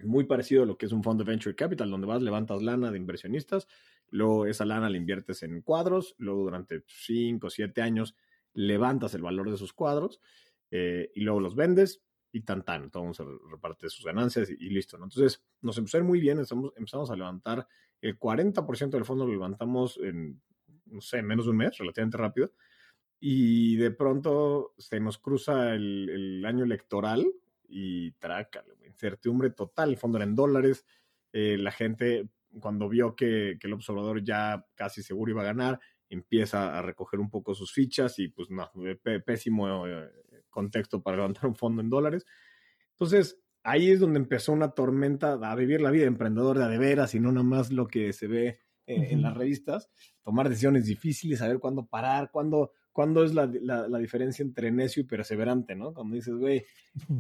muy 0.01 0.25
parecido 0.25 0.63
a 0.63 0.67
lo 0.67 0.79
que 0.79 0.87
es 0.87 0.93
un 0.93 1.03
fondo 1.03 1.25
de 1.25 1.31
venture 1.31 1.55
capital, 1.55 1.91
donde 1.91 2.07
vas, 2.07 2.23
levantas 2.23 2.63
lana 2.63 2.91
de 2.91 2.99
inversionistas, 2.99 3.67
luego 4.11 4.47
esa 4.47 4.65
lana 4.65 4.91
la 4.91 4.97
inviertes 4.97 5.43
en 5.43 5.61
cuadros, 5.63 6.15
luego 6.19 6.45
durante 6.45 6.83
5 6.87 7.47
o 7.47 7.51
7 7.51 7.83
años 7.83 8.15
levantas 8.55 9.15
el 9.15 9.23
valor 9.23 9.49
de 9.49 9.57
esos 9.57 9.73
cuadros 9.73 10.21
eh, 10.71 11.11
y 11.15 11.21
luego 11.21 11.41
los 11.41 11.55
vendes 11.55 12.03
y 12.33 12.43
tan 12.43 12.63
tan, 12.65 12.91
se 13.15 13.25
reparte 13.51 13.89
sus 13.89 14.05
ganancias 14.05 14.51
y, 14.51 14.69
listo, 14.69 14.99
¿no? 14.99 15.05
Entonces 15.05 15.43
nos 15.63 15.79
empezó 15.79 15.99
a 15.99 16.03
muy 16.03 16.21
bien, 16.21 16.39
empezamos, 16.39 17.11
a 17.11 17.17
levantar 17.17 17.67
el 18.01 18.19
40% 18.19 18.91
del 18.91 19.05
fondo 19.05 19.27
lo 19.27 19.33
levantamos 19.33 19.99
en, 20.03 20.41
no 20.87 21.01
sé, 21.01 21.23
menos 21.23 21.47
de 21.47 21.53
un 21.53 21.57
mes, 21.57 21.79
relativamente 21.79 22.19
rápido, 22.19 22.53
y 23.19 23.77
de 23.77 23.91
pronto 23.91 24.75
se 24.77 25.01
nos 25.01 25.19
cruza 25.19 25.75
el, 25.75 26.45
año 26.47 26.65
electoral 26.65 27.27
y 27.69 28.13
traca, 28.13 28.65
incertidumbre 28.87 29.51
total, 29.51 29.91
el 29.91 29.97
fondo 29.97 30.19
era 30.19 30.25
en 30.25 30.35
dólares, 30.35 30.85
eh, 31.33 31.57
la 31.59 31.71
gente 31.71 32.29
cuando 32.61 32.89
vio 32.89 33.15
que, 33.15 33.59
que 33.61 33.67
el 33.67 33.75
observador 33.75 34.25
ya 34.25 34.67
casi 34.75 35.03
seguro 35.03 35.31
iba 35.31 35.43
a 35.43 35.47
ganar, 35.47 35.79
empieza 36.09 36.79
a 36.79 36.83
recoger 36.83 37.21
un 37.21 37.31
poco 37.31 37.55
sus 37.55 37.73
fichas 37.73 38.19
y 38.19 38.29
pues 38.29 38.51
no, 38.51 38.71
pésimo 39.25 39.87
eh, 39.87 40.11
contexto 40.49 41.03
para 41.03 41.19
levantar 41.19 41.47
un 41.47 41.55
fondo 41.55 41.83
en 41.83 41.91
dólares. 41.91 42.25
Entonces, 42.93 43.41
ahí 43.63 43.91
es 43.91 44.01
donde 44.01 44.19
empezó 44.19 44.53
una 44.53 44.71
tormenta 44.71 45.33
a 45.35 45.55
vivir 45.55 45.81
la 45.81 45.91
vida 45.91 46.03
de 46.03 46.09
emprendedor 46.09 46.59
de 46.59 46.79
veras 46.79 47.15
y 47.15 47.21
no 47.21 47.31
nada 47.31 47.45
más 47.45 47.71
lo 47.71 47.87
que 47.87 48.13
se 48.13 48.27
ve 48.27 48.61
eh, 48.87 49.09
en 49.11 49.23
las 49.23 49.37
revistas, 49.37 49.91
tomar 50.23 50.49
decisiones 50.49 50.87
difíciles, 50.87 51.41
saber 51.41 51.59
cuándo 51.59 51.87
parar, 51.87 52.31
cuándo, 52.31 52.73
cuándo 52.99 53.23
es 53.23 53.33
la, 53.33 53.47
la, 53.47 53.99
diferencia 53.99 54.43
entre 54.43 54.73
necio 54.73 55.03
y 55.03 55.07
perseverante, 55.07 55.77
¿no? 55.77 55.95
Cuando 55.95 56.17
dices, 56.17 56.35
güey, 56.35 56.67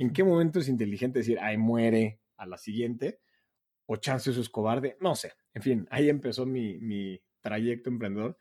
¿en 0.00 0.12
qué 0.12 0.24
momento 0.24 0.58
es 0.58 0.68
inteligente 0.68 1.20
decir, 1.20 1.38
ay, 1.40 1.56
muere 1.56 2.18
a 2.36 2.46
la 2.46 2.58
siguiente? 2.58 3.20
O 3.86 3.94
chance 3.94 4.28
eso 4.28 4.40
es 4.40 4.48
cobarde, 4.48 4.96
no 5.00 5.14
sé. 5.14 5.34
En 5.54 5.62
fin, 5.62 5.86
ahí 5.92 6.08
empezó 6.08 6.46
mi, 6.46 6.78
mi 6.78 7.22
trayecto 7.40 7.90
emprendedor 7.90 8.36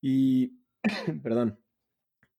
y, 0.00 0.64
perdón, 1.22 1.60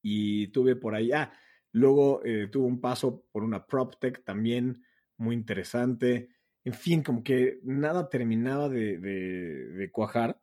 y 0.02 0.48
tuve 0.48 0.76
por 0.76 0.96
ahí, 0.96 1.14
ah, 1.14 1.32
luego 1.72 2.22
eh, 2.26 2.50
tuve 2.52 2.66
un 2.66 2.82
paso 2.82 3.24
por 3.32 3.46
una 3.46 3.66
PropTech 3.66 4.26
también 4.26 4.84
muy 5.16 5.34
interesante. 5.34 6.28
En 6.66 6.74
fin, 6.74 7.04
como 7.04 7.24
que 7.24 7.62
nada 7.64 8.10
terminaba 8.10 8.68
de, 8.68 8.98
de, 8.98 9.92
cuajar 9.92 10.42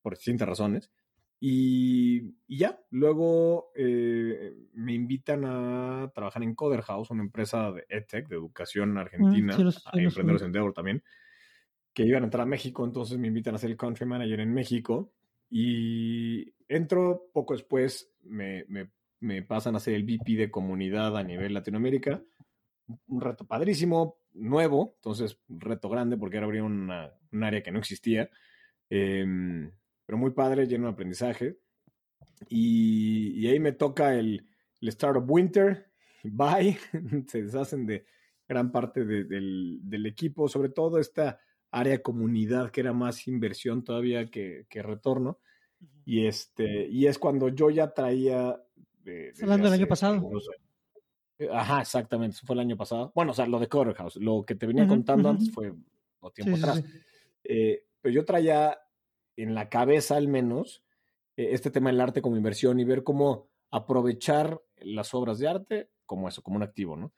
por 0.00 0.14
distintas 0.14 0.48
razones. 0.48 0.92
Y, 1.40 2.34
ya, 2.48 2.80
luego 2.90 3.70
eh, 3.76 4.54
me 4.72 4.92
invitan 4.92 5.44
a 5.44 6.10
trabajar 6.12 6.42
en 6.42 6.54
Coder 6.54 6.82
House, 6.82 7.10
una 7.10 7.22
empresa 7.22 7.70
de 7.70 7.86
EdTech, 7.88 8.28
de 8.28 8.36
educación 8.36 8.94
mm, 8.94 8.98
argentina, 8.98 9.52
sí, 9.56 9.62
emprendedores 9.94 10.42
en 10.42 10.72
también, 10.74 11.02
que 11.92 12.04
iban 12.04 12.22
a 12.22 12.26
entrar 12.26 12.42
a 12.42 12.46
México, 12.46 12.84
entonces 12.84 13.18
me 13.18 13.28
invitan 13.28 13.54
a 13.54 13.58
ser 13.58 13.70
el 13.70 13.76
country 13.76 14.06
manager 14.06 14.40
en 14.40 14.52
México 14.52 15.12
y 15.50 16.52
entro 16.68 17.30
poco 17.32 17.54
después, 17.54 18.12
me, 18.22 18.64
me, 19.20 19.42
pasan 19.42 19.76
a 19.76 19.80
ser 19.80 19.94
el 19.94 20.04
VP 20.04 20.36
de 20.36 20.50
comunidad 20.50 21.16
a 21.16 21.22
nivel 21.22 21.54
Latinoamérica. 21.54 22.22
Un 23.06 23.20
reto 23.20 23.46
padrísimo, 23.46 24.18
nuevo, 24.32 24.94
entonces 24.96 25.40
un 25.48 25.60
reto 25.60 25.88
grande 25.88 26.16
porque 26.16 26.36
ahora 26.36 26.46
habría 26.46 26.64
una, 26.64 27.12
un 27.32 27.44
área 27.44 27.62
que 27.62 27.70
no 27.70 27.78
existía, 27.78 28.30
em, 28.90 29.70
pero 30.08 30.16
muy 30.16 30.30
padre, 30.30 30.66
lleno 30.66 30.86
de 30.86 30.92
aprendizaje. 30.92 31.58
Y, 32.48 33.46
ahí 33.46 33.60
me 33.60 33.72
toca 33.72 34.14
el, 34.14 34.48
el 34.80 34.88
Startup 34.88 35.30
Winter, 35.30 35.92
bye, 36.24 36.78
se 37.28 37.42
deshacen 37.42 37.84
de 37.84 38.06
gran 38.48 38.72
parte 38.72 39.04
del, 39.04 39.80
del, 39.82 40.06
equipo, 40.06 40.48
sobre 40.48 40.70
todo 40.70 40.98
esta 40.98 41.38
área 41.70 41.92
de 41.92 42.02
comunidad 42.02 42.70
que 42.70 42.80
era 42.80 42.94
más 42.94 43.28
inversión 43.28 43.84
todavía 43.84 44.30
que, 44.30 44.66
retorno. 44.70 45.40
Y 46.06 46.24
este, 46.24 46.88
y 46.88 47.06
es 47.06 47.18
cuando 47.18 47.50
yo 47.50 47.68
ya 47.68 47.92
traía. 47.92 48.58
hablando 49.42 49.64
del 49.64 49.74
año 49.74 49.88
pasado. 49.88 50.26
Ajá, 51.52 51.82
exactamente, 51.82 52.34
eso 52.34 52.46
fue 52.46 52.54
el 52.54 52.60
año 52.60 52.78
pasado. 52.78 53.12
Bueno, 53.14 53.32
o 53.32 53.34
sea, 53.34 53.46
lo 53.46 53.60
de 53.60 53.68
Coder 53.68 53.94
House, 53.94 54.16
lo 54.16 54.42
que 54.42 54.54
te 54.54 54.66
venía 54.66 54.88
contando 54.88 55.28
antes 55.28 55.52
fue 55.52 55.74
o 56.20 56.30
tiempo 56.30 56.56
atrás. 56.56 56.82
Eh, 57.44 57.84
pero 58.00 58.14
yo 58.14 58.24
traía 58.24 58.74
en 59.38 59.54
la 59.54 59.68
cabeza 59.68 60.16
al 60.16 60.28
menos 60.28 60.82
eh, 61.36 61.50
este 61.52 61.70
tema 61.70 61.90
del 61.90 62.00
arte 62.00 62.20
como 62.20 62.36
inversión 62.36 62.80
y 62.80 62.84
ver 62.84 63.04
cómo 63.04 63.48
aprovechar 63.70 64.60
las 64.78 65.14
obras 65.14 65.38
de 65.38 65.48
arte 65.48 65.90
como 66.06 66.28
eso, 66.28 66.42
como 66.42 66.56
un 66.56 66.62
activo, 66.62 66.96
¿no? 66.96 67.12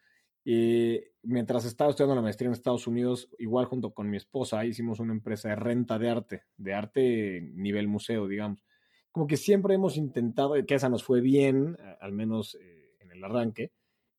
Y 0.44 1.00
mientras 1.22 1.64
estaba 1.64 1.90
estudiando 1.90 2.14
la 2.14 2.22
maestría 2.22 2.48
en 2.48 2.54
Estados 2.54 2.86
Unidos, 2.86 3.28
igual 3.38 3.66
junto 3.66 3.92
con 3.92 4.10
mi 4.10 4.16
esposa, 4.16 4.64
hicimos 4.64 5.00
una 5.00 5.12
empresa 5.12 5.50
de 5.50 5.56
renta 5.56 5.98
de 5.98 6.10
arte, 6.10 6.42
de 6.56 6.74
arte 6.74 7.40
nivel 7.54 7.88
museo, 7.88 8.26
digamos. 8.26 8.64
Como 9.12 9.26
que 9.26 9.36
siempre 9.36 9.74
hemos 9.74 9.96
intentado, 9.96 10.54
que 10.66 10.74
esa 10.74 10.88
nos 10.88 11.04
fue 11.04 11.20
bien, 11.20 11.76
al 12.00 12.12
menos 12.12 12.56
eh, 12.60 12.96
en 13.00 13.12
el 13.12 13.22
arranque. 13.22 13.72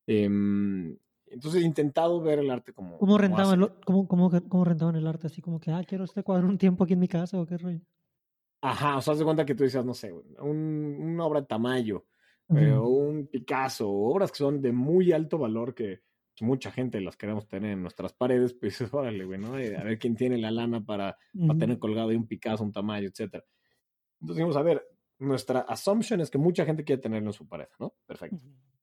Em, 0.06 0.96
entonces 1.32 1.62
he 1.62 1.66
intentado 1.66 2.20
ver 2.20 2.38
el 2.38 2.50
arte 2.50 2.72
como... 2.72 2.98
¿Cómo 2.98 3.18
rentaban, 3.18 3.74
cómo, 3.84 4.06
cómo, 4.06 4.30
cómo 4.48 4.64
rentaban 4.64 4.96
el 4.96 5.06
arte? 5.06 5.26
Así 5.26 5.40
como 5.40 5.58
que, 5.58 5.70
ah, 5.70 5.82
quiero 5.86 6.04
este 6.04 6.22
cuadro 6.22 6.48
un 6.48 6.58
tiempo 6.58 6.84
aquí 6.84 6.92
en 6.92 7.00
mi 7.00 7.08
casa 7.08 7.40
o 7.40 7.46
qué 7.46 7.56
rollo. 7.56 7.80
Ajá, 8.60 8.98
o 8.98 9.00
sea, 9.00 9.12
haz 9.12 9.18
de 9.18 9.24
cuenta 9.24 9.44
que 9.44 9.54
tú 9.54 9.64
dices, 9.64 9.84
no 9.84 9.94
sé, 9.94 10.12
un, 10.12 10.96
una 11.00 11.24
obra 11.24 11.40
de 11.40 11.46
Tamayo 11.46 12.06
o 12.48 12.88
un 12.88 13.28
Picasso, 13.28 13.90
obras 13.90 14.30
que 14.30 14.38
son 14.38 14.60
de 14.60 14.72
muy 14.72 15.10
alto 15.12 15.38
valor 15.38 15.74
que 15.74 16.02
pues, 16.32 16.46
mucha 16.46 16.70
gente 16.70 17.00
las 17.00 17.16
queremos 17.16 17.48
tener 17.48 17.72
en 17.72 17.82
nuestras 17.82 18.12
paredes, 18.12 18.54
pues 18.60 18.80
órale, 18.92 19.24
güey, 19.24 19.38
¿no? 19.38 19.58
Eh, 19.58 19.76
a 19.76 19.82
ver 19.82 19.98
quién 19.98 20.14
tiene 20.14 20.38
la 20.38 20.50
lana 20.50 20.84
para, 20.84 21.16
para 21.46 21.58
tener 21.58 21.78
colgado 21.78 22.10
ahí 22.10 22.16
un 22.16 22.26
Picasso, 22.26 22.62
un 22.62 22.72
Tamayo, 22.72 23.08
etcétera. 23.08 23.44
Entonces 24.20 24.36
dijimos, 24.36 24.56
a 24.56 24.62
ver, 24.62 24.86
nuestra 25.18 25.60
assumption 25.60 26.20
es 26.20 26.30
que 26.30 26.38
mucha 26.38 26.64
gente 26.64 26.84
quiere 26.84 27.00
tenerlo 27.00 27.30
en 27.30 27.32
su 27.32 27.48
pared, 27.48 27.68
¿no? 27.78 27.94
Perfecto. 28.06 28.38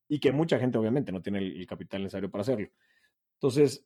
Y 0.09 0.19
que 0.19 0.33
mucha 0.33 0.59
gente 0.59 0.77
obviamente 0.77 1.11
no 1.13 1.21
tiene 1.21 1.39
el, 1.39 1.65
capital 1.65 2.01
necesario 2.03 2.29
para 2.29 2.41
hacerlo. 2.41 2.67
Entonces, 3.35 3.85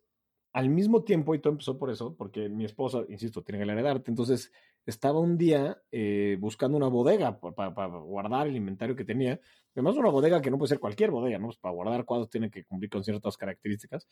al 0.53 0.69
mismo 0.69 1.03
tiempo, 1.03 1.35
y 1.35 1.39
todo 1.39 1.53
empezó 1.53 1.77
por 1.77 1.91
eso, 1.91 2.15
porque 2.15 2.49
mi 2.49 2.65
esposa, 2.65 3.03
insisto, 3.09 3.43
tiene 3.43 3.63
que 3.63 3.71
de 3.71 3.89
arte, 3.89 4.09
entonces 4.09 4.51
estaba 4.85 5.19
un 5.19 5.37
día 5.37 5.81
eh, 5.91 6.37
buscando 6.39 6.77
una 6.77 6.87
bodega 6.87 7.39
para, 7.39 7.87
guardar 7.87 8.47
el 8.47 8.55
inventario 8.55 8.95
que 8.95 9.05
tenía. 9.05 9.39
Además, 9.75 9.95
una 9.97 10.09
bodega 10.09 10.41
que 10.41 10.49
no 10.49 10.57
puede 10.57 10.69
ser 10.69 10.79
cualquier 10.79 11.11
bodega, 11.11 11.39
¿no? 11.39 11.47
Pues 11.47 11.57
para 11.57 11.73
guardar 11.73 12.05
cuadros 12.05 12.29
tiene 12.29 12.49
que 12.49 12.63
cumplir 12.65 12.89
con 12.89 13.03
ciertas 13.03 13.37
características. 13.37 14.07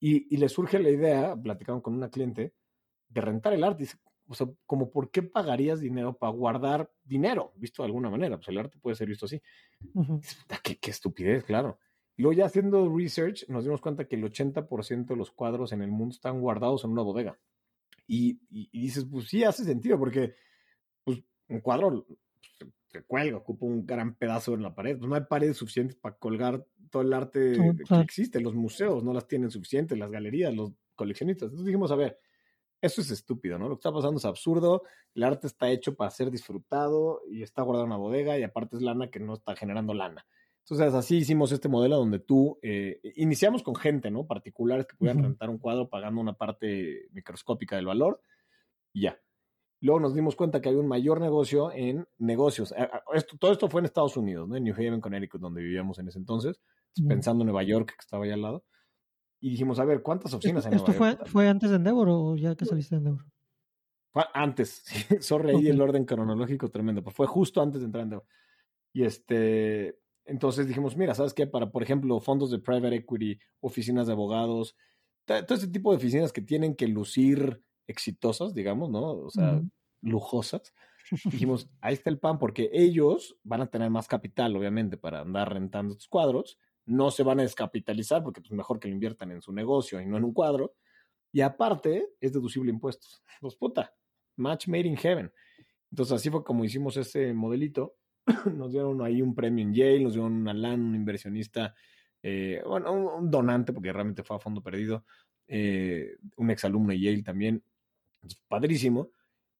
Y, 0.00 0.34
y 0.34 0.38
le 0.38 0.48
surge 0.48 0.78
la 0.78 0.90
idea, 0.90 1.36
platicando 1.36 1.82
con 1.82 1.94
una 1.94 2.10
cliente, 2.10 2.54
de 3.08 3.20
rentar 3.20 3.52
el 3.52 3.64
arte. 3.64 3.84
Dice, 3.84 3.98
o 4.32 4.34
sea, 4.34 4.48
como 4.64 4.90
por 4.90 5.10
qué 5.10 5.22
pagarías 5.22 5.78
dinero 5.80 6.16
para 6.16 6.32
guardar 6.32 6.90
dinero, 7.04 7.52
visto 7.56 7.82
de 7.82 7.88
alguna 7.88 8.08
manera. 8.08 8.38
Pues 8.38 8.48
el 8.48 8.56
arte 8.56 8.78
puede 8.78 8.96
ser 8.96 9.06
visto 9.06 9.26
así. 9.26 9.42
¿Qué, 10.62 10.78
qué, 10.78 10.90
estupidez, 10.90 11.44
claro. 11.44 11.78
Y 12.16 12.22
luego 12.22 12.38
ya 12.38 12.46
haciendo 12.46 12.90
research 12.96 13.46
nos 13.48 13.64
dimos 13.64 13.82
cuenta 13.82 14.08
que 14.08 14.16
el 14.16 14.24
80% 14.24 15.04
de 15.06 15.16
los 15.16 15.30
cuadros 15.30 15.72
en 15.72 15.82
el 15.82 15.90
mundo 15.90 16.14
están 16.14 16.40
guardados 16.40 16.84
en 16.84 16.92
una 16.92 17.02
bodega. 17.02 17.38
Y, 18.06 18.40
dices, 18.72 19.04
pues 19.04 19.28
sí, 19.28 19.44
hace 19.44 19.64
sentido, 19.64 19.98
porque 19.98 20.34
pues, 21.04 21.22
un 21.48 21.60
cuadro 21.60 22.06
se 22.86 23.02
cuelga, 23.02 23.36
ocupa 23.36 23.66
un 23.66 23.84
gran 23.84 24.14
pedazo 24.14 24.54
en 24.54 24.62
la 24.62 24.74
pared. 24.74 24.96
Pues 24.96 25.10
no 25.10 25.14
hay 25.14 25.24
paredes 25.28 25.58
suficientes 25.58 25.96
para 25.96 26.16
colgar 26.16 26.66
todo 26.88 27.02
el 27.02 27.12
arte 27.12 27.52
que 27.86 28.00
existe. 28.00 28.40
Los 28.40 28.54
museos 28.54 29.04
no 29.04 29.12
las 29.12 29.28
tienen 29.28 29.50
suficientes, 29.50 29.98
las 29.98 30.10
galerías, 30.10 30.54
los 30.54 30.72
coleccionistas. 30.94 31.48
Entonces 31.48 31.66
dijimos, 31.66 31.92
a 31.92 31.96
ver, 31.96 32.18
eso 32.82 33.00
es 33.00 33.10
estúpido, 33.12 33.58
¿no? 33.58 33.68
Lo 33.68 33.76
que 33.76 33.80
está 33.80 33.92
pasando 33.92 34.18
es 34.18 34.24
absurdo, 34.24 34.82
el 35.14 35.22
arte 35.22 35.46
está 35.46 35.70
hecho 35.70 35.94
para 35.94 36.10
ser 36.10 36.30
disfrutado 36.30 37.22
y 37.30 37.42
está 37.42 37.62
guardado 37.62 37.86
en 37.86 37.92
una 37.92 37.96
bodega 37.96 38.36
y 38.38 38.42
aparte 38.42 38.76
es 38.76 38.82
lana 38.82 39.08
que 39.08 39.20
no 39.20 39.34
está 39.34 39.54
generando 39.54 39.94
lana. 39.94 40.26
Entonces 40.64 40.92
así 40.92 41.18
hicimos 41.18 41.52
este 41.52 41.68
modelo 41.68 41.96
donde 41.96 42.18
tú, 42.18 42.58
eh, 42.60 43.00
iniciamos 43.16 43.62
con 43.62 43.76
gente, 43.76 44.10
¿no? 44.10 44.26
Particulares 44.26 44.86
que 44.86 44.96
pudieran 44.96 45.22
rentar 45.22 45.48
un 45.48 45.58
cuadro 45.58 45.88
pagando 45.88 46.20
una 46.20 46.34
parte 46.34 47.08
microscópica 47.12 47.76
del 47.76 47.86
valor 47.86 48.20
y 48.92 49.02
ya. 49.02 49.18
Luego 49.80 50.00
nos 50.00 50.14
dimos 50.14 50.34
cuenta 50.34 50.60
que 50.60 50.68
había 50.68 50.80
un 50.80 50.88
mayor 50.88 51.20
negocio 51.20 51.72
en 51.72 52.06
negocios. 52.18 52.74
Esto, 53.14 53.36
todo 53.38 53.52
esto 53.52 53.68
fue 53.68 53.80
en 53.80 53.86
Estados 53.86 54.16
Unidos, 54.16 54.48
¿no? 54.48 54.56
En 54.56 54.64
New 54.64 54.74
Haven, 54.74 55.00
Connecticut, 55.00 55.40
donde 55.40 55.62
vivíamos 55.62 55.98
en 55.98 56.08
ese 56.08 56.18
entonces, 56.18 56.60
pensando 57.08 57.42
en 57.42 57.46
Nueva 57.46 57.62
York, 57.62 57.90
que 57.90 58.00
estaba 58.00 58.24
allá 58.24 58.34
al 58.34 58.42
lado 58.42 58.64
y 59.42 59.50
dijimos, 59.50 59.80
a 59.80 59.84
ver, 59.84 60.02
¿cuántas 60.02 60.32
oficinas 60.32 60.64
hay 60.66 60.74
¿Esto 60.74 60.92
fue, 60.92 61.16
fue 61.26 61.48
antes 61.48 61.68
de 61.68 61.76
Endeavor 61.76 62.08
o 62.08 62.36
ya 62.36 62.54
que 62.54 62.64
saliste 62.64 62.94
de 62.94 62.98
Endeavor? 63.00 63.26
Fue 64.12 64.22
antes, 64.32 64.84
sorry 65.20 65.50
ahí 65.50 65.66
el 65.66 65.80
orden 65.80 66.04
cronológico 66.04 66.70
tremendo, 66.70 67.02
pero 67.02 67.12
fue 67.12 67.26
justo 67.26 67.60
antes 67.60 67.80
de 67.80 67.86
entrar 67.86 68.02
en 68.02 68.06
Endeavor. 68.06 68.26
Y 68.92 69.02
este, 69.02 69.98
entonces 70.26 70.68
dijimos, 70.68 70.96
mira, 70.96 71.12
¿sabes 71.16 71.34
qué? 71.34 71.48
Para, 71.48 71.72
por 71.72 71.82
ejemplo, 71.82 72.20
fondos 72.20 72.52
de 72.52 72.60
private 72.60 72.94
equity, 72.94 73.36
oficinas 73.60 74.06
de 74.06 74.12
abogados, 74.12 74.76
todo 75.24 75.54
ese 75.56 75.66
tipo 75.66 75.90
de 75.90 75.96
oficinas 75.96 76.32
que 76.32 76.42
tienen 76.42 76.76
que 76.76 76.86
lucir 76.86 77.64
exitosas, 77.88 78.54
digamos, 78.54 78.90
¿no? 78.90 79.10
O 79.10 79.30
sea, 79.30 79.60
lujosas. 80.02 80.72
Dijimos, 81.24 81.68
ahí 81.80 81.94
está 81.94 82.10
el 82.10 82.20
pan, 82.20 82.38
porque 82.38 82.70
ellos 82.72 83.36
van 83.42 83.62
a 83.62 83.66
tener 83.66 83.90
más 83.90 84.06
capital, 84.06 84.54
obviamente, 84.54 84.96
para 84.96 85.22
andar 85.22 85.52
rentando 85.52 85.94
estos 85.94 86.06
cuadros 86.06 86.58
no 86.86 87.10
se 87.10 87.22
van 87.22 87.40
a 87.40 87.42
descapitalizar 87.42 88.22
porque 88.22 88.40
es 88.40 88.48
pues, 88.48 88.56
mejor 88.56 88.78
que 88.78 88.88
lo 88.88 88.94
inviertan 88.94 89.30
en 89.30 89.42
su 89.42 89.52
negocio 89.52 90.00
y 90.00 90.06
no 90.06 90.16
en 90.16 90.24
un 90.24 90.32
cuadro. 90.32 90.74
Y 91.32 91.40
aparte, 91.40 92.08
es 92.20 92.32
deducible 92.32 92.70
impuestos. 92.70 93.22
Pues 93.40 93.56
puta, 93.56 93.94
match 94.36 94.68
made 94.68 94.86
in 94.86 94.96
heaven. 94.96 95.32
Entonces 95.90 96.14
así 96.14 96.30
fue 96.30 96.42
como 96.44 96.64
hicimos 96.64 96.96
ese 96.96 97.32
modelito. 97.32 97.96
Nos 98.54 98.72
dieron 98.72 99.02
ahí 99.02 99.20
un 99.20 99.34
premio 99.34 99.64
en 99.64 99.74
Yale, 99.74 100.00
nos 100.00 100.12
dieron 100.12 100.32
una 100.32 100.54
LAN, 100.54 100.80
un 100.80 100.94
inversionista, 100.94 101.74
eh, 102.22 102.62
bueno, 102.64 102.92
un, 102.92 103.30
donante, 103.30 103.72
porque 103.72 103.92
realmente 103.92 104.22
fue 104.22 104.36
a 104.36 104.38
fondo 104.38 104.62
perdido, 104.62 105.04
eh, 105.48 106.16
un 106.36 106.50
exalumno 106.50 106.90
de 106.90 107.00
Yale 107.00 107.22
también. 107.22 107.62
Padrísimo. 108.48 109.10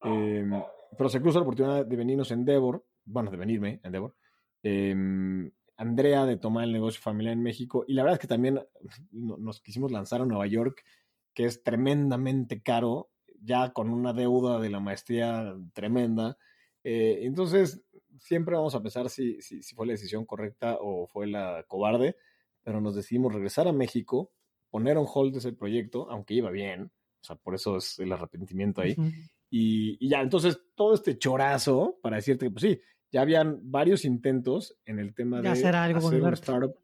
Em, 0.01 0.53
pero 0.97 1.09
se 1.09 1.21
cruzó 1.21 1.39
la 1.39 1.43
oportunidad 1.43 1.87
de 1.87 1.97
venirnos 1.97 2.31
en 2.31 2.41
Endeavor, 2.41 2.85
bueno, 3.05 3.31
de 3.31 3.37
venirme 3.37 3.69
en 3.71 3.81
Endeavor, 3.85 4.15
em, 4.63 5.51
Andrea 5.83 6.25
de 6.27 6.37
tomar 6.37 6.65
el 6.65 6.73
negocio 6.73 7.01
familiar 7.01 7.35
en 7.35 7.43
México. 7.43 7.85
Y 7.87 7.95
la 7.95 8.03
verdad 8.03 8.15
es 8.15 8.21
que 8.21 8.29
también 8.29 8.61
nos 9.11 9.61
quisimos 9.61 9.91
lanzar 9.91 10.23
a 10.23 10.27
Nueva 10.27 10.47
York, 10.47 10.85
que 11.35 11.45
es 11.45 11.63
tremendamente 11.63 12.63
caro, 12.63 13.11
ya 13.43 13.73
con 13.73 13.91
una 13.91 14.13
deuda 14.13 14.61
de 14.61 14.71
la 14.71 14.79
maestría 14.79 15.55
tremenda. 15.73 16.39
Eh, 16.85 17.21
entonces, 17.23 17.83
siempre 18.21 18.55
vamos 18.55 18.77
a 18.77 18.83
pensar 18.83 19.11
si, 19.11 19.41
si, 19.43 19.61
fue 19.75 19.87
la 19.87 19.93
decisión 19.93 20.25
correcta 20.25 20.79
o 20.81 21.09
fue 21.09 21.27
la 21.27 21.65
cobarde, 21.67 22.17
pero 22.63 22.81
nos 22.81 22.95
decidimos 22.95 23.35
regresar 23.35 23.67
a 23.67 23.73
México, 23.73 24.31
poner 24.71 24.97
on 24.97 25.07
hold 25.13 25.37
ese 25.37 25.53
proyecto, 25.53 26.09
aunque 26.11 26.35
iba 26.35 26.51
bien, 26.51 26.93
o 27.21 27.25
sea, 27.25 27.37
por 27.37 27.57
eso 27.57 27.79
es 27.79 27.99
el 27.99 28.13
arrepentimiento 28.13 28.81
ahí. 28.83 28.95
y, 29.51 29.97
y, 29.99 30.09
ya, 30.09 30.21
entonces, 30.21 30.61
todo 30.77 30.95
este 30.95 31.19
chorazo 31.19 31.99
para 32.01 32.17
decirte 32.17 32.47
que, 32.47 32.51
pues 32.53 32.63
sí, 32.63 32.81
ya 33.13 33.21
habían 33.21 33.61
varios 33.71 34.05
intentos 34.05 34.77
en 34.87 34.99
el 34.99 35.15
tema 35.15 35.43
de, 35.43 35.49
hacer 35.49 35.77
algo 35.77 36.01
con 36.01 36.15
un 36.15 36.33
startup 36.33 36.75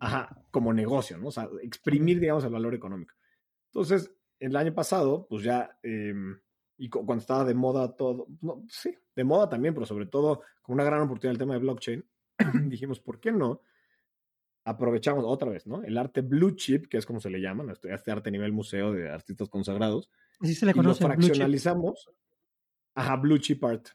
ajá, 0.00 0.36
como 0.50 0.72
negocio, 0.72 1.16
¿no? 1.16 1.28
O 1.28 1.30
sea, 1.30 1.48
exprimir, 1.62 2.20
digamos, 2.20 2.44
el 2.44 2.50
valor 2.50 2.74
económico. 2.74 3.14
Entonces, 3.66 4.12
el 4.40 4.56
año 4.56 4.74
pasado, 4.74 5.26
pues 5.28 5.44
ya, 5.44 5.78
em, 5.82 6.38
y 6.76 6.88
cuando 6.88 7.16
estaba 7.16 7.44
de 7.44 7.54
moda 7.54 7.96
todo, 7.96 8.26
no, 8.40 8.64
sí, 8.68 8.94
de 9.14 9.24
moda 9.24 9.48
también, 9.48 9.74
pero 9.74 9.86
sobre 9.86 10.06
todo 10.06 10.42
con 10.62 10.74
una 10.74 10.84
gran 10.84 11.02
oportunidad 11.02 11.32
el 11.32 11.38
tema 11.38 11.54
de 11.54 11.60
blockchain, 11.60 12.04
dijimos, 12.68 13.00
¿por 13.00 13.20
qué 13.20 13.32
no? 13.32 13.62
Aprovechamos 14.64 15.24
otra 15.26 15.50
vez, 15.50 15.66
¿no? 15.66 15.82
El 15.82 15.96
arte 15.96 16.20
blue 16.20 16.54
chip, 16.54 16.88
que 16.88 16.98
es 16.98 17.06
como 17.06 17.20
se 17.20 17.30
le 17.30 17.40
llama, 17.40 17.72
este, 17.72 17.92
este 17.92 18.10
arte 18.10 18.28
a 18.28 18.32
nivel 18.32 18.52
museo 18.52 18.92
de 18.92 19.08
artistas 19.10 19.48
consagrados. 19.48 20.10
Así 20.40 20.54
se 20.54 20.66
le 20.66 20.74
conoce. 20.74 21.02
Y 21.02 21.08
lo 21.08 21.14
fraccionalizamos. 21.14 22.10
Ajá, 22.94 23.16
blue 23.16 23.38
chip 23.38 23.64
art. 23.64 23.88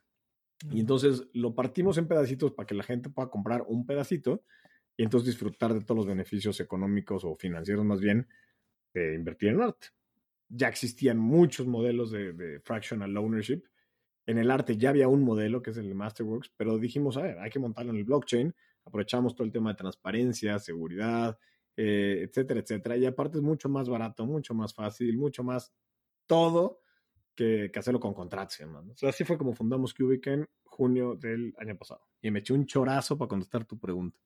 Y 0.71 0.79
entonces 0.79 1.27
lo 1.33 1.55
partimos 1.55 1.97
en 1.97 2.07
pedacitos 2.07 2.53
para 2.53 2.65
que 2.65 2.75
la 2.75 2.83
gente 2.83 3.09
pueda 3.09 3.29
comprar 3.29 3.63
un 3.67 3.85
pedacito 3.85 4.43
y 4.95 5.03
entonces 5.03 5.27
disfrutar 5.27 5.73
de 5.73 5.81
todos 5.81 5.97
los 5.97 6.07
beneficios 6.07 6.59
económicos 6.59 7.25
o 7.25 7.35
financieros 7.35 7.83
más 7.83 7.99
bien 7.99 8.27
de 8.93 9.15
invertir 9.15 9.49
en 9.49 9.61
arte. 9.61 9.87
Ya 10.49 10.69
existían 10.69 11.17
muchos 11.17 11.67
modelos 11.67 12.11
de, 12.11 12.61
fractional 12.63 13.15
ownership. 13.17 13.63
En 14.25 14.37
el 14.37 14.51
arte 14.51 14.77
ya 14.77 14.89
había 14.89 15.07
un 15.07 15.23
modelo 15.23 15.61
que 15.61 15.71
es 15.71 15.77
el 15.77 15.89
de 15.89 15.95
Masterworks, 15.95 16.53
pero 16.55 16.77
dijimos, 16.77 17.17
a 17.17 17.23
ver, 17.23 17.39
hay 17.39 17.49
que 17.49 17.59
montarlo 17.59 17.91
en 17.91 17.97
el 17.97 18.03
blockchain. 18.05 18.53
Aprovechamos 18.85 19.35
todo 19.35 19.45
el 19.45 19.51
tema 19.51 19.71
de 19.71 19.77
transparencia, 19.77 20.59
seguridad, 20.59 21.37
eh, 21.75 22.25
etcétera, 22.27 22.61
etcétera. 22.61 22.97
Y 22.97 23.05
aparte 23.05 23.39
es 23.39 23.43
mucho 23.43 23.67
más 23.67 23.89
barato, 23.89 24.25
mucho 24.25 24.53
más 24.53 24.73
fácil, 24.73 25.17
mucho 25.17 25.43
más 25.43 25.73
todo 26.27 26.82
que, 27.35 27.71
hacerlo 27.75 27.99
con 27.99 28.13
contratos, 28.13 28.59
O 28.61 28.95
sea, 28.95 29.09
así 29.09 29.23
fue 29.23 29.37
como 29.37 29.53
fundamos 29.53 29.93
Cubic 29.93 30.27
en 30.27 30.47
junio 30.63 31.15
del 31.15 31.53
año 31.57 31.77
pasado. 31.77 32.01
Y 32.21 32.31
me 32.31 32.39
eché 32.39 32.53
un 32.53 32.65
chorazo 32.65 33.17
para 33.17 33.29
contestar 33.29 33.65
tu 33.65 33.77
pregunta. 33.77 34.17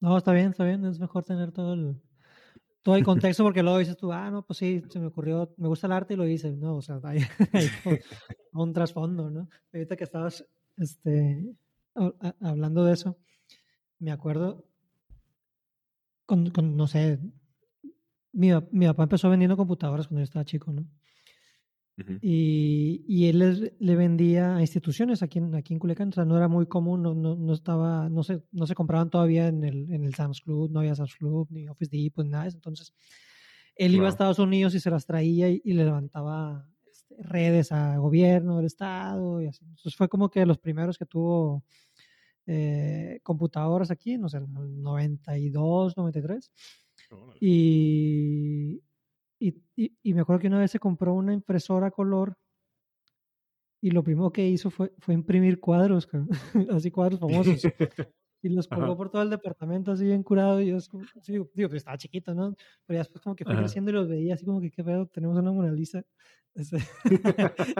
No, 0.00 0.16
está 0.16 0.32
bien, 0.32 0.50
está 0.50 0.64
bien. 0.64 0.84
Es 0.84 0.98
mejor 0.98 1.24
tener 1.24 1.52
todo 1.52 1.74
el, 1.74 2.00
todo 2.82 2.96
el 2.96 3.04
contexto 3.04 3.42
porque 3.42 3.62
luego 3.62 3.78
dices 3.78 3.96
tú, 3.96 4.12
ah, 4.12 4.30
no, 4.30 4.44
pues 4.44 4.58
sí, 4.58 4.82
se 4.88 5.00
me 5.00 5.06
ocurrió, 5.06 5.52
me 5.56 5.68
gusta 5.68 5.86
el 5.86 5.92
arte 5.92 6.14
y 6.14 6.16
lo 6.16 6.26
hice. 6.26 6.52
No, 6.52 6.76
o 6.76 6.82
sea, 6.82 7.00
hay, 7.04 7.20
un, 8.52 8.72
trasfondo, 8.72 9.30
¿no? 9.30 9.48
Ahorita 9.72 9.96
que 9.96 10.04
estabas 10.04 10.46
este, 10.76 11.44
hablando 12.40 12.84
de 12.84 12.94
eso, 12.94 13.18
me 13.98 14.12
acuerdo, 14.12 14.64
con, 16.26 16.50
con 16.50 16.76
no 16.76 16.86
sé, 16.86 17.18
mi, 18.32 18.50
mi 18.70 18.86
papá 18.86 19.04
empezó 19.04 19.28
vendiendo 19.30 19.56
computadoras 19.56 20.06
cuando 20.06 20.20
yo 20.20 20.24
estaba 20.24 20.44
chico, 20.44 20.72
¿no? 20.72 20.86
Y, 22.20 23.04
y, 23.08 23.26
él 23.26 23.72
le 23.78 23.96
vendía 23.96 24.56
a 24.56 24.60
instituciones 24.60 25.22
aquí 25.22 25.38
en, 25.38 25.54
aquí 25.54 25.74
en 25.74 25.80
Culiacán, 25.80 26.10
o 26.10 26.12
sea, 26.12 26.24
no 26.24 26.36
era 26.36 26.46
muy 26.46 26.66
común, 26.66 27.02
no, 27.02 27.14
no, 27.14 27.34
no, 27.34 27.52
estaba, 27.52 28.08
no 28.08 28.22
se, 28.22 28.42
no 28.52 28.66
se 28.66 28.74
compraban 28.74 29.10
todavía 29.10 29.48
en 29.48 29.64
el, 29.64 29.92
en 29.92 30.04
el 30.04 30.14
Sam's 30.14 30.40
Club, 30.40 30.70
no 30.70 30.80
había 30.80 30.94
Sam's 30.94 31.16
Club, 31.16 31.48
ni 31.50 31.68
Office 31.68 31.90
Depot, 31.90 32.24
ni 32.24 32.30
nada 32.30 32.44
de 32.44 32.50
eso. 32.50 32.58
Entonces, 32.58 32.94
él 33.74 33.94
iba 33.94 34.06
a 34.06 34.10
Estados 34.10 34.38
Unidos 34.38 34.74
y 34.74 34.80
se 34.80 34.90
las 34.90 35.06
traía 35.06 35.48
y, 35.48 35.60
le 35.64 35.84
levantaba 35.84 36.68
este, 36.90 37.16
redes 37.22 37.72
a 37.72 37.96
gobierno 37.98 38.56
del 38.56 38.66
Estado 38.66 39.40
y 39.40 39.46
así. 39.46 39.64
Entonces, 39.64 39.96
fue 39.96 40.08
como 40.08 40.30
que 40.30 40.46
los 40.46 40.58
primeros 40.58 40.98
que 40.98 41.06
tuvo 41.06 41.64
eh, 42.46 43.20
computadoras 43.22 43.90
aquí, 43.90 44.18
no 44.18 44.28
sé, 44.28 44.38
en 44.38 44.56
el 44.56 44.82
92, 44.82 45.96
93. 45.96 46.52
Y, 47.40 48.80
y, 49.38 49.54
y, 50.02 50.14
me 50.14 50.22
acuerdo 50.22 50.40
que 50.40 50.48
una 50.48 50.58
vez 50.58 50.70
se 50.70 50.80
compró 50.80 51.14
una 51.14 51.32
impresora 51.32 51.90
color 51.90 52.36
y 53.80 53.90
lo 53.90 54.02
primero 54.02 54.32
que 54.32 54.46
hizo 54.46 54.70
fue, 54.70 54.92
fue 54.98 55.14
imprimir 55.14 55.60
cuadros, 55.60 56.08
así 56.70 56.90
cuadros 56.90 57.20
famosos. 57.20 57.62
y 58.42 58.48
los 58.48 58.68
colgó 58.68 58.96
por 58.96 59.10
todo 59.10 59.22
el 59.22 59.30
departamento 59.30 59.92
así 59.92 60.04
bien 60.04 60.22
curado 60.22 60.60
y 60.60 60.68
yo 60.68 60.78
digo, 61.26 61.50
digo, 61.54 61.68
pues 61.68 61.80
estaba 61.80 61.98
chiquito, 61.98 62.34
¿no? 62.34 62.54
Pero 62.86 62.98
después 62.98 63.22
como 63.22 63.34
que 63.34 63.44
fui 63.44 63.56
creciendo 63.56 63.90
y 63.90 63.94
los 63.94 64.08
veía 64.08 64.34
así 64.34 64.44
como 64.44 64.60
que 64.60 64.70
qué 64.70 64.84
pedo, 64.84 65.06
tenemos 65.06 65.36
una 65.38 65.52
Mona 65.52 65.72
Lisa 65.72 66.04
este, 66.54 66.78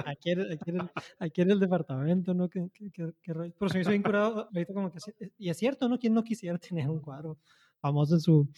aquí, 0.07 0.31
en, 0.31 0.53
aquí, 0.53 0.71
en 0.71 0.81
el, 0.81 0.91
aquí, 1.19 1.41
en 1.41 1.51
el, 1.51 1.59
departamento, 1.59 2.33
¿no? 2.33 2.49
¿Qué, 2.49 2.69
qué, 2.73 2.91
qué? 2.93 3.13
Pero 3.23 3.69
se 3.69 3.79
me 3.79 3.81
hizo 3.83 3.91
bien 3.91 4.03
curado 4.05 4.49
ahorita 4.55 4.73
como 4.73 4.93
que, 4.93 4.99
y 5.37 5.49
es 5.49 5.57
cierto, 5.57 5.89
¿no? 5.89 5.99
¿Quién 5.99 6.15
no 6.15 6.23
quisiera 6.23 6.59
tener 6.59 6.89
un 6.89 7.01
cuadro 7.01 7.39
famoso 7.81 8.15
en 8.15 8.21
su, 8.21 8.49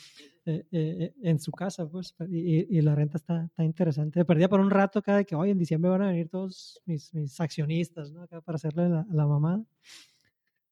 eh, 0.47 0.65
eh, 0.73 1.15
en 1.23 1.39
su 1.39 1.53
casa, 1.53 1.89
pues? 1.89 2.15
Y, 2.29 2.77
y, 2.77 2.81
la 2.83 2.95
renta 2.95 3.19
está, 3.19 3.45
está 3.45 3.65
interesante. 3.65 4.25
Perdía 4.25 4.49
por 4.49 4.61
un 4.61 4.71
rato 4.71 5.03
cada 5.03 5.25
que 5.25 5.35
hoy 5.35 5.51
en 5.51 5.59
diciembre 5.59 5.91
van 5.91 6.03
a 6.03 6.09
venir 6.09 6.29
todos 6.29 6.81
mis, 6.87 7.13
mis 7.15 7.41
accionistas, 7.41 8.13
¿no? 8.13 8.23
Acá 8.23 8.41
para 8.41 8.57
hacerle 8.57 8.89
la, 8.89 9.07
la 9.11 9.27
mamada. 9.27 9.65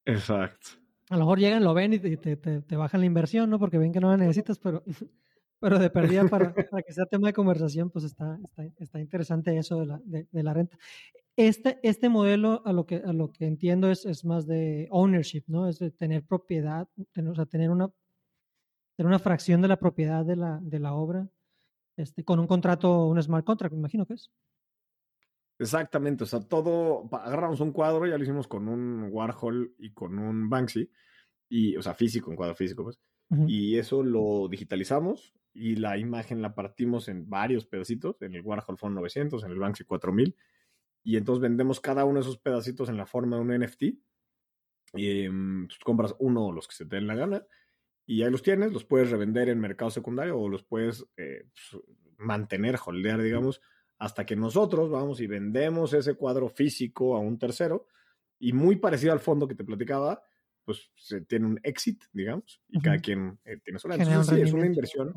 Exacto 0.05 0.71
a 1.11 1.15
lo 1.15 1.21
mejor 1.21 1.39
llegan, 1.39 1.65
lo 1.65 1.75
ven 1.75 1.95
y 1.95 1.99
te, 1.99 2.17
te, 2.17 2.37
te, 2.37 2.77
bajan 2.77 3.01
la 3.01 3.07
inversión, 3.07 3.49
¿no? 3.49 3.59
Porque 3.59 3.79
ven 3.79 3.93
que 3.93 4.01
no 4.01 4.11
la 4.11 4.17
necesitas, 4.17 4.59
pero, 4.59 4.83
pero 5.61 5.79
de 5.79 5.91
perdida 5.91 6.25
para, 6.29 6.53
para 6.53 6.83
que 6.83 6.93
sea 6.93 7.07
tema 7.07 7.29
de 7.29 7.33
conversación, 7.33 7.91
pues 7.91 8.05
está, 8.05 8.39
está, 8.45 8.65
está 8.79 9.01
interesante 9.01 9.57
eso 9.57 9.81
de 9.81 9.87
la, 9.87 10.01
de, 10.05 10.27
de, 10.31 10.43
la 10.43 10.53
renta. 10.53 10.77
Este, 11.37 11.79
este 11.83 12.09
modelo, 12.09 12.63
a 12.65 12.73
lo 12.73 12.85
que, 12.85 12.97
a 12.97 13.13
lo 13.13 13.33
que 13.33 13.47
entiendo, 13.47 13.91
es, 13.91 14.05
es 14.05 14.25
más 14.25 14.47
de 14.47 14.89
ownership, 14.91 15.45
¿no? 15.47 15.69
Es 15.69 15.79
de 15.79 15.91
tener 15.91 16.25
propiedad, 16.25 16.89
tener, 17.13 17.31
o 17.31 17.35
sea, 17.35 17.47
tener 17.47 17.71
una, 17.71 17.91
tener 18.99 19.07
una 19.07 19.21
fracción 19.21 19.63
de 19.63 19.69
la 19.69 19.79
propiedad 19.79 20.25
de 20.25 20.35
la, 20.35 20.59
de 20.61 20.81
la 20.81 20.93
obra, 20.93 21.29
este, 21.97 22.25
con 22.25 22.41
un 22.41 22.49
contrato, 22.49 23.07
un 23.07 23.23
smart 23.23 23.47
contract, 23.47 23.73
me 23.73 23.79
imagino 23.79 24.05
que 24.05 24.15
es. 24.15 24.33
Exactamente, 25.57 26.25
o 26.25 26.27
sea, 26.27 26.41
todo, 26.41 27.09
agarramos 27.13 27.61
un 27.61 27.71
cuadro, 27.71 28.09
ya 28.09 28.19
lo 28.19 28.25
hicimos 28.25 28.49
con 28.49 28.67
un 28.67 29.09
Warhol 29.13 29.73
y 29.79 29.93
con 29.93 30.19
un 30.19 30.51
Banksy, 30.51 30.91
y, 31.49 31.77
o 31.77 31.83
sea, 31.83 31.95
físico, 31.95 32.29
un 32.29 32.37
cuadro 32.37 32.57
físico, 32.57 32.83
pues, 32.83 32.99
y 33.47 33.77
eso 33.77 34.03
lo 34.03 34.49
digitalizamos 34.49 35.35
y 35.53 35.77
la 35.77 35.97
imagen 35.97 36.43
la 36.43 36.55
partimos 36.57 37.09
en 37.09 37.29
varios 37.29 37.67
pedacitos, 37.67 38.21
en 38.23 38.35
el 38.35 38.43
Warhol 38.43 38.79
fueron 38.79 38.97
900, 38.97 39.45
en 39.45 39.51
el 39.53 39.59
Banksy 39.61 39.85
4000, 39.85 40.35
y 41.05 41.17
entonces 41.17 41.41
vendemos 41.41 41.81
cada 41.81 42.05
uno 42.05 42.15
de 42.15 42.23
esos 42.23 42.39
pedacitos 42.39 42.89
en 42.89 42.97
la 42.97 43.07
forma 43.07 43.37
de 43.37 43.43
un 43.43 43.65
NFT, 43.65 43.83
y 44.95 45.29
um, 45.29 45.69
compras 45.85 46.17
uno 46.19 46.47
o 46.47 46.53
los 46.53 46.67
que 46.67 46.75
se 46.75 46.85
te 46.85 46.97
den 46.97 47.07
la 47.07 47.15
gana, 47.15 47.47
y 48.09 48.23
ahí 48.23 48.31
los 48.31 48.43
tienes, 48.43 48.73
los 48.73 48.87
puedes 48.87 49.11
revender 49.11 49.51
en 49.51 49.61
mercado 49.61 49.91
secundario 49.91 50.39
o 50.39 50.49
los 50.49 50.65
puedes 50.65 51.05
eh, 51.19 51.47
mantener, 52.17 52.79
holdear, 52.83 53.21
digamos, 53.21 53.61
hasta 53.99 54.25
que 54.25 54.35
nosotros 54.35 54.91
vamos 54.91 55.21
y 55.21 55.27
vendemos 55.27 55.93
ese 55.93 56.15
cuadro 56.15 56.49
físico 56.49 57.15
a 57.15 57.21
un 57.21 57.39
tercero 57.39 57.87
y 58.39 58.55
muy 58.55 58.77
parecido 58.77 59.13
al 59.13 59.21
fondo 59.21 59.47
que 59.47 59.55
te 59.55 59.63
platicaba, 59.63 60.23
pues 60.65 60.91
se 60.97 61.21
tiene 61.21 61.49
un 61.49 61.61
exit, 61.63 62.03
digamos, 62.11 62.63
y 62.69 62.81
cada 62.81 62.97
quien 62.97 63.39
eh, 63.45 63.59
tiene 63.63 63.79
su 63.79 63.93
Entonces, 63.93 64.27
sí, 64.27 64.41
es 64.41 64.55
una 64.55 64.67
inversión. 64.67 65.13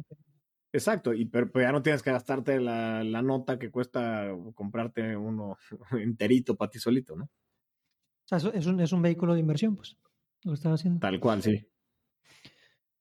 Exacto, 0.73 1.13
y 1.13 1.23
pero, 1.27 1.49
ya 1.61 1.71
no 1.71 1.81
tienes 1.81 2.03
que 2.03 2.11
gastarte 2.11 2.59
la, 2.59 3.05
la, 3.05 3.21
nota 3.21 3.57
que 3.57 3.71
cuesta 3.71 4.35
comprarte 4.53 5.15
uno 5.15 5.57
enterito 5.91 6.57
para 6.57 6.69
ti 6.69 6.77
solito, 6.77 7.15
¿no? 7.15 7.23
O 7.23 8.39
sea, 8.39 8.51
es 8.53 8.65
un, 8.65 8.81
es 8.81 8.91
un 8.91 9.01
vehículo 9.01 9.33
de 9.33 9.39
inversión, 9.39 9.77
pues, 9.77 9.97
lo 10.43 10.51
que 10.51 10.55
estaba 10.55 10.75
haciendo. 10.75 10.99
Tal 10.99 11.21
cual, 11.21 11.41
sí. 11.41 11.70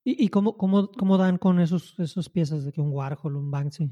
¿Y, 0.04 0.24
y 0.24 0.28
cómo, 0.28 0.56
cómo, 0.56 0.90
cómo 0.92 1.18
dan 1.18 1.38
con 1.38 1.60
esos, 1.60 1.98
esos 1.98 2.28
piezas 2.28 2.64
de 2.64 2.72
que 2.72 2.80
un 2.80 2.92
Warhol, 2.92 3.36
un 3.36 3.50
Banksy? 3.50 3.90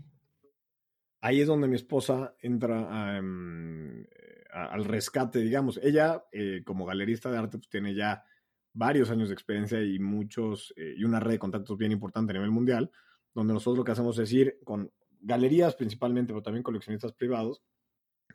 ahí 1.21 1.41
es 1.41 1.47
donde 1.47 1.69
mi 1.69 1.77
esposa 1.77 2.35
entra 2.41 3.19
em, 3.19 4.05
al 4.53 4.85
rescate, 4.85 5.41
digamos. 5.41 5.79
Ella, 5.83 6.25
eh, 6.33 6.63
como 6.65 6.87
galerista 6.87 7.31
de 7.31 7.39
arte, 7.39 7.59
pues 7.59 7.69
tiene 7.69 7.95
ya 7.95 8.25
varios 8.73 9.11
años 9.11 9.29
de 9.29 9.35
experiencia 9.35 9.83
y 9.83 9.99
muchos, 9.99 10.73
eh, 10.77 10.95
y 10.97 11.05
una 11.05 11.21
red 11.21 11.33
de 11.33 11.39
contactos 11.39 11.77
bien 11.77 11.93
importante 11.93 12.33
a 12.33 12.35
nivel 12.35 12.51
mundial, 12.51 12.91
donde 13.35 13.55
nosotros 13.55 13.79
lo 13.79 13.85
que 13.85 13.93
hacemos 13.93 14.19
es 14.19 14.33
ir 14.33 14.59
con 14.65 14.93
galerías 15.21 15.75
principalmente, 15.75 16.33
pero 16.33 16.43
también 16.43 16.63
coleccionistas 16.63 17.13
privados, 17.13 17.63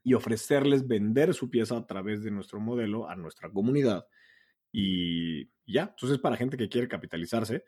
y 0.04 0.16
ofrecerles 0.16 0.88
vender 0.88 1.34
su 1.34 1.50
pieza 1.50 1.78
a 1.78 1.86
través 1.86 2.24
de 2.24 2.32
nuestro 2.32 2.60
modelo 2.60 3.08
a 3.08 3.16
nuestra 3.16 3.50
comunidad. 3.50 4.06
Y 4.74 5.52
ya, 5.66 5.84
entonces 5.84 6.20
para 6.20 6.36
gente 6.36 6.58
que 6.58 6.68
quiere 6.68 6.90
capitalizarse, 6.90 7.64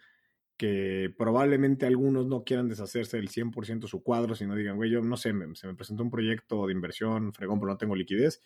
que 0.58 1.14
probablemente 1.18 1.86
algunos 1.86 2.26
no 2.26 2.44
quieran 2.44 2.68
deshacerse 2.68 3.18
del 3.18 3.30
100% 3.30 3.82
de 3.82 3.88
su 3.88 4.04
cuadro, 4.04 4.36
sino 4.36 4.56
digan, 4.56 4.76
güey, 4.76 4.90
yo 4.90 5.02
no 5.02 5.16
sé, 5.16 5.34
se 5.54 5.68
me 5.68 5.76
presentó 5.76 6.04
un 6.04 6.10
proyecto 6.10 6.66
de 6.66 6.74
inversión, 6.74 7.32
fregón, 7.32 7.60
pero 7.60 7.72
no 7.72 7.78
tengo 7.78 7.96
liquidez. 7.96 8.42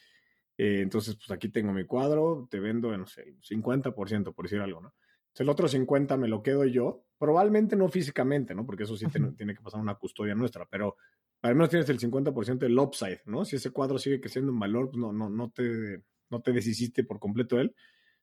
Eh, 0.57 0.81
entonces, 0.81 1.15
pues 1.15 1.31
aquí 1.31 1.49
tengo 1.49 1.71
mi 1.71 1.85
cuadro, 1.85 2.47
te 2.51 2.59
vendo, 2.59 2.95
no 2.97 3.07
sé, 3.07 3.35
50%, 3.41 4.33
por 4.33 4.45
decir 4.45 4.59
algo, 4.59 4.81
¿no? 4.81 4.93
Entonces, 5.27 5.41
el 5.41 5.49
otro 5.49 5.67
50% 5.67 6.17
me 6.17 6.27
lo 6.27 6.43
quedo 6.43 6.65
yo, 6.65 7.05
probablemente 7.17 7.75
no 7.77 7.87
físicamente, 7.87 8.53
¿no? 8.53 8.65
Porque 8.65 8.83
eso 8.83 8.97
sí 8.97 9.05
tiene, 9.07 9.31
tiene, 9.33 9.55
que 9.55 9.61
pasar 9.61 9.79
una 9.79 9.95
custodia 9.95 10.35
nuestra, 10.35 10.65
pero 10.65 10.97
al 11.43 11.55
menos 11.55 11.69
tienes 11.69 11.87
el 11.89 11.99
50% 11.99 12.57
del 12.57 12.77
upside, 12.77 13.21
¿no? 13.25 13.45
Si 13.45 13.55
ese 13.55 13.71
cuadro 13.71 13.97
sigue 13.99 14.19
creciendo 14.19 14.51
en 14.51 14.59
valor, 14.59 14.89
pues 14.89 14.97
no, 14.97 15.13
no, 15.13 15.29
no, 15.29 15.49
te, 15.51 16.03
no 16.29 16.41
te 16.41 16.51
deshiciste 16.51 17.03
por 17.03 17.19
completo 17.19 17.55
de 17.55 17.63
él. 17.63 17.75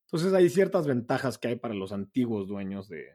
Entonces, 0.06 0.32
hay 0.32 0.48
ciertas 0.48 0.86
ventajas 0.86 1.36
que 1.38 1.48
hay 1.48 1.56
para 1.56 1.74
los 1.74 1.92
antiguos 1.92 2.48
dueños 2.48 2.88
de, 2.88 3.06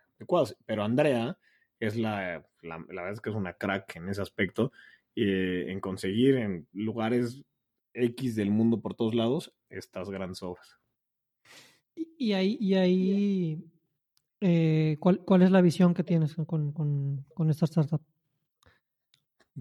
pero 0.66 0.84
Andrea 0.84 1.38
es 1.80 1.98
la, 1.98 2.46
la, 2.62 2.78
verdad 2.78 3.14
es 3.14 3.22
que 3.22 3.30
es 3.30 3.36
una 3.36 3.54
crack 3.54 3.96
en 3.96 4.10
ese 4.10 4.22
aspecto, 4.22 4.72
eh, 5.16 5.66
en 5.70 5.80
conseguir 5.80 6.36
en 6.36 6.68
lugares 6.74 7.44
X 7.94 8.36
del 8.36 8.52
mundo 8.52 8.82
por 8.82 8.94
todos 8.94 9.16
lados 9.16 9.54
estas 9.70 10.10
grandes 10.10 10.44
obras. 10.44 10.80
Y 11.96 12.34
ahí, 12.34 12.58
y 12.60 12.76
ahí 12.76 13.72
eh, 14.42 14.98
¿cuál, 15.00 15.24
¿cuál, 15.24 15.44
es 15.44 15.52
la 15.52 15.62
visión 15.62 15.94
que 15.94 16.04
tienes 16.04 16.36
con, 16.36 16.72
con, 16.72 17.26
con 17.34 17.50
esta 17.50 17.66
startup? 17.66 18.02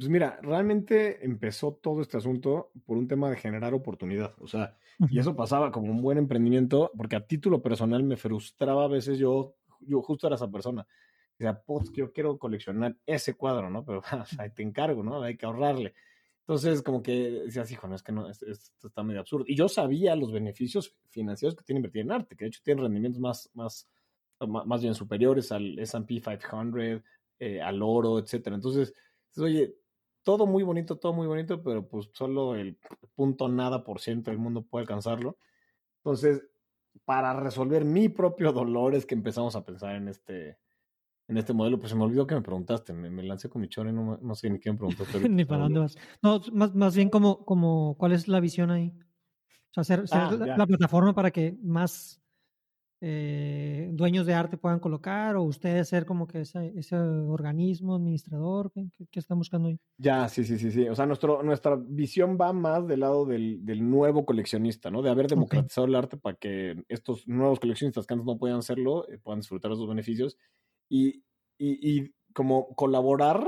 Pues 0.01 0.09
mira, 0.09 0.39
realmente 0.41 1.23
empezó 1.27 1.75
todo 1.75 2.01
este 2.01 2.17
asunto 2.17 2.73
por 2.87 2.97
un 2.97 3.07
tema 3.07 3.29
de 3.29 3.37
generar 3.37 3.75
oportunidad. 3.75 4.35
O 4.41 4.47
sea, 4.47 4.79
y 5.11 5.19
eso 5.19 5.37
pasaba 5.37 5.71
como 5.71 5.93
un 5.93 6.01
buen 6.01 6.17
emprendimiento, 6.17 6.91
porque 6.97 7.17
a 7.17 7.27
título 7.27 7.61
personal 7.61 8.03
me 8.03 8.17
frustraba 8.17 8.85
a 8.85 8.89
veces 8.89 9.19
yo 9.19 9.57
yo 9.81 10.01
justo 10.01 10.27
era 10.27 10.37
esa 10.37 10.51
persona. 10.51 10.87
O 11.39 11.43
sea, 11.43 11.61
pues 11.61 11.93
yo 11.93 12.15
quiero 12.15 12.39
coleccionar 12.39 12.97
ese 13.05 13.35
cuadro, 13.35 13.69
¿no? 13.69 13.85
Pero 13.85 14.01
ahí 14.39 14.51
te 14.55 14.63
encargo, 14.63 15.03
¿no? 15.03 15.23
Hay 15.23 15.37
que 15.37 15.45
ahorrarle. 15.45 15.93
Entonces, 16.47 16.81
como 16.81 17.03
que 17.03 17.43
decías, 17.45 17.71
hijo, 17.71 17.87
no, 17.87 17.95
es 17.95 18.03
que 18.03 18.13
no, 18.13 18.27
esto, 18.27 18.47
está 18.89 19.03
medio 19.03 19.21
absurdo. 19.21 19.45
Y 19.47 19.55
yo 19.55 19.69
sabía 19.69 20.17
los 20.17 20.33
beneficios 20.33 20.97
financieros 21.11 21.55
que 21.55 21.63
tiene 21.63 21.81
invertir 21.81 22.01
en 22.01 22.13
arte, 22.13 22.37
que 22.37 22.47
de 22.47 22.49
hecho 22.49 22.63
tiene 22.65 22.81
rendimientos 22.81 23.21
más, 23.21 23.51
más, 23.53 23.87
más 24.41 24.81
bien 24.81 24.95
superiores 24.95 25.53
al 25.53 25.79
S&P 25.79 26.23
500, 26.23 27.03
eh, 27.39 27.61
al 27.61 27.83
oro, 27.83 28.19
etcétera. 28.19 28.57
Entonces, 28.57 28.95
oye, 29.37 29.77
todo 30.23 30.47
muy 30.47 30.63
bonito, 30.63 30.97
todo 30.97 31.13
muy 31.13 31.27
bonito, 31.27 31.63
pero 31.63 31.87
pues 31.87 32.11
solo 32.13 32.55
el 32.55 32.79
punto 33.15 33.49
nada 33.49 33.85
por 33.85 34.01
ciento 34.01 34.31
del 34.31 34.39
mundo 34.39 34.63
puede 34.63 34.83
alcanzarlo. 34.83 35.39
Entonces, 35.99 36.43
para 37.05 37.33
resolver 37.35 37.85
mi 37.85 38.09
propio 38.09 38.53
dolor 38.53 38.95
es 38.95 39.07
que 39.07 39.15
empezamos 39.15 39.57
a 39.57 39.65
pensar 39.65 39.97
en 39.97 40.09
este, 40.09 40.59
en 41.29 41.37
este 41.37 41.53
modelo. 41.53 41.79
Pues 41.79 41.91
se 41.91 41.97
me 41.97 42.05
olvidó 42.05 42.27
que 42.27 42.35
me 42.35 42.43
preguntaste, 42.43 42.93
me, 42.93 43.23
lancé 43.23 43.49
con 43.49 43.63
mi 43.63 43.69
chore, 43.69 43.93
no, 43.93 44.19
no 44.21 44.35
sé 44.35 44.51
ni 44.51 44.59
quién 44.59 44.77
preguntó. 44.77 45.05
ni 45.29 45.45
para 45.45 45.65
dónde 45.65 45.81
vas. 45.81 45.97
No, 46.23 46.41
más, 46.53 46.75
más 46.75 46.95
bien 46.95 47.11
como, 47.11 47.45
como, 47.45 47.97
¿cuál 47.99 48.13
es 48.13 48.29
la 48.29 48.41
visión 48.41 48.71
ahí? 48.71 48.93
O 49.77 49.85
sea, 49.85 49.97
hacer, 49.97 50.05
ah, 50.11 50.37
la, 50.57 50.67
plataforma 50.67 51.15
para 51.15 51.31
que 51.31 51.57
más 51.63 52.20
eh, 53.03 53.89
dueños 53.93 54.27
de 54.27 54.35
arte 54.35 54.59
puedan 54.59 54.79
colocar 54.79 55.37
o 55.37 55.43
ustedes 55.43 55.89
ser 55.89 56.05
como 56.05 56.27
que 56.27 56.43
ese, 56.43 56.73
ese 56.77 56.97
organismo 56.97 57.97
administrador 57.97 58.71
que, 58.73 58.91
están 59.13 59.39
buscando 59.39 59.69
ahí? 59.69 59.79
Ya, 59.97 60.29
sí, 60.29 60.45
sí, 60.45 60.59
sí, 60.59 60.71
sí. 60.71 60.89
O 60.89 60.95
sea, 60.95 61.07
nuestro, 61.07 61.43
nuestra 61.43 61.77
visión 61.77 62.37
va 62.41 62.53
más 62.53 62.87
del 62.87 63.01
lado 63.01 63.25
del, 63.25 63.65
del 63.65 63.89
nuevo 63.89 64.27
coleccionista, 64.27 64.91
¿no? 64.91 65.01
De 65.01 65.11
haber 65.11 65.29
democratizado 65.29 65.87
el 65.87 65.95
arte 65.95 66.19
para 66.19 66.37
que 66.37 66.83
estos 66.89 67.27
nuevos 67.27 67.59
coleccionistas 67.59 68.07
que 68.07 68.15
antes 68.15 68.27
no 68.27 68.39
podían 68.39 68.59
hacerlo 68.59 69.09
eh, 69.09 69.19
puedan 69.19 69.41
disfrutar 69.41 69.71
de 69.71 69.77
esos 69.77 69.89
beneficios 69.89 70.37
y, 70.89 71.25
y, 71.59 72.03
y 72.03 72.15
como 72.35 72.75
colaborar 72.75 73.47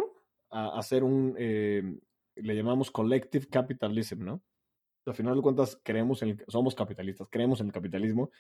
a 0.50 0.78
hacer 0.78 1.04
un, 1.04 1.34
eh, 1.38 1.82
le 2.36 2.56
llamamos 2.56 2.90
collective 2.90 3.46
capitalism, 3.48 4.24
¿no? 4.24 4.42
Al 5.04 5.14
final 5.14 5.34
de 5.34 5.42
cuentas, 5.42 5.80
creemos 5.82 6.22
en 6.22 6.42
somos 6.46 6.74
capitalistas, 6.74 7.28
creemos 7.28 7.60
en 7.60 7.66
el 7.66 7.72
capitalismo 7.72 8.30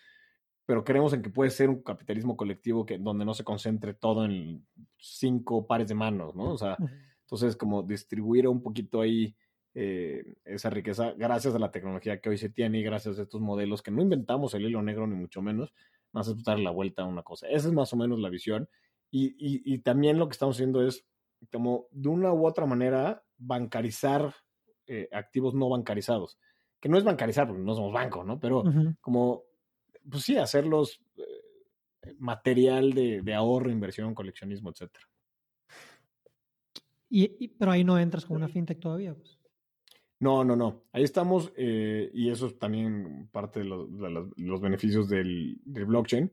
pero 0.66 0.84
creemos 0.84 1.12
en 1.12 1.22
que 1.22 1.30
puede 1.30 1.50
ser 1.50 1.68
un 1.68 1.82
capitalismo 1.82 2.36
colectivo 2.36 2.86
que, 2.86 2.98
donde 2.98 3.24
no 3.24 3.34
se 3.34 3.44
concentre 3.44 3.94
todo 3.94 4.24
en 4.24 4.64
cinco 4.98 5.66
pares 5.66 5.88
de 5.88 5.94
manos, 5.94 6.34
¿no? 6.34 6.52
O 6.52 6.58
sea, 6.58 6.76
entonces 7.22 7.56
como 7.56 7.82
distribuir 7.82 8.46
un 8.46 8.62
poquito 8.62 9.00
ahí 9.00 9.34
eh, 9.74 10.22
esa 10.44 10.68
riqueza 10.68 11.12
gracias 11.16 11.54
a 11.54 11.58
la 11.58 11.70
tecnología 11.70 12.20
que 12.20 12.28
hoy 12.28 12.36
se 12.36 12.50
tiene 12.50 12.78
y 12.78 12.82
gracias 12.82 13.18
a 13.18 13.22
estos 13.22 13.40
modelos 13.40 13.80
que 13.80 13.90
no 13.90 14.02
inventamos 14.02 14.52
el 14.54 14.66
hilo 14.66 14.82
negro 14.82 15.06
ni 15.06 15.16
mucho 15.16 15.40
menos, 15.40 15.72
más 16.12 16.28
es 16.28 16.42
dar 16.44 16.58
la 16.58 16.70
vuelta 16.70 17.02
a 17.02 17.06
una 17.06 17.22
cosa. 17.22 17.48
Esa 17.48 17.68
es 17.68 17.74
más 17.74 17.92
o 17.92 17.96
menos 17.96 18.18
la 18.20 18.28
visión. 18.28 18.68
Y, 19.10 19.34
y, 19.38 19.78
también 19.80 20.18
lo 20.18 20.26
que 20.26 20.32
estamos 20.32 20.56
haciendo 20.56 20.86
es 20.86 21.04
como 21.52 21.86
de 21.90 22.08
una 22.08 22.32
u 22.32 22.46
otra 22.46 22.64
manera 22.64 23.22
bancarizar 23.36 24.34
eh, 24.86 25.08
activos 25.12 25.52
no 25.52 25.68
bancarizados. 25.68 26.38
Que 26.80 26.88
no 26.88 26.96
es 26.96 27.04
bancarizar 27.04 27.46
porque 27.46 27.62
no 27.62 27.74
somos 27.74 27.92
banco, 27.92 28.24
¿no? 28.24 28.40
Pero 28.40 28.64
como 29.02 29.44
pues 30.10 30.24
sí, 30.24 30.36
hacerlos, 30.36 31.00
eh, 31.16 32.14
material 32.18 32.92
de, 32.92 33.34
ahorro, 33.34 33.70
inversión, 33.70 34.14
coleccionismo, 34.14 34.70
etcétera. 34.70 35.08
Y, 37.08 37.48
pero 37.48 37.72
ahí 37.72 37.84
no 37.84 37.98
entras 37.98 38.24
con 38.24 38.38
una 38.38 38.48
fintech 38.48 38.80
todavía. 38.80 39.14
Pues. 39.14 39.38
No, 40.22 40.44
no, 40.44 40.54
no. 40.56 40.84
Ahí 40.92 41.02
estamos 41.02 41.52
eh, 41.56 42.10
y 42.14 42.30
eso 42.30 42.46
es 42.46 42.58
también 42.58 43.28
parte 43.32 43.60
de, 43.60 43.66
los, 43.66 44.60
beneficios 44.60 45.08
del, 45.08 45.60
blockchain. 45.64 46.32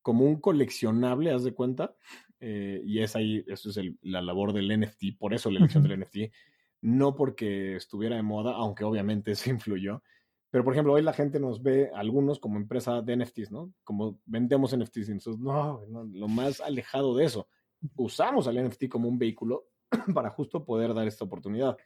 Como 0.00 0.24
un 0.24 0.40
coleccionable, 0.40 1.32
haz 1.32 1.44
de 1.44 1.52
cuenta, 1.52 1.96
eh, 2.40 2.80
y 2.84 3.00
es 3.00 3.14
ahí, 3.14 3.44
eso 3.46 3.68
es 3.68 3.78
la 4.00 4.22
labor 4.22 4.52
del 4.52 4.80
NFT, 4.80 5.18
por 5.18 5.34
eso 5.34 5.50
la 5.50 5.58
elección 5.58 5.82
del 5.82 6.00
NFT, 6.00 6.32
no 6.80 7.14
porque 7.14 7.76
estuviera 7.76 8.16
de 8.16 8.22
moda, 8.22 8.52
aunque 8.52 8.84
obviamente 8.84 9.32
eso 9.32 9.50
influyó, 9.50 10.02
pero, 10.50 10.64
por 10.64 10.72
ejemplo, 10.72 10.92
hoy 10.92 11.02
la 11.02 11.12
gente 11.12 11.40
nos 11.40 11.62
ve, 11.62 11.90
algunos, 11.94 12.38
como 12.38 12.56
empresa 12.56 13.02
de 13.02 13.16
NFTs, 13.16 13.50
¿no? 13.50 13.72
Como 13.82 14.20
vendemos 14.24 14.76
NFTs. 14.76 15.08
Y 15.08 15.14
nosotros, 15.14 15.40
no, 15.40 15.82
lo 16.12 16.28
más 16.28 16.60
alejado 16.60 17.16
de 17.16 17.24
eso. 17.24 17.48
Usamos 17.96 18.46
al 18.46 18.64
NFT 18.64 18.88
como 18.88 19.08
un 19.08 19.18
vehículo 19.18 19.68
para 20.14 20.30
justo 20.30 20.64
poder 20.64 20.94
dar 20.94 21.06
esta 21.06 21.24
oportunidad. 21.24 21.76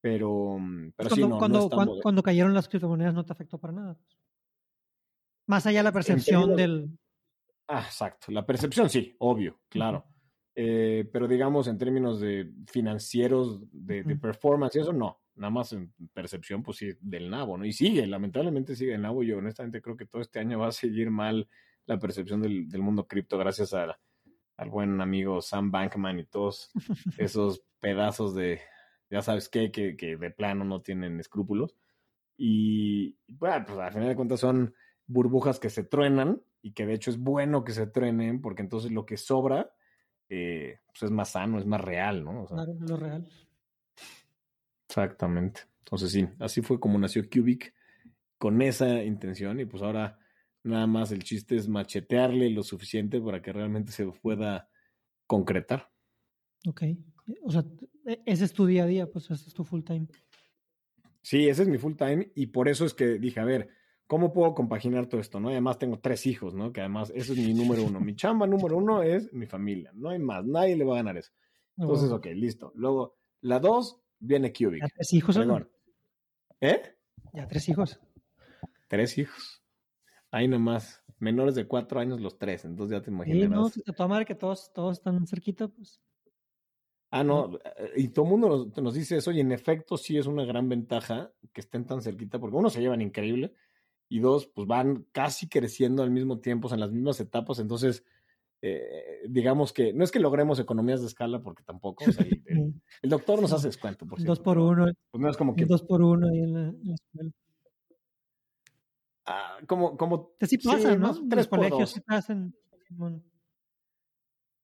Pero, 0.00 0.58
pero 0.96 1.08
cuando, 1.08 1.14
sí, 1.14 1.22
no, 1.22 1.38
cuando, 1.38 2.00
cuando, 2.02 2.22
cayeron 2.22 2.52
las 2.52 2.68
criptomonedas 2.68 3.14
no 3.14 3.24
te 3.24 3.32
afectó 3.32 3.58
para 3.58 3.72
nada. 3.72 3.98
Más 5.46 5.66
allá 5.66 5.78
de 5.78 5.84
la 5.84 5.92
percepción 5.92 6.54
del... 6.56 6.90
Ah, 7.68 7.80
exacto. 7.80 8.30
La 8.30 8.44
percepción 8.44 8.90
sí, 8.90 9.16
obvio, 9.18 9.60
claro. 9.70 10.04
Eh, 10.54 11.08
pero 11.10 11.26
digamos, 11.26 11.68
en 11.68 11.78
términos 11.78 12.20
de 12.20 12.52
financieros, 12.66 13.60
de, 13.72 14.02
de 14.02 14.16
performance 14.16 14.76
y 14.76 14.80
eso, 14.80 14.92
no 14.92 15.23
nada 15.36 15.50
más 15.50 15.72
en 15.72 15.92
percepción, 16.12 16.62
pues 16.62 16.78
sí, 16.78 16.92
del 17.00 17.30
nabo, 17.30 17.56
¿no? 17.58 17.64
Y 17.64 17.72
sigue, 17.72 18.06
lamentablemente 18.06 18.76
sigue 18.76 18.94
el 18.94 19.02
nabo. 19.02 19.22
Yo 19.22 19.38
honestamente 19.38 19.80
creo 19.82 19.96
que 19.96 20.06
todo 20.06 20.22
este 20.22 20.38
año 20.38 20.58
va 20.58 20.68
a 20.68 20.72
seguir 20.72 21.10
mal 21.10 21.48
la 21.86 21.98
percepción 21.98 22.40
del, 22.40 22.68
mundo 22.78 23.06
cripto 23.06 23.36
gracias 23.36 23.74
a, 23.74 23.98
al 24.56 24.70
buen 24.70 25.00
amigo 25.00 25.40
Sam 25.42 25.70
Bankman 25.70 26.20
y 26.20 26.24
todos 26.24 26.70
esos 27.18 27.62
pedazos 27.80 28.34
de, 28.34 28.60
ya 29.10 29.22
sabes 29.22 29.48
qué, 29.48 29.70
que, 29.70 29.96
que 29.96 30.16
de 30.16 30.30
plano 30.30 30.64
no 30.64 30.80
tienen 30.80 31.20
escrúpulos. 31.20 31.76
Y 32.36 33.16
bueno, 33.28 33.64
pues 33.66 33.78
al 33.78 33.92
final 33.92 34.08
de 34.08 34.16
cuentas 34.16 34.40
son 34.40 34.74
burbujas 35.06 35.60
que 35.60 35.70
se 35.70 35.84
truenan 35.84 36.42
y 36.62 36.72
que 36.72 36.86
de 36.86 36.94
hecho 36.94 37.10
es 37.10 37.18
bueno 37.18 37.62
que 37.64 37.72
se 37.72 37.86
truenen 37.86 38.40
porque 38.40 38.62
entonces 38.62 38.90
lo 38.90 39.04
que 39.04 39.16
sobra 39.16 39.70
eh, 40.28 40.80
pues 40.86 41.02
es 41.02 41.10
más 41.10 41.30
sano, 41.30 41.58
es 41.58 41.66
más 41.66 41.80
real, 41.80 42.24
¿no? 42.24 42.46
claro, 42.46 42.74
lo 42.80 42.96
real. 42.96 43.28
Exactamente. 44.94 45.62
Entonces 45.80 46.12
sí, 46.12 46.28
así 46.38 46.62
fue 46.62 46.78
como 46.78 46.98
nació 46.98 47.28
Cubic 47.28 47.74
con 48.38 48.62
esa 48.62 49.02
intención 49.02 49.58
y 49.58 49.64
pues 49.64 49.82
ahora 49.82 50.20
nada 50.62 50.86
más 50.86 51.10
el 51.10 51.24
chiste 51.24 51.56
es 51.56 51.68
machetearle 51.68 52.48
lo 52.50 52.62
suficiente 52.62 53.20
para 53.20 53.42
que 53.42 53.52
realmente 53.52 53.90
se 53.90 54.06
pueda 54.06 54.68
concretar. 55.26 55.90
Ok. 56.68 56.82
O 57.42 57.50
sea, 57.50 57.64
e, 58.06 58.22
ese 58.24 58.44
es 58.44 58.52
tu 58.52 58.66
día 58.66 58.84
a 58.84 58.86
día, 58.86 59.10
pues 59.10 59.28
ese 59.32 59.48
es 59.48 59.54
tu 59.54 59.64
full 59.64 59.82
time. 59.82 60.06
Sí, 61.22 61.48
ese 61.48 61.62
es 61.62 61.68
mi 61.68 61.78
full 61.78 61.94
time 61.96 62.30
y 62.36 62.46
por 62.46 62.68
eso 62.68 62.84
es 62.84 62.94
que 62.94 63.18
dije, 63.18 63.40
a 63.40 63.44
ver, 63.44 63.68
¿cómo 64.06 64.32
puedo 64.32 64.54
compaginar 64.54 65.08
todo 65.08 65.20
esto? 65.20 65.40
¿no? 65.40 65.48
además 65.48 65.78
tengo 65.78 65.98
tres 65.98 66.24
hijos, 66.26 66.54
¿no? 66.54 66.72
Que 66.72 66.82
además 66.82 67.10
eso 67.16 67.32
es 67.32 67.38
mi 67.40 67.52
número 67.52 67.82
uno. 67.82 67.98
Mi 67.98 68.14
chamba 68.14 68.46
número 68.46 68.76
uno 68.76 69.02
es 69.02 69.32
mi 69.32 69.46
familia. 69.46 69.90
No 69.92 70.10
hay 70.10 70.20
más, 70.20 70.44
nadie 70.44 70.76
le 70.76 70.84
va 70.84 70.94
a 70.94 70.98
ganar 70.98 71.16
eso. 71.16 71.32
Entonces, 71.76 72.12
ok, 72.12 72.26
listo. 72.26 72.70
Luego, 72.76 73.16
la 73.40 73.58
dos, 73.58 74.03
viene 74.24 74.52
Cubic. 74.52 74.82
¿Ya 74.82 74.88
tres 74.88 75.12
hijos? 75.12 75.38
¿Eh? 76.60 76.82
¿Ya 77.32 77.46
tres 77.46 77.68
hijos? 77.68 78.00
Tres 78.88 79.18
hijos. 79.18 79.62
Ahí 80.30 80.48
nomás. 80.48 81.02
Menores 81.18 81.54
de 81.54 81.66
cuatro 81.66 82.00
años 82.00 82.20
los 82.20 82.38
tres, 82.38 82.64
entonces 82.64 82.98
ya 82.98 83.02
te 83.02 83.10
imaginas. 83.10 83.48
no, 83.48 83.70
te 83.70 83.92
toma 83.92 84.24
que 84.24 84.34
todos, 84.34 84.72
todos 84.72 84.98
están 84.98 85.26
cerquita, 85.26 85.68
pues. 85.68 86.00
Ah, 87.10 87.22
no, 87.22 87.58
eh, 87.76 87.92
y 87.96 88.08
todo 88.08 88.24
el 88.24 88.30
mundo 88.32 88.72
nos, 88.76 88.94
dice 88.94 89.16
eso, 89.16 89.30
y 89.30 89.38
en 89.38 89.52
efecto 89.52 89.96
sí 89.96 90.18
es 90.18 90.26
una 90.26 90.44
gran 90.44 90.68
ventaja 90.68 91.32
que 91.52 91.60
estén 91.60 91.86
tan 91.86 92.02
cerquita, 92.02 92.40
porque 92.40 92.56
uno 92.56 92.68
se 92.68 92.80
llevan 92.80 93.00
increíble, 93.00 93.54
y 94.08 94.18
dos, 94.18 94.48
pues 94.48 94.66
van 94.66 95.06
casi 95.12 95.48
creciendo 95.48 96.02
al 96.02 96.10
mismo 96.10 96.40
tiempo, 96.40 96.72
en 96.74 96.80
las 96.80 96.90
mismas 96.90 97.20
etapas, 97.20 97.60
entonces 97.60 98.04
eh, 98.66 99.20
digamos 99.28 99.74
que 99.74 99.92
no 99.92 100.04
es 100.04 100.10
que 100.10 100.18
logremos 100.18 100.58
economías 100.58 101.02
de 101.02 101.06
escala, 101.08 101.42
porque 101.42 101.62
tampoco. 101.62 102.02
el, 103.02 103.10
doctor 103.10 103.38
nos 103.42 103.52
hace 103.52 103.68
descuento, 103.68 104.06
por 104.06 104.24
Dos 104.24 104.40
por 104.40 104.56
uno. 104.56 104.86
Pues 105.10 105.20
no 105.20 105.28
es 105.28 105.36
como 105.36 105.54
que. 105.54 105.66
Dos 105.66 105.82
por 105.82 106.00
uno 106.00 106.28
ahí 106.28 106.38
en 106.38 106.54
la, 106.54 106.94
escuela. 106.94 107.30
Ah, 109.26 109.58
como, 109.66 109.98
como. 109.98 110.32
sí 110.40 110.56
pasa, 110.56 110.96
¿no? 110.96 111.28
Tres 111.28 111.46
colegios 111.46 111.90
sí 111.90 112.00
pasan. 112.00 112.54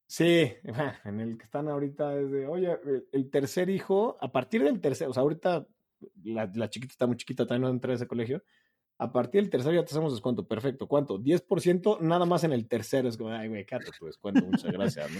Sí, 0.06 0.50
en 1.04 1.20
el 1.20 1.36
que 1.36 1.44
están 1.44 1.68
ahorita 1.68 2.18
es 2.18 2.30
de, 2.30 2.46
oye, 2.46 2.78
el 3.12 3.28
tercer 3.28 3.68
hijo, 3.68 4.16
a 4.22 4.32
partir 4.32 4.64
del 4.64 4.80
tercer, 4.80 5.08
o 5.08 5.12
sea, 5.12 5.22
ahorita 5.22 5.68
la, 6.24 6.50
la 6.54 6.70
chiquita 6.70 6.92
está 6.92 7.06
muy 7.06 7.16
chiquita, 7.16 7.46
también 7.46 7.62
no 7.62 7.68
entra 7.68 7.92
a 7.92 7.96
ese 7.96 8.08
colegio, 8.08 8.42
a 9.00 9.10
partir 9.10 9.40
del 9.40 9.50
tercero 9.50 9.74
ya 9.74 9.80
te 9.80 9.92
hacemos 9.92 10.12
descuento. 10.12 10.46
Perfecto. 10.46 10.86
¿Cuánto? 10.86 11.18
10% 11.18 12.00
nada 12.00 12.26
más 12.26 12.44
en 12.44 12.52
el 12.52 12.68
tercero. 12.68 13.08
Es 13.08 13.16
como, 13.16 13.30
ay, 13.30 13.48
güey, 13.48 13.64
cállate 13.64 13.92
tu 13.98 14.04
descuento. 14.04 14.44
Muchas 14.44 14.70
gracias. 14.70 15.10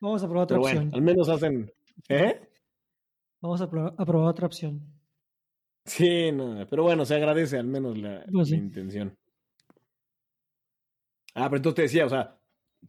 Vamos 0.00 0.24
a 0.24 0.26
probar 0.26 0.44
otra 0.44 0.58
opción. 0.58 0.90
al 0.92 1.02
menos 1.02 1.28
hacen. 1.28 1.72
¿Eh? 2.08 2.40
Vamos 3.40 3.60
a 3.60 3.70
probar, 3.70 3.94
otra 4.28 4.46
opción. 4.46 4.82
Sí, 5.84 6.32
no, 6.32 6.66
pero 6.68 6.82
bueno, 6.82 7.04
se 7.04 7.14
agradece 7.14 7.58
al 7.58 7.66
menos 7.66 7.96
la, 7.96 8.24
pues 8.32 8.50
intención. 8.50 9.16
Ah, 11.34 11.48
pero 11.48 11.58
entonces 11.58 11.76
te 11.76 11.82
decía, 11.82 12.06
o 12.06 12.08
sea, 12.08 12.38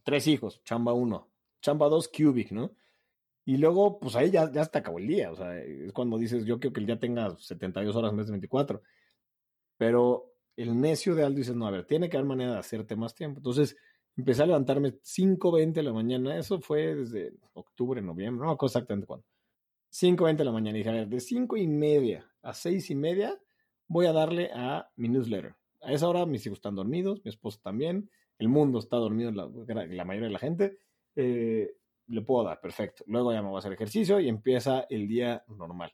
tres 0.04 0.26
hijos, 0.28 0.64
chamba 0.64 0.94
uno, 0.94 1.30
chamba 1.62 1.90
dos, 1.90 2.08
cubic, 2.08 2.52
¿no? 2.52 2.76
Y 3.46 3.58
luego, 3.58 4.00
pues 4.00 4.16
ahí 4.16 4.32
ya, 4.32 4.52
ya 4.52 4.66
te 4.66 4.80
acabó 4.80 4.98
el 4.98 5.08
día, 5.08 5.32
o 5.32 5.36
sea, 5.36 5.60
es 5.60 5.92
cuando 5.92 6.18
dices, 6.18 6.46
yo 6.46 6.60
quiero 6.60 6.74
que 6.74 6.80
el 6.80 6.86
día 6.86 7.00
tenga 7.00 7.36
72 7.38 7.96
horas 7.96 8.12
en 8.12 8.18
vez 8.18 8.28
de 8.28 8.32
24. 8.32 8.82
Pero 9.78 10.34
el 10.56 10.80
necio 10.80 11.16
de 11.16 11.24
Aldo 11.24 11.38
dice, 11.38 11.56
no, 11.56 11.68
a 11.68 11.72
ver, 11.72 11.86
tiene 11.86 12.10
que 12.10 12.18
haber 12.18 12.28
manera 12.28 12.54
de 12.54 12.60
hacerte 12.60 12.96
más 12.96 13.16
tiempo. 13.16 13.40
Entonces, 13.40 13.76
empecé 14.16 14.44
a 14.44 14.48
levantarme 14.48 15.00
5.20 15.00 15.74
de 15.74 15.84
la 15.84 15.94
mañana. 15.94 16.38
Eso 16.38 16.60
fue 16.60 16.96
desde 16.96 17.34
octubre, 17.54 18.02
noviembre, 18.02 18.42
no 18.42 18.48
me 18.48 18.54
acuerdo 18.54 18.72
exactamente 18.72 19.08
cuándo. 19.08 19.26
5.20 19.92 20.38
de 20.38 20.46
la 20.46 20.52
mañana. 20.52 20.78
Y 20.78 20.82
dije, 20.82 20.90
a 20.90 20.94
ver, 20.94 21.08
de 21.08 21.20
5 21.20 21.58
y 21.58 21.68
media 21.68 22.30
a 22.42 22.54
6 22.54 22.90
y 22.90 22.96
media 22.96 23.40
voy 23.88 24.06
a 24.06 24.14
darle 24.14 24.50
a 24.54 24.90
mi 24.96 25.10
newsletter. 25.10 25.56
A 25.82 25.92
esa 25.92 26.08
hora 26.08 26.26
mis 26.26 26.46
hijos 26.46 26.58
están 26.58 26.76
dormidos, 26.76 27.22
mi 27.24 27.30
esposo 27.30 27.60
también, 27.62 28.10
el 28.40 28.48
mundo 28.48 28.80
está 28.80 28.98
dormido, 28.98 29.32
la, 29.32 29.48
la 29.48 30.06
mayoría 30.06 30.28
de 30.28 30.34
la 30.34 30.40
gente. 30.40 30.78
Eh, 31.16 31.76
le 32.08 32.22
puedo 32.22 32.44
dar, 32.46 32.60
perfecto. 32.60 33.04
Luego 33.08 33.32
ya 33.32 33.42
me 33.42 33.50
voy 33.50 33.58
a 33.58 33.60
hacer 33.60 33.74
ejercicio 33.74 34.20
y 34.20 34.30
empieza 34.30 34.86
el 34.90 35.08
día 35.08 35.44
normal. 35.48 35.94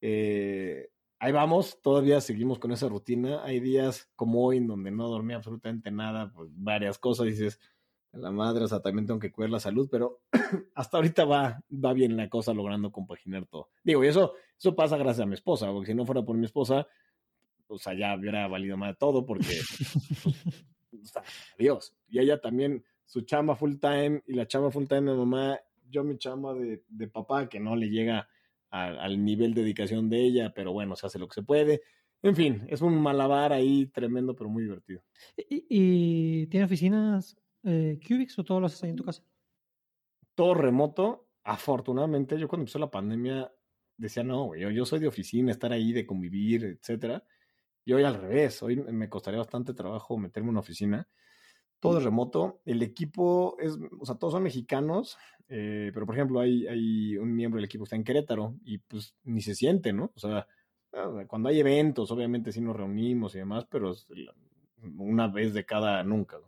Eh, 0.00 0.90
ahí 1.18 1.32
vamos, 1.32 1.80
todavía 1.82 2.20
seguimos 2.20 2.58
con 2.58 2.72
esa 2.72 2.88
rutina. 2.88 3.42
Hay 3.44 3.60
días 3.60 4.10
como 4.16 4.44
hoy 4.44 4.58
en 4.58 4.66
donde 4.66 4.90
no 4.90 5.08
dormí 5.08 5.34
absolutamente 5.34 5.90
nada, 5.90 6.32
pues 6.32 6.50
varias 6.54 6.98
cosas, 6.98 7.26
dices, 7.26 7.60
la 8.12 8.30
madre, 8.30 8.64
o 8.64 8.68
sea, 8.68 8.80
también 8.80 9.06
tengo 9.06 9.20
que 9.20 9.30
cuidar 9.30 9.50
la 9.50 9.60
salud, 9.60 9.88
pero 9.90 10.22
hasta 10.74 10.96
ahorita 10.96 11.24
va, 11.24 11.60
va 11.72 11.92
bien 11.92 12.16
la 12.16 12.28
cosa 12.28 12.54
logrando 12.54 12.90
compaginar 12.90 13.46
todo. 13.46 13.70
Digo, 13.82 14.04
y 14.04 14.08
eso, 14.08 14.34
eso 14.58 14.74
pasa 14.74 14.96
gracias 14.96 15.24
a 15.24 15.26
mi 15.26 15.34
esposa, 15.34 15.70
porque 15.70 15.88
si 15.88 15.94
no 15.94 16.06
fuera 16.06 16.22
por 16.22 16.36
mi 16.36 16.46
esposa, 16.46 16.86
pues 17.66 17.86
allá 17.86 18.16
hubiera 18.16 18.48
valido 18.48 18.76
más 18.76 18.90
de 18.90 18.96
todo, 18.96 19.26
porque, 19.26 19.60
pues, 20.90 21.12
adiós. 21.58 21.94
Y 22.08 22.18
ella 22.18 22.40
también, 22.40 22.84
su 23.04 23.22
chamba 23.22 23.56
full 23.56 23.76
time 23.76 24.22
y 24.26 24.34
la 24.34 24.46
chamba 24.46 24.70
full 24.70 24.86
time 24.86 25.10
de 25.10 25.16
mamá, 25.16 25.60
yo 25.90 26.04
mi 26.04 26.16
chamba 26.18 26.54
de, 26.54 26.84
de 26.88 27.08
papá, 27.08 27.48
que 27.48 27.60
no 27.60 27.76
le 27.76 27.90
llega 27.90 28.28
al 28.70 29.24
nivel 29.24 29.54
de 29.54 29.62
dedicación 29.62 30.08
de 30.08 30.20
ella, 30.20 30.52
pero 30.54 30.72
bueno, 30.72 30.94
se 30.96 31.06
hace 31.06 31.18
lo 31.18 31.28
que 31.28 31.34
se 31.34 31.42
puede. 31.42 31.82
En 32.22 32.34
fin, 32.34 32.66
es 32.68 32.80
un 32.80 33.00
malabar 33.00 33.52
ahí 33.52 33.86
tremendo, 33.86 34.34
pero 34.34 34.50
muy 34.50 34.64
divertido. 34.64 35.02
¿Y, 35.36 36.46
tiene 36.46 36.66
oficinas 36.66 37.36
eh, 37.62 37.98
Cubics 38.06 38.38
o 38.38 38.44
todo 38.44 38.60
lo 38.60 38.66
haces 38.66 38.82
ahí 38.82 38.90
en 38.90 38.96
tu 38.96 39.04
casa? 39.04 39.22
Todo 40.34 40.54
remoto. 40.54 41.28
Afortunadamente, 41.44 42.38
yo 42.38 42.48
cuando 42.48 42.62
empezó 42.62 42.78
la 42.78 42.90
pandemia 42.90 43.52
decía, 43.96 44.22
no, 44.22 44.44
güey, 44.44 44.62
yo, 44.62 44.70
yo, 44.70 44.84
soy 44.84 44.98
de 45.00 45.08
oficina, 45.08 45.52
estar 45.52 45.72
ahí, 45.72 45.92
de 45.92 46.06
convivir, 46.06 46.64
etcétera. 46.64 47.24
Y 47.84 47.92
hoy 47.92 48.02
al 48.02 48.20
revés, 48.20 48.62
hoy 48.62 48.76
me 48.76 49.08
costaría 49.08 49.38
bastante 49.38 49.72
trabajo 49.72 50.18
meterme 50.18 50.48
en 50.48 50.50
una 50.50 50.60
oficina. 50.60 51.08
Todo 51.80 51.98
es 51.98 52.04
remoto. 52.04 52.60
El 52.64 52.82
equipo 52.82 53.56
es, 53.60 53.78
o 54.00 54.04
sea, 54.04 54.16
todos 54.16 54.32
son 54.32 54.42
mexicanos, 54.42 55.16
eh, 55.48 55.90
pero 55.94 56.06
por 56.06 56.14
ejemplo, 56.14 56.40
hay, 56.40 56.66
hay 56.66 57.16
un 57.16 57.34
miembro 57.34 57.58
del 57.58 57.66
equipo 57.66 57.84
que 57.84 57.88
está 57.88 57.96
en 57.96 58.04
Querétaro 58.04 58.56
y 58.64 58.78
pues 58.78 59.14
ni 59.24 59.40
se 59.40 59.54
siente, 59.54 59.92
¿no? 59.92 60.10
O 60.14 60.18
sea, 60.18 60.46
cuando 61.26 61.48
hay 61.48 61.60
eventos, 61.60 62.10
obviamente 62.10 62.52
sí 62.52 62.60
nos 62.60 62.76
reunimos 62.76 63.34
y 63.34 63.38
demás, 63.38 63.66
pero 63.70 63.94
una 64.96 65.28
vez 65.28 65.54
de 65.54 65.64
cada 65.64 66.02
nunca. 66.02 66.38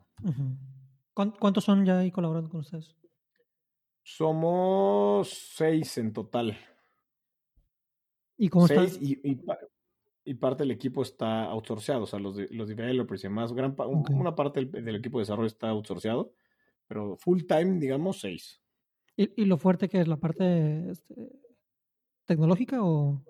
¿Cuántos 1.15 1.65
son 1.65 1.85
ya 1.85 1.99
ahí 1.99 2.11
colaborando 2.11 2.51
con 2.51 2.61
ustedes? 2.61 2.97
Somos 4.03 5.29
seis 5.29 5.99
en 5.99 6.13
total. 6.13 6.59
¿Y 8.37 8.49
cómo 8.49 8.67
seis 8.67 8.99
Y, 9.01 9.31
y 9.31 9.41
parte 10.35 10.63
del 10.63 10.71
equipo 10.71 11.03
está 11.03 11.45
outsourceado, 11.45 12.05
o 12.05 12.07
sea, 12.07 12.19
los, 12.19 12.37
los 12.51 12.69
developers 12.69 13.25
y 13.25 13.29
demás, 13.29 13.53
gran 13.53 13.75
una 14.11 14.35
parte 14.35 14.65
del, 14.65 14.95
equipo 14.97 15.19
de 15.19 15.23
desarrollo 15.23 15.47
está 15.47 15.71
outsourceado, 15.71 16.33
pero 16.87 17.17
full 17.17 17.43
time, 17.43 17.79
digamos, 17.79 18.21
seis. 18.21 18.61
¿Y, 19.17 19.45
lo 19.45 19.59
fuerte 19.59 19.89
que 19.89 20.01
es 20.01 20.09
la 20.09 20.17
parte 20.17 20.91
este, 20.91 21.15
tecnológica 22.27 22.83
o...? 22.83 23.23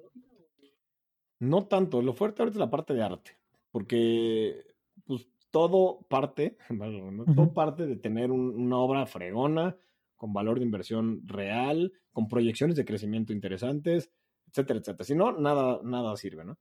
No 1.40 1.66
tanto, 1.66 2.02
lo 2.02 2.12
fuerte 2.12 2.42
ahorita 2.42 2.56
es 2.56 2.60
la 2.60 2.70
parte 2.70 2.92
de 2.92 3.02
arte, 3.02 3.38
porque 3.70 4.62
pues 5.06 5.26
todo 5.50 6.06
parte, 6.08 6.58
todo 7.34 7.52
parte 7.54 7.86
de 7.86 7.96
tener 7.96 8.30
una 8.30 8.76
obra 8.78 9.06
fregona, 9.06 9.76
con 10.16 10.34
valor 10.34 10.58
de 10.58 10.66
inversión 10.66 11.26
real, 11.26 11.92
con 12.12 12.28
proyecciones 12.28 12.76
de 12.76 12.84
crecimiento 12.84 13.32
interesantes, 13.32 14.12
etcétera, 14.48 14.80
etcétera. 14.80 15.04
Si 15.04 15.14
no, 15.14 15.32
nada, 15.32 15.80
nada 15.82 16.14
sirve, 16.16 16.44
¿no? 16.44 16.58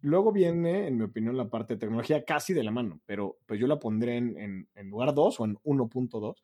Luego 0.00 0.32
viene, 0.32 0.88
en 0.88 0.96
mi 0.96 1.04
opinión, 1.04 1.36
la 1.36 1.48
parte 1.48 1.74
de 1.74 1.80
tecnología 1.80 2.24
casi 2.24 2.52
de 2.52 2.64
la 2.64 2.70
mano, 2.70 3.00
pero 3.06 3.38
pues 3.46 3.60
yo 3.60 3.66
la 3.66 3.78
pondré 3.78 4.16
en, 4.16 4.68
en, 4.74 4.90
lugar 4.90 5.14
2 5.14 5.40
o 5.40 5.44
en 5.44 5.56
1.2. 5.58 6.34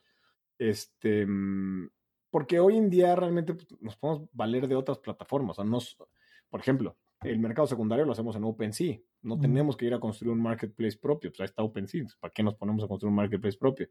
Este, 0.58 1.26
mm, 1.26 1.90
porque 2.30 2.61
hoy 2.61 2.76
en 2.76 2.88
día 2.88 3.16
realmente 3.16 3.54
pues, 3.54 3.66
nos 3.80 3.96
podemos 3.96 4.28
valer 4.32 4.68
de 4.68 4.76
otras 4.76 4.98
plataformas. 4.98 5.58
O 5.58 5.62
sea, 5.62 5.70
nos, 5.70 5.96
por 6.48 6.61
ejemplo, 6.61 6.96
el 7.22 7.38
mercado 7.38 7.66
secundario 7.66 8.04
lo 8.04 8.12
hacemos 8.12 8.36
en 8.36 8.44
OpenSea. 8.44 8.98
No 9.22 9.38
tenemos 9.38 9.76
que 9.76 9.86
ir 9.86 9.94
a 9.94 10.00
construir 10.00 10.32
un 10.32 10.42
marketplace 10.42 10.96
propio. 10.96 11.30
Pues 11.30 11.40
ahí 11.40 11.46
está 11.46 11.62
OpenSea. 11.62 12.04
¿Para 12.20 12.32
qué 12.32 12.42
nos 12.42 12.54
ponemos 12.54 12.84
a 12.84 12.88
construir 12.88 13.11
un 13.11 13.16
marketplace 13.16 13.58
propio? 13.58 13.88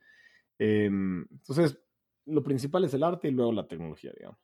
Em, 0.57 1.25
entonces, 1.29 1.79
lo 2.25 2.41
principal 2.41 2.85
es 2.85 2.93
el 2.93 3.03
arte 3.03 3.27
y 3.27 3.31
luego 3.31 3.51
la 3.51 3.67
tecnología, 3.67 4.11
digamos. 4.15 4.39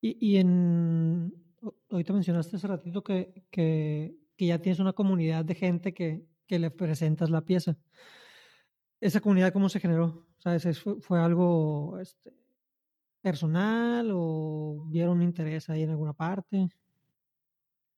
Y, 0.00 0.18
y 0.20 0.36
en, 0.36 1.32
ahorita 1.90 2.12
mencionaste 2.12 2.56
hace 2.56 2.66
ratito 2.66 3.02
que, 3.02 3.44
que, 3.50 4.16
que, 4.36 4.46
ya 4.46 4.58
tienes 4.60 4.80
una 4.80 4.92
comunidad 4.92 5.44
de 5.44 5.54
gente 5.54 5.94
que, 5.94 6.26
que, 6.46 6.58
le 6.58 6.70
presentas 6.70 7.30
la 7.30 7.44
pieza. 7.44 7.76
¿Esa 9.00 9.20
comunidad 9.20 9.52
cómo 9.52 9.68
se 9.68 9.80
generó? 9.80 10.26
¿Sabes? 10.38 10.80
¿Fue, 10.80 11.00
fue 11.00 11.20
algo 11.20 11.98
este, 12.00 12.32
personal 13.20 14.10
o 14.12 14.86
vieron 14.88 15.22
interés 15.22 15.68
ahí 15.70 15.82
en 15.82 15.90
alguna 15.90 16.12
parte? 16.12 16.68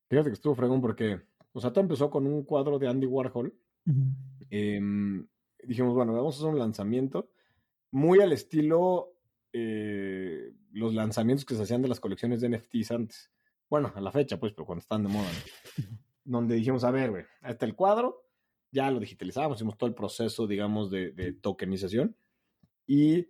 Fíjate 0.08 0.30
que 0.30 0.34
estuvo 0.34 0.54
fregón 0.54 0.80
porque, 0.80 1.20
o 1.52 1.60
sea, 1.60 1.72
todo 1.72 1.82
empezó 1.82 2.10
con 2.10 2.26
un 2.26 2.44
cuadro 2.44 2.78
de 2.78 2.88
Andy 2.88 3.06
Warhol. 3.06 3.52
Em, 4.50 5.26
dijimos, 5.64 5.94
bueno, 5.94 6.12
vamos 6.12 6.36
a 6.36 6.38
hacer 6.38 6.50
un 6.50 6.58
lanzamiento 6.58 7.30
muy 7.90 8.20
al 8.20 8.32
estilo 8.32 9.16
eh, 9.52 10.52
los 10.72 10.94
lanzamientos 10.94 11.44
que 11.44 11.54
se 11.54 11.62
hacían 11.62 11.82
de 11.82 11.88
las 11.88 12.00
colecciones 12.00 12.40
de 12.40 12.50
NFTs 12.50 12.90
antes. 12.90 13.30
Bueno, 13.68 13.92
a 13.94 14.00
la 14.00 14.12
fecha, 14.12 14.38
pues, 14.38 14.52
pero 14.52 14.66
cuando 14.66 14.80
están 14.80 15.02
de 15.02 15.08
moda. 15.08 15.28
Donde 16.24 16.56
dijimos, 16.56 16.84
a 16.84 16.90
ver, 16.90 17.10
güey, 17.10 17.24
ahí 17.40 17.52
está 17.52 17.66
el 17.66 17.74
cuadro, 17.74 18.26
ya 18.70 18.90
lo 18.90 18.98
digitalizamos, 18.98 19.58
hicimos 19.58 19.76
todo 19.76 19.88
el 19.88 19.94
proceso, 19.94 20.46
digamos, 20.46 20.90
de, 20.90 21.12
de 21.12 21.32
tokenización. 21.32 22.16
Y 22.86 23.26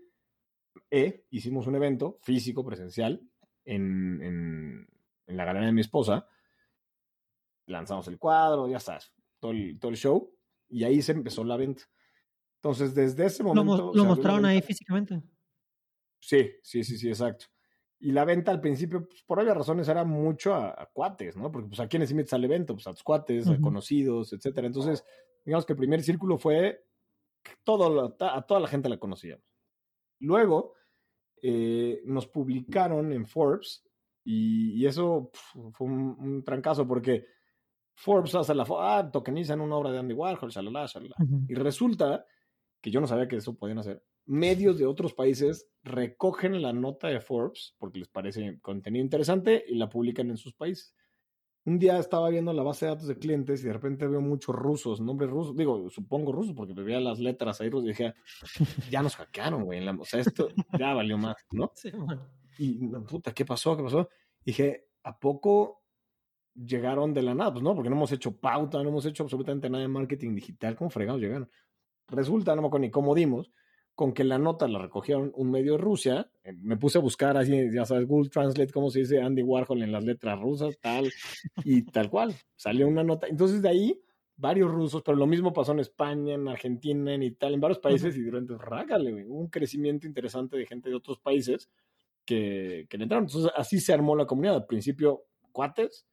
e, 0.90 1.26
hicimos 1.30 1.66
un 1.66 1.74
evento 1.74 2.18
físico, 2.22 2.64
presencial, 2.64 3.22
en, 3.64 4.22
en, 4.22 4.88
en, 5.26 5.36
la 5.36 5.44
galería 5.44 5.66
de 5.66 5.72
mi 5.72 5.80
esposa. 5.80 6.26
Lanzamos 7.66 8.06
el 8.08 8.18
cuadro, 8.18 8.68
ya 8.68 8.80
sabes, 8.80 9.12
todo 9.40 9.52
el, 9.52 9.78
todo 9.78 9.90
el 9.90 9.96
show. 9.96 10.32
Y 10.68 10.84
ahí 10.84 11.02
se 11.02 11.12
empezó 11.12 11.44
la 11.44 11.56
venta. 11.56 11.84
Entonces, 12.56 12.94
desde 12.94 13.26
ese 13.26 13.42
momento. 13.42 13.92
¿Lo, 13.94 14.04
mostraron 14.04 14.44
ahí 14.44 14.60
físicamente? 14.62 15.22
Sí, 16.20 16.50
sí, 16.62 16.82
sí, 16.82 16.98
sí, 16.98 17.08
exacto. 17.08 17.46
Y 18.06 18.12
la 18.12 18.24
venta 18.24 18.52
al 18.52 18.60
principio, 18.60 19.04
pues, 19.04 19.24
por 19.24 19.40
obvias 19.40 19.56
razones, 19.56 19.88
era 19.88 20.04
mucho 20.04 20.54
a, 20.54 20.88
cuates, 20.92 21.36
¿no? 21.36 21.50
Porque 21.50 21.66
pues 21.66 21.80
a 21.80 21.88
quienes 21.88 22.08
invitas 22.12 22.34
al 22.34 22.44
evento, 22.44 22.72
pues 22.72 22.86
a 22.86 22.92
tus 22.92 23.02
cuates, 23.02 23.48
a 23.48 23.60
conocidos, 23.60 24.32
etcétera. 24.32 24.68
Entonces, 24.68 25.04
digamos 25.44 25.66
que 25.66 25.72
el 25.72 25.76
primer 25.76 26.00
círculo 26.04 26.38
fue 26.38 26.84
todo, 27.64 28.16
a 28.20 28.42
toda 28.46 28.60
la 28.60 28.68
gente 28.68 28.88
la 28.88 28.98
conocíamos. 28.98 29.44
Luego, 30.20 30.74
eh, 31.42 32.00
nos 32.04 32.28
publicaron 32.28 33.12
en 33.12 33.26
Forbes 33.26 33.84
y, 34.22 34.86
eso 34.86 35.32
fue 35.72 35.88
un, 35.88 36.44
trancazo 36.44 36.86
porque 36.86 37.26
Forbes 37.96 38.36
hace 38.36 38.54
la 38.54 38.64
ah, 38.68 39.10
tokenizan 39.12 39.60
una 39.60 39.74
obra 39.74 39.90
de 39.90 39.98
Andy 39.98 40.14
Warhol, 40.14 40.52
shalala, 40.52 40.86
shalala. 40.86 41.16
Y 41.48 41.54
resulta 41.56 42.24
que 42.80 42.92
yo 42.92 43.00
no 43.00 43.08
sabía 43.08 43.26
que 43.26 43.34
eso 43.34 43.56
podían 43.56 43.78
hacer. 43.80 44.00
Medios 44.26 44.78
de 44.78 44.86
otros 44.86 45.14
países 45.14 45.68
recogen 45.82 46.60
la 46.60 46.72
nota 46.72 47.08
de 47.08 47.20
Forbes 47.20 47.74
porque 47.78 48.00
les 48.00 48.08
parece 48.08 48.58
contenido 48.60 49.04
interesante 49.04 49.64
y 49.66 49.76
la 49.76 49.88
publican 49.88 50.30
en 50.30 50.36
sus 50.36 50.54
países 50.54 50.94
un 51.66 51.80
día 51.80 51.98
estaba 51.98 52.30
viendo 52.30 52.52
la 52.52 52.62
base 52.62 52.86
de 52.86 52.92
datos 52.92 53.08
de 53.08 53.18
clientes 53.18 53.62
y 53.62 53.66
de 53.66 53.72
repente 53.72 54.06
veo 54.06 54.20
muchos 54.20 54.54
rusos, 54.54 55.00
nombres 55.00 55.28
rusos, 55.28 55.56
digo, 55.56 55.90
supongo 55.90 56.30
rusos 56.30 56.54
porque 56.54 56.72
veía 56.72 57.00
las 57.00 57.18
letras 57.18 57.60
ahí 57.60 57.68
rusas 57.68 57.86
y 57.86 57.88
dije, 57.88 58.14
ya 58.90 59.02
nos 59.02 59.16
hackearon, 59.16 59.64
güey, 59.64 59.86
o 59.86 60.04
sea, 60.04 60.20
esto 60.20 60.48
ya 60.78 60.94
valió 60.94 61.18
más, 61.18 61.36
¿no? 61.50 61.72
Sí, 61.74 61.90
bueno. 61.90 62.24
Y, 62.58 62.86
puta, 62.86 63.34
¿qué 63.34 63.44
pasó? 63.44 63.76
¿Qué 63.76 63.82
pasó? 63.82 64.08
dije, 64.44 64.86
¿a 65.02 65.18
poco 65.18 65.82
llegaron 66.54 67.12
de 67.12 67.22
la 67.22 67.34
nada? 67.34 67.52
Pues 67.52 67.64
no, 67.64 67.74
porque 67.74 67.90
no 67.90 67.96
hemos 67.96 68.12
hecho 68.12 68.36
pauta, 68.38 68.80
no 68.80 68.88
hemos 68.88 69.04
hecho 69.04 69.24
absolutamente 69.24 69.68
nada 69.68 69.82
de 69.82 69.88
marketing 69.88 70.36
digital, 70.36 70.76
¿cómo 70.76 70.88
fregados 70.88 71.20
llegaron? 71.20 71.50
Resulta, 72.06 72.54
no 72.54 72.62
me 72.62 72.68
acuerdo 72.68 72.86
ni 72.86 72.90
cómo 72.92 73.12
dimos, 73.12 73.50
con 73.96 74.12
que 74.12 74.24
la 74.24 74.38
nota 74.38 74.68
la 74.68 74.78
recogieron 74.78 75.32
un 75.34 75.50
medio 75.50 75.72
de 75.72 75.78
Rusia. 75.78 76.30
Eh, 76.44 76.52
me 76.52 76.76
puse 76.76 76.98
a 76.98 77.00
buscar 77.00 77.36
así, 77.36 77.72
ya 77.72 77.86
sabes, 77.86 78.06
Google 78.06 78.28
Translate, 78.28 78.72
cómo 78.72 78.90
se 78.90 79.00
dice 79.00 79.20
Andy 79.20 79.42
Warhol 79.42 79.82
en 79.82 79.90
las 79.90 80.04
letras 80.04 80.38
rusas, 80.38 80.78
tal, 80.80 81.10
y 81.64 81.82
tal 81.92 82.10
cual. 82.10 82.34
Salió 82.54 82.86
una 82.86 83.02
nota. 83.02 83.26
Entonces 83.26 83.62
de 83.62 83.70
ahí, 83.70 84.00
varios 84.36 84.70
rusos, 84.70 85.02
pero 85.02 85.16
lo 85.16 85.26
mismo 85.26 85.52
pasó 85.52 85.72
en 85.72 85.80
España, 85.80 86.34
en 86.34 86.46
Argentina, 86.46 87.14
en 87.14 87.22
Italia, 87.22 87.54
en 87.54 87.60
varios 87.62 87.78
países, 87.78 88.14
y 88.16 88.20
durante, 88.20 88.54
rágale, 88.58 89.24
hubo 89.24 89.40
un 89.40 89.48
crecimiento 89.48 90.06
interesante 90.06 90.58
de 90.58 90.66
gente 90.66 90.90
de 90.90 90.94
otros 90.94 91.18
países 91.18 91.70
que, 92.26 92.86
que 92.90 92.98
le 92.98 93.04
entraron. 93.04 93.24
Entonces 93.24 93.50
así 93.56 93.80
se 93.80 93.94
armó 93.94 94.14
la 94.14 94.26
comunidad. 94.26 94.56
Al 94.56 94.66
principio, 94.66 95.24
cuates, 95.52 96.06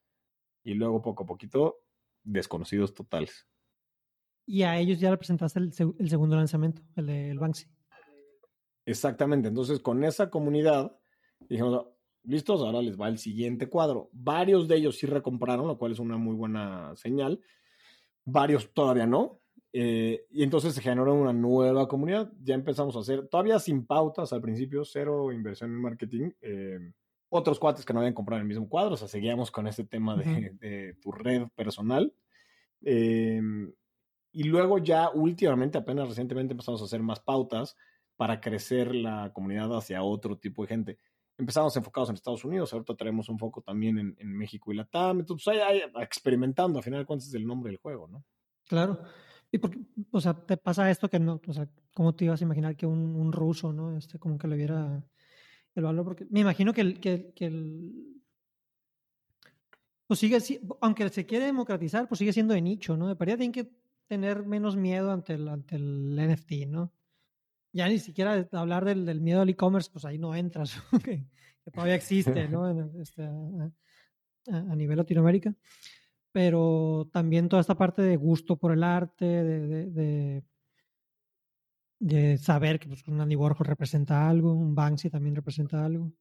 y 0.63 0.73
luego 0.73 1.01
poco 1.01 1.23
a 1.23 1.25
poquito, 1.25 1.81
desconocidos 2.23 2.93
totales. 2.93 3.45
Y 4.45 4.63
a 4.63 4.77
ellos 4.77 4.99
ya 4.99 5.09
le 5.09 5.17
presentaste 5.17 5.59
el, 5.59 5.73
segundo 5.73 6.35
lanzamiento, 6.35 6.81
el 6.95 7.07
del 7.07 7.39
Banksy. 7.39 7.67
Exactamente. 8.85 9.47
Entonces, 9.47 9.79
con 9.79 10.03
esa 10.03 10.29
comunidad, 10.29 10.97
dijimos, 11.47 11.85
listos, 12.23 12.61
ahora 12.61 12.81
les 12.81 12.99
va 12.99 13.07
el 13.07 13.17
siguiente 13.17 13.67
cuadro. 13.67 14.09
Varios 14.13 14.67
de 14.67 14.77
ellos 14.77 14.97
sí 14.97 15.07
recompraron, 15.07 15.67
lo 15.67 15.77
cual 15.77 15.91
es 15.91 15.99
una 15.99 16.17
muy 16.17 16.35
buena 16.35 16.95
señal. 16.95 17.39
Varios 18.25 18.73
todavía 18.73 19.05
no. 19.05 19.39
Eh, 19.75 20.27
y 20.29 20.43
entonces 20.43 20.75
se 20.75 20.81
generó 20.81 21.13
una 21.13 21.33
nueva 21.33 21.87
comunidad. 21.87 22.31
Ya 22.41 22.55
empezamos 22.55 22.95
a 22.95 22.99
hacer, 22.99 23.27
todavía 23.27 23.59
sin 23.59 23.85
pautas 23.85 24.31
al 24.33 24.41
principio, 24.41 24.85
cero 24.85 25.31
inversión 25.31 25.71
en 25.71 25.81
marketing. 25.81 26.31
Eh, 26.41 26.79
otros 27.29 27.59
cuates 27.59 27.83
que 27.83 27.93
no 27.93 27.99
habían 27.99 28.13
comprado 28.13 28.41
el 28.41 28.47
mismo 28.47 28.69
cuadro, 28.69 28.93
o 28.93 28.97
sea, 28.97 29.07
seguíamos 29.07 29.49
con 29.49 29.65
este 29.65 29.83
tema 29.85 30.15
de, 30.15 30.95
tu 31.01 31.11
red 31.11 31.47
personal. 31.55 32.13
Eh, 32.83 33.41
y 34.31 34.43
luego 34.43 34.77
ya 34.77 35.09
últimamente, 35.09 35.77
apenas 35.77 36.07
recientemente 36.07 36.53
empezamos 36.53 36.81
a 36.81 36.85
hacer 36.85 37.01
más 37.01 37.19
pautas 37.19 37.75
para 38.15 38.39
crecer 38.39 38.93
la 38.93 39.31
comunidad 39.33 39.75
hacia 39.75 40.03
otro 40.03 40.37
tipo 40.37 40.63
de 40.63 40.67
gente. 40.67 40.97
Empezamos 41.37 41.75
enfocados 41.75 42.09
en 42.09 42.15
Estados 42.15 42.45
Unidos, 42.45 42.71
ahorita 42.73 42.95
tenemos 42.95 43.27
un 43.27 43.39
foco 43.39 43.61
también 43.61 44.15
en, 44.17 44.37
México 44.37 44.71
y 44.71 44.75
Latam, 44.75 45.21
entonces 45.21 45.45
pues, 45.45 45.61
ahí, 45.61 45.81
experimentando, 46.01 46.77
al 46.77 46.83
final 46.83 46.99
de 46.99 47.05
cuentas 47.05 47.27
es 47.27 47.33
el 47.33 47.45
nombre 47.45 47.71
del 47.71 47.79
juego, 47.79 48.07
¿no? 48.07 48.23
Claro. 48.65 48.99
Y 49.51 49.57
porque, 49.57 49.79
o 50.11 50.21
sea, 50.21 50.33
te 50.33 50.57
pasa 50.57 50.89
esto 50.89 51.09
que 51.09 51.19
no, 51.19 51.41
o 51.45 51.53
sea, 51.53 51.67
¿cómo 51.93 52.13
te 52.13 52.25
ibas 52.25 52.41
a 52.41 52.43
imaginar 52.45 52.75
que 52.75 52.85
un, 52.85 53.15
un 53.15 53.31
ruso, 53.31 53.73
¿no? 53.73 53.95
Este, 53.95 54.19
como 54.19 54.37
que 54.37 54.47
le 54.47 54.55
viera 54.55 55.03
el 55.75 55.83
valor, 55.83 56.05
porque 56.05 56.25
me 56.29 56.41
imagino 56.41 56.73
que 56.73 56.81
el, 56.81 56.99
que, 56.99 57.33
el 57.37 58.21
pues 60.07 60.19
sigue, 60.19 60.37
aunque 60.81 61.09
se 61.09 61.25
quiere 61.25 61.45
democratizar, 61.45 62.07
pues 62.07 62.19
sigue 62.19 62.33
siendo 62.33 62.53
de 62.53 62.61
nicho, 62.61 62.95
¿no? 62.95 63.07
De 63.07 63.15
paría 63.15 63.37
tienen 63.37 63.51
que 63.51 63.71
tener 64.07 64.45
menos 64.45 64.75
miedo 64.75 65.11
ante 65.11 65.33
el, 65.33 65.47
ante 65.47 65.75
el 65.75 66.15
NFT, 66.15 66.67
¿no? 66.67 66.91
Ya 67.73 67.89
ni 67.89 67.97
siquiera 67.97 68.47
hablar 68.51 68.85
del, 68.85 69.05
del 69.05 69.19
miedo 69.19 69.41
al 69.41 69.49
e-commerce, 69.49 69.89
pues 69.91 70.05
ahí 70.05 70.19
no 70.19 70.35
entras, 70.35 70.79
que, 71.03 71.25
todavía 71.71 71.95
existe, 71.95 72.47
¿no? 72.47 72.63
Este, 73.01 73.27
a, 74.47 74.75
nivel 74.75 74.97
Latinoamérica. 74.97 75.53
Pero 76.31 77.09
también 77.11 77.49
toda 77.49 77.61
esta 77.61 77.75
parte 77.75 78.01
de 78.01 78.15
gusto 78.15 78.57
por 78.57 78.73
el 78.73 78.83
arte, 78.83 79.25
de, 79.25 79.89
de, 79.89 80.43
de, 81.99 82.37
saber 82.37 82.79
que 82.79 82.87
pues, 82.87 83.07
un 83.07 83.21
Andy 83.21 83.35
Warhol 83.35 83.65
representa 83.65 84.27
algo, 84.27 84.53
un 84.53 84.73
Banksy 84.73 85.09
también 85.09 85.35
representa 85.35 85.85
algo. 85.85 86.11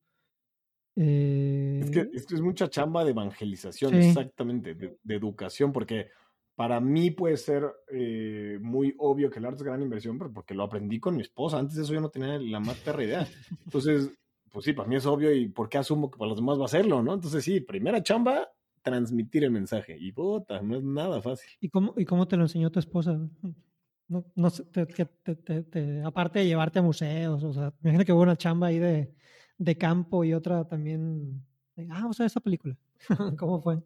es, 0.95 1.91
que, 1.91 2.11
es, 2.13 2.27
que, 2.27 2.35
es 2.35 2.41
mucha 2.43 2.69
chamba 2.69 3.05
de 3.05 3.11
evangelización, 3.11 3.95
exactamente, 3.95 4.75
de, 4.75 5.15
educación, 5.15 5.73
porque 5.73 6.09
para 6.55 6.81
mí 6.81 7.11
puede 7.11 7.37
ser 7.37 7.65
eh, 7.91 8.59
muy 8.61 8.95
obvio 8.99 9.31
que 9.31 9.39
el 9.39 9.47
arte 9.47 9.59
es 9.59 9.63
gran 9.63 9.83
inversión, 9.83 10.19
pero 10.19 10.33
porque 10.33 10.55
lo 10.55 10.65
aprendí 10.65 11.01
con 11.01 11.17
mi 11.17 11.23
esposa. 11.23 11.59
Antes 11.59 11.77
de 11.77 11.83
eso 11.83 11.95
yo 11.95 12.01
no 12.01 12.11
tenía 12.11 12.39
la 12.39 12.61
más 12.61 12.77
perra 12.79 13.05
idea. 13.05 13.27
Entonces, 13.65 14.11
pues 14.51 14.65
sí, 14.65 14.73
para 14.73 14.89
mí 14.89 14.97
es 14.97 15.07
obvio 15.07 15.35
y 15.35 15.49
¿por 15.49 15.69
qué 15.69 15.79
asumo 15.79 16.11
que 16.11 16.19
para 16.19 16.29
los 16.29 16.39
demás 16.39 16.61
va 16.61 16.67
a 16.67 16.69
serlo, 16.69 17.03
no? 17.03 17.15
Entonces 17.15 17.43
sí, 17.43 17.61
primera 17.61 18.03
chamba, 18.03 18.51
transmitir 18.83 19.45
el 19.45 19.51
mensaje. 19.51 19.97
Y 19.99 20.13
puta, 20.13 20.61
no 20.61 20.77
es 20.77 20.85
nada 20.85 21.23
fácil. 21.23 21.49
¿Y 21.61 21.71
cómo, 21.71 21.95
y 21.97 22.05
cómo 22.05 22.29
te 22.29 22.37
lo 22.37 22.43
enseñó 22.43 22.71
tu 22.71 22.79
esposa? 22.79 23.19
No, 24.09 24.27
no 24.35 24.51
te, 24.51 24.85
te, 24.85 26.03
aparte 26.05 26.41
de 26.41 26.47
llevarte 26.47 26.81
a 26.81 26.83
museos, 26.83 27.43
o 27.45 27.53
sea, 27.55 27.73
imagino 27.83 28.05
que 28.05 28.13
hubo 28.13 28.23
una 28.23 28.37
chamba 28.37 28.67
ahí 28.67 28.79
de, 28.79 29.15
de 29.57 29.79
campo 29.79 30.23
y 30.23 30.35
otra 30.35 30.69
también. 30.69 31.43
ah, 31.79 32.01
vamos 32.03 32.21
a 32.21 32.25
ver 32.25 32.27
esa 32.27 32.41
película. 32.41 32.77
¿Cómo 33.39 33.63
fue? 33.63 33.83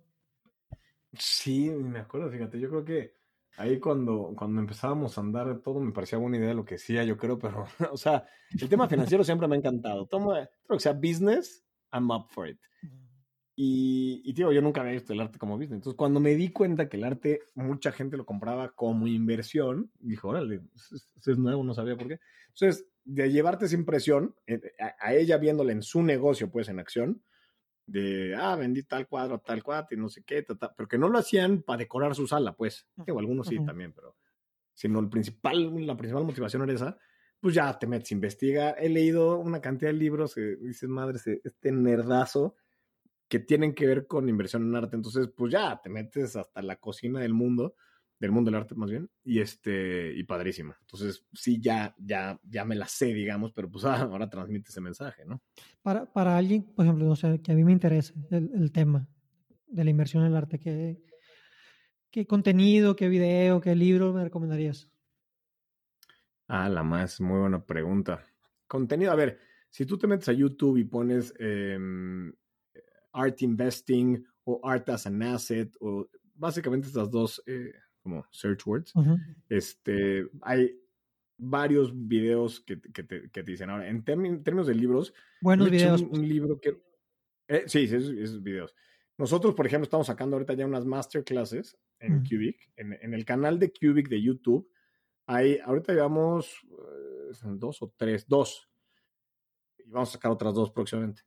Sí, 1.12 1.70
me 1.70 2.00
acuerdo, 2.00 2.30
fíjate, 2.30 2.58
yo 2.58 2.68
creo 2.68 2.84
que 2.84 3.16
ahí 3.56 3.78
cuando, 3.80 4.34
cuando 4.36 4.60
empezábamos 4.60 5.16
a 5.16 5.20
andar 5.20 5.60
todo 5.60 5.80
me 5.80 5.92
parecía 5.92 6.18
buena 6.18 6.36
idea 6.36 6.54
lo 6.54 6.64
que 6.64 6.74
decía, 6.74 7.04
yo 7.04 7.16
creo, 7.16 7.38
pero, 7.38 7.66
o 7.92 7.96
sea, 7.96 8.26
el 8.60 8.68
tema 8.68 8.88
financiero 8.88 9.24
siempre 9.24 9.48
me 9.48 9.56
ha 9.56 9.58
encantado. 9.58 10.06
Todo, 10.06 10.34
creo 10.34 10.78
que 10.78 10.80
sea 10.80 10.92
business, 10.92 11.64
I'm 11.92 12.10
up 12.10 12.26
for 12.30 12.48
it. 12.48 12.58
Y, 13.58 14.20
y, 14.22 14.34
tío, 14.34 14.52
yo 14.52 14.60
nunca 14.60 14.82
había 14.82 14.92
visto 14.92 15.14
el 15.14 15.20
arte 15.20 15.38
como 15.38 15.56
business. 15.56 15.78
Entonces, 15.78 15.96
cuando 15.96 16.20
me 16.20 16.34
di 16.34 16.50
cuenta 16.50 16.90
que 16.90 16.98
el 16.98 17.04
arte, 17.04 17.40
mucha 17.54 17.90
gente 17.90 18.18
lo 18.18 18.26
compraba 18.26 18.72
como 18.72 19.06
inversión, 19.06 19.90
dijo, 19.98 20.28
órale, 20.28 20.60
eso 20.74 21.32
es 21.32 21.38
nuevo, 21.38 21.64
no 21.64 21.72
sabía 21.72 21.96
por 21.96 22.06
qué. 22.06 22.20
Entonces, 22.48 22.86
de 23.04 23.32
llevarte 23.32 23.64
esa 23.64 23.74
impresión, 23.74 24.34
eh, 24.46 24.60
a, 25.00 25.14
ella 25.14 25.38
viéndola 25.38 25.72
en 25.72 25.80
su 25.80 26.02
negocio, 26.02 26.50
pues, 26.50 26.68
en 26.68 26.78
acción, 26.78 27.22
de, 27.86 28.34
ah, 28.36 28.56
vendí 28.56 28.82
tal 28.82 29.06
cuadro, 29.06 29.38
tal 29.38 29.62
cuadro, 29.62 29.88
y 29.92 29.96
no 29.96 30.08
sé 30.08 30.24
qué, 30.24 30.44
pero 30.76 30.88
que 30.88 30.98
no 30.98 31.08
lo 31.08 31.18
hacían 31.18 31.62
para 31.62 31.78
decorar 31.78 32.14
su 32.14 32.26
sala, 32.26 32.54
pues. 32.54 32.86
o 32.96 33.18
algunos 33.18 33.46
sí 33.46 33.64
también, 33.64 33.92
pero 33.92 34.16
sino 34.74 35.00
el 35.00 35.08
principal, 35.08 35.86
la 35.86 35.96
principal 35.96 36.24
motivación 36.24 36.62
era 36.62 36.72
esa, 36.74 36.98
pues 37.40 37.54
ya 37.54 37.78
te 37.78 37.86
metes, 37.86 38.12
investiga. 38.12 38.72
He 38.72 38.88
leído 38.88 39.38
una 39.38 39.60
cantidad 39.60 39.90
de 39.90 39.96
libros 39.96 40.34
que 40.34 40.56
dices, 40.56 40.88
madre, 40.88 41.18
este 41.42 41.72
nerdazo 41.72 42.56
que 43.28 43.40
tienen 43.40 43.74
que 43.74 43.86
ver 43.86 44.06
con 44.06 44.28
inversión 44.28 44.64
en 44.64 44.76
arte. 44.76 44.96
Entonces, 44.96 45.28
pues 45.34 45.52
ya 45.52 45.80
te 45.82 45.88
metes 45.88 46.36
hasta 46.36 46.62
la 46.62 46.76
cocina 46.76 47.20
del 47.20 47.34
mundo, 47.34 47.74
del 48.18 48.32
mundo 48.32 48.50
del 48.50 48.60
arte 48.60 48.74
más 48.74 48.90
bien, 48.90 49.10
y 49.24 49.40
este, 49.40 50.12
y 50.14 50.22
padrísimo. 50.24 50.74
Entonces, 50.80 51.24
sí, 51.32 51.60
ya, 51.60 51.94
ya, 51.98 52.40
ya 52.42 52.64
me 52.64 52.74
la 52.74 52.86
sé, 52.86 53.06
digamos, 53.12 53.52
pero 53.52 53.70
pues 53.70 53.84
ahora 53.84 54.28
transmite 54.28 54.70
ese 54.70 54.80
mensaje, 54.80 55.24
¿no? 55.24 55.42
Para, 55.82 56.10
para 56.12 56.36
alguien, 56.36 56.62
por 56.62 56.84
ejemplo, 56.84 57.04
no 57.04 57.16
sé, 57.16 57.40
que 57.42 57.52
a 57.52 57.54
mí 57.54 57.64
me 57.64 57.72
interese 57.72 58.14
el, 58.30 58.50
el 58.54 58.72
tema 58.72 59.08
de 59.66 59.84
la 59.84 59.90
inversión 59.90 60.22
en 60.22 60.30
el 60.30 60.36
arte, 60.36 60.58
¿qué, 60.58 61.02
¿qué 62.10 62.26
contenido, 62.26 62.96
qué 62.96 63.08
video, 63.08 63.60
qué 63.60 63.74
libro 63.74 64.12
me 64.12 64.24
recomendarías? 64.24 64.88
Ah, 66.48 66.68
la 66.68 66.82
más, 66.82 67.20
muy 67.20 67.40
buena 67.40 67.64
pregunta. 67.64 68.24
Contenido, 68.66 69.12
a 69.12 69.16
ver, 69.16 69.38
si 69.68 69.84
tú 69.84 69.98
te 69.98 70.06
metes 70.06 70.28
a 70.28 70.32
YouTube 70.32 70.78
y 70.78 70.84
pones 70.84 71.34
em, 71.38 72.32
art 73.12 73.42
investing 73.42 74.24
o 74.44 74.60
art 74.62 74.88
as 74.88 75.06
an 75.06 75.22
asset 75.22 75.74
o 75.80 76.08
básicamente 76.34 76.86
estas 76.86 77.10
dos 77.10 77.42
eh, 77.46 77.72
como 78.06 78.24
search 78.30 78.64
words. 78.66 78.92
Este, 79.48 80.28
hay 80.42 80.80
varios 81.36 81.92
videos 82.06 82.60
que, 82.60 82.80
que, 82.80 83.02
te, 83.02 83.22
que 83.22 83.42
te, 83.42 83.42
dicen 83.42 83.68
ahora, 83.68 83.88
en, 83.88 84.04
términos 84.04 84.68
de 84.68 84.74
libros, 84.74 85.12
buenos 85.40 85.68
videos. 85.68 86.02
Un, 86.02 86.28
libro 86.28 86.60
que... 86.60 86.80
Eh, 87.48 87.64
sí, 87.66 87.84
esos, 87.84 88.42
videos. 88.42 88.76
Nosotros, 89.18 89.54
por 89.54 89.66
ejemplo, 89.66 89.84
estamos 89.84 90.06
sacando 90.06 90.36
ahorita 90.36 90.54
ya 90.54 90.66
unas 90.66 90.84
masterclasses 90.84 91.76
en 91.98 92.22
Cubic, 92.22 92.70
en, 92.76 92.92
en, 92.92 93.12
el 93.12 93.24
canal 93.24 93.58
de 93.58 93.72
Cubic 93.72 94.08
de 94.08 94.22
YouTube. 94.22 94.70
Hay, 95.26 95.58
ahorita 95.64 95.92
llevamos 95.92 96.64
eh, 96.70 97.34
dos 97.56 97.82
o 97.82 97.92
tres, 97.96 98.28
dos. 98.28 98.70
Y 99.78 99.90
vamos 99.90 100.10
a 100.10 100.12
sacar 100.12 100.30
otras 100.30 100.54
dos 100.54 100.70
próximamente 100.70 101.22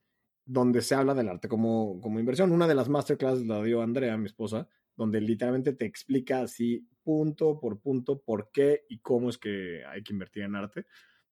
donde 0.45 0.81
se 0.81 0.95
habla 0.95 1.13
del 1.13 1.29
arte 1.29 1.47
como, 1.47 2.01
como 2.01 2.19
inversión. 2.19 2.51
Una 2.51 2.67
de 2.67 2.73
las 2.73 2.89
masterclasses 2.89 3.45
la 3.45 3.61
dio 3.61 3.83
Andrea, 3.83 4.17
mi 4.17 4.25
esposa, 4.25 4.67
donde 4.99 5.21
literalmente 5.21 5.71
te 5.71 5.85
explica 5.85 6.41
así 6.41 6.85
punto 7.03 7.57
por 7.57 7.79
punto 7.79 8.21
por 8.21 8.51
qué 8.51 8.83
y 8.89 8.99
cómo 8.99 9.29
es 9.29 9.37
que 9.37 9.81
hay 9.85 10.03
que 10.03 10.11
invertir 10.11 10.43
en 10.43 10.57
arte. 10.57 10.85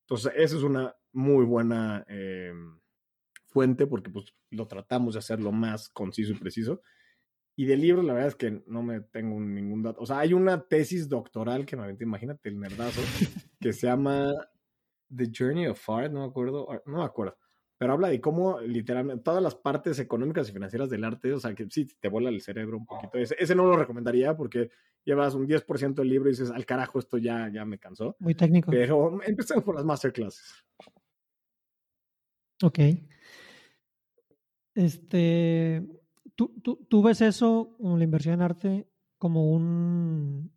Entonces, 0.06 0.32
esa 0.38 0.56
es 0.56 0.64
una 0.64 0.96
muy 1.12 1.44
buena 1.44 2.06
eh, 2.08 2.54
fuente 3.48 3.86
porque 3.86 4.10
pues 4.10 4.34
lo 4.52 4.70
tratamos 4.70 5.16
de 5.16 5.20
hacer 5.20 5.42
lo 5.42 5.52
más 5.52 5.90
conciso 5.90 6.32
y 6.32 6.38
preciso. 6.38 6.82
Y 7.58 7.66
de 7.66 7.76
libros, 7.76 8.06
la 8.06 8.14
verdad 8.14 8.30
es 8.30 8.36
que 8.36 8.64
no 8.68 8.84
me 8.84 9.02
tengo 9.02 9.38
ningún 9.38 9.84
dato. 9.84 10.00
O 10.00 10.06
sea, 10.06 10.20
hay 10.20 10.32
una 10.32 10.66
tesis 10.66 11.10
doctoral 11.10 11.66
que 11.66 11.76
me 11.76 11.84
aventé, 11.84 12.06
imagínate 12.06 12.48
el 12.48 12.62
nerdazo, 12.62 13.02
que 13.60 13.74
se 13.74 13.88
llama 13.88 14.32
The 15.14 15.30
Journey 15.38 15.68
of 15.68 15.90
Art, 15.90 16.14
no 16.14 16.22
me 16.22 16.28
acuerdo, 16.28 16.70
no 16.86 17.00
me 17.00 17.04
acuerdo 17.04 17.38
pero 17.78 17.94
habla 17.94 18.08
de 18.08 18.20
cómo 18.20 18.60
literalmente 18.60 19.24
todas 19.24 19.42
las 19.42 19.56
partes 19.56 20.00
económicas 20.00 20.50
y 20.50 20.52
financieras 20.52 20.90
del 20.90 21.04
arte, 21.04 21.32
o 21.34 21.40
sea, 21.40 21.54
que 21.54 21.68
sí, 21.70 21.88
te 22.00 22.10
vuela 22.10 22.30
el 22.30 22.42
cerebro 22.42 22.78
un 22.78 22.86
poquito. 22.86 23.18
Ese, 23.18 23.36
ese 23.40 23.54
no 23.54 23.66
lo 23.66 23.78
recomendaría 23.78 24.36
porque 24.36 24.72
llevas 25.06 25.36
un 25.36 25.48
10% 25.48 25.94
del 25.94 26.10
libro 26.10 26.28
y 26.28 26.32
dices, 26.32 26.50
al 26.50 26.66
carajo, 26.66 26.98
esto 26.98 27.18
ya, 27.18 27.50
ya 27.54 27.66
me 27.66 27.78
cansó. 27.78 28.16
Muy 28.20 28.34
técnico. 28.34 28.72
Pero 28.72 29.22
empecemos 29.24 29.64
por 29.64 29.76
las 29.76 29.86
masterclasses. 29.86 30.66
Ok. 32.64 32.80
Este, 34.74 35.88
¿tú, 36.36 36.60
tú, 36.64 36.86
tú 36.90 37.04
ves 37.04 37.22
eso, 37.22 37.76
la 37.80 38.04
inversión 38.04 38.36
en 38.36 38.42
arte, 38.42 38.88
como 39.18 39.52
un... 39.52 40.52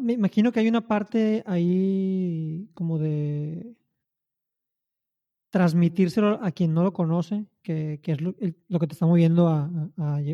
Me 0.00 0.14
imagino 0.14 0.50
que 0.50 0.60
hay 0.60 0.68
una 0.68 0.88
parte 0.88 1.42
ahí 1.46 2.70
como 2.72 2.98
de 2.98 3.76
transmitírselo 5.54 6.40
a 6.42 6.50
quien 6.50 6.74
no 6.74 6.82
lo 6.82 6.92
conoce, 6.92 7.46
que, 7.62 8.00
es 8.02 8.20
lo, 8.20 8.34
que 8.34 8.86
te 8.88 8.92
está 8.92 9.06
moviendo 9.06 9.46
a, 9.46 9.70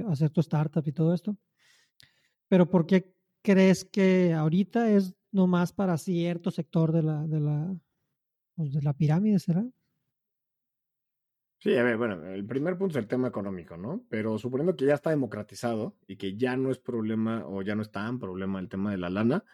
hacer 0.08 0.30
tu 0.30 0.40
startup 0.40 0.82
y 0.86 0.92
todo 0.92 1.12
esto. 1.12 1.36
Pero 2.48 2.70
¿por 2.70 2.86
qué 2.86 3.14
crees 3.42 3.84
que 3.84 4.32
ahorita 4.32 4.90
es 4.90 5.14
nomás 5.30 5.74
para 5.74 5.98
cierto 5.98 6.50
sector 6.50 6.90
de 6.90 7.02
la, 7.02 7.26
de 7.26 7.38
la, 7.38 7.76
pues, 8.54 8.72
de 8.72 8.80
la 8.80 8.94
pirámide, 8.94 9.38
será? 9.38 9.62
Sí, 11.58 11.76
a 11.76 11.82
ver, 11.82 11.98
bueno, 11.98 12.24
el 12.24 12.46
primer 12.46 12.78
punto 12.78 12.98
es 12.98 13.02
el 13.04 13.06
tema 13.06 13.28
económico, 13.28 13.76
¿no? 13.76 14.02
Pero 14.08 14.38
suponiendo 14.38 14.74
que 14.74 14.86
ya 14.86 14.94
está 14.94 15.10
democratizado 15.10 15.98
y 16.06 16.16
que 16.16 16.34
ya 16.34 16.56
no 16.56 16.70
es 16.70 16.78
problema 16.78 17.44
o 17.46 17.60
ya 17.60 17.74
no 17.74 17.82
es 17.82 17.90
tan 17.90 18.18
problema 18.18 18.58
el 18.58 18.70
tema 18.70 18.90
de 18.90 18.96
la 18.96 19.10
lana, 19.10 19.44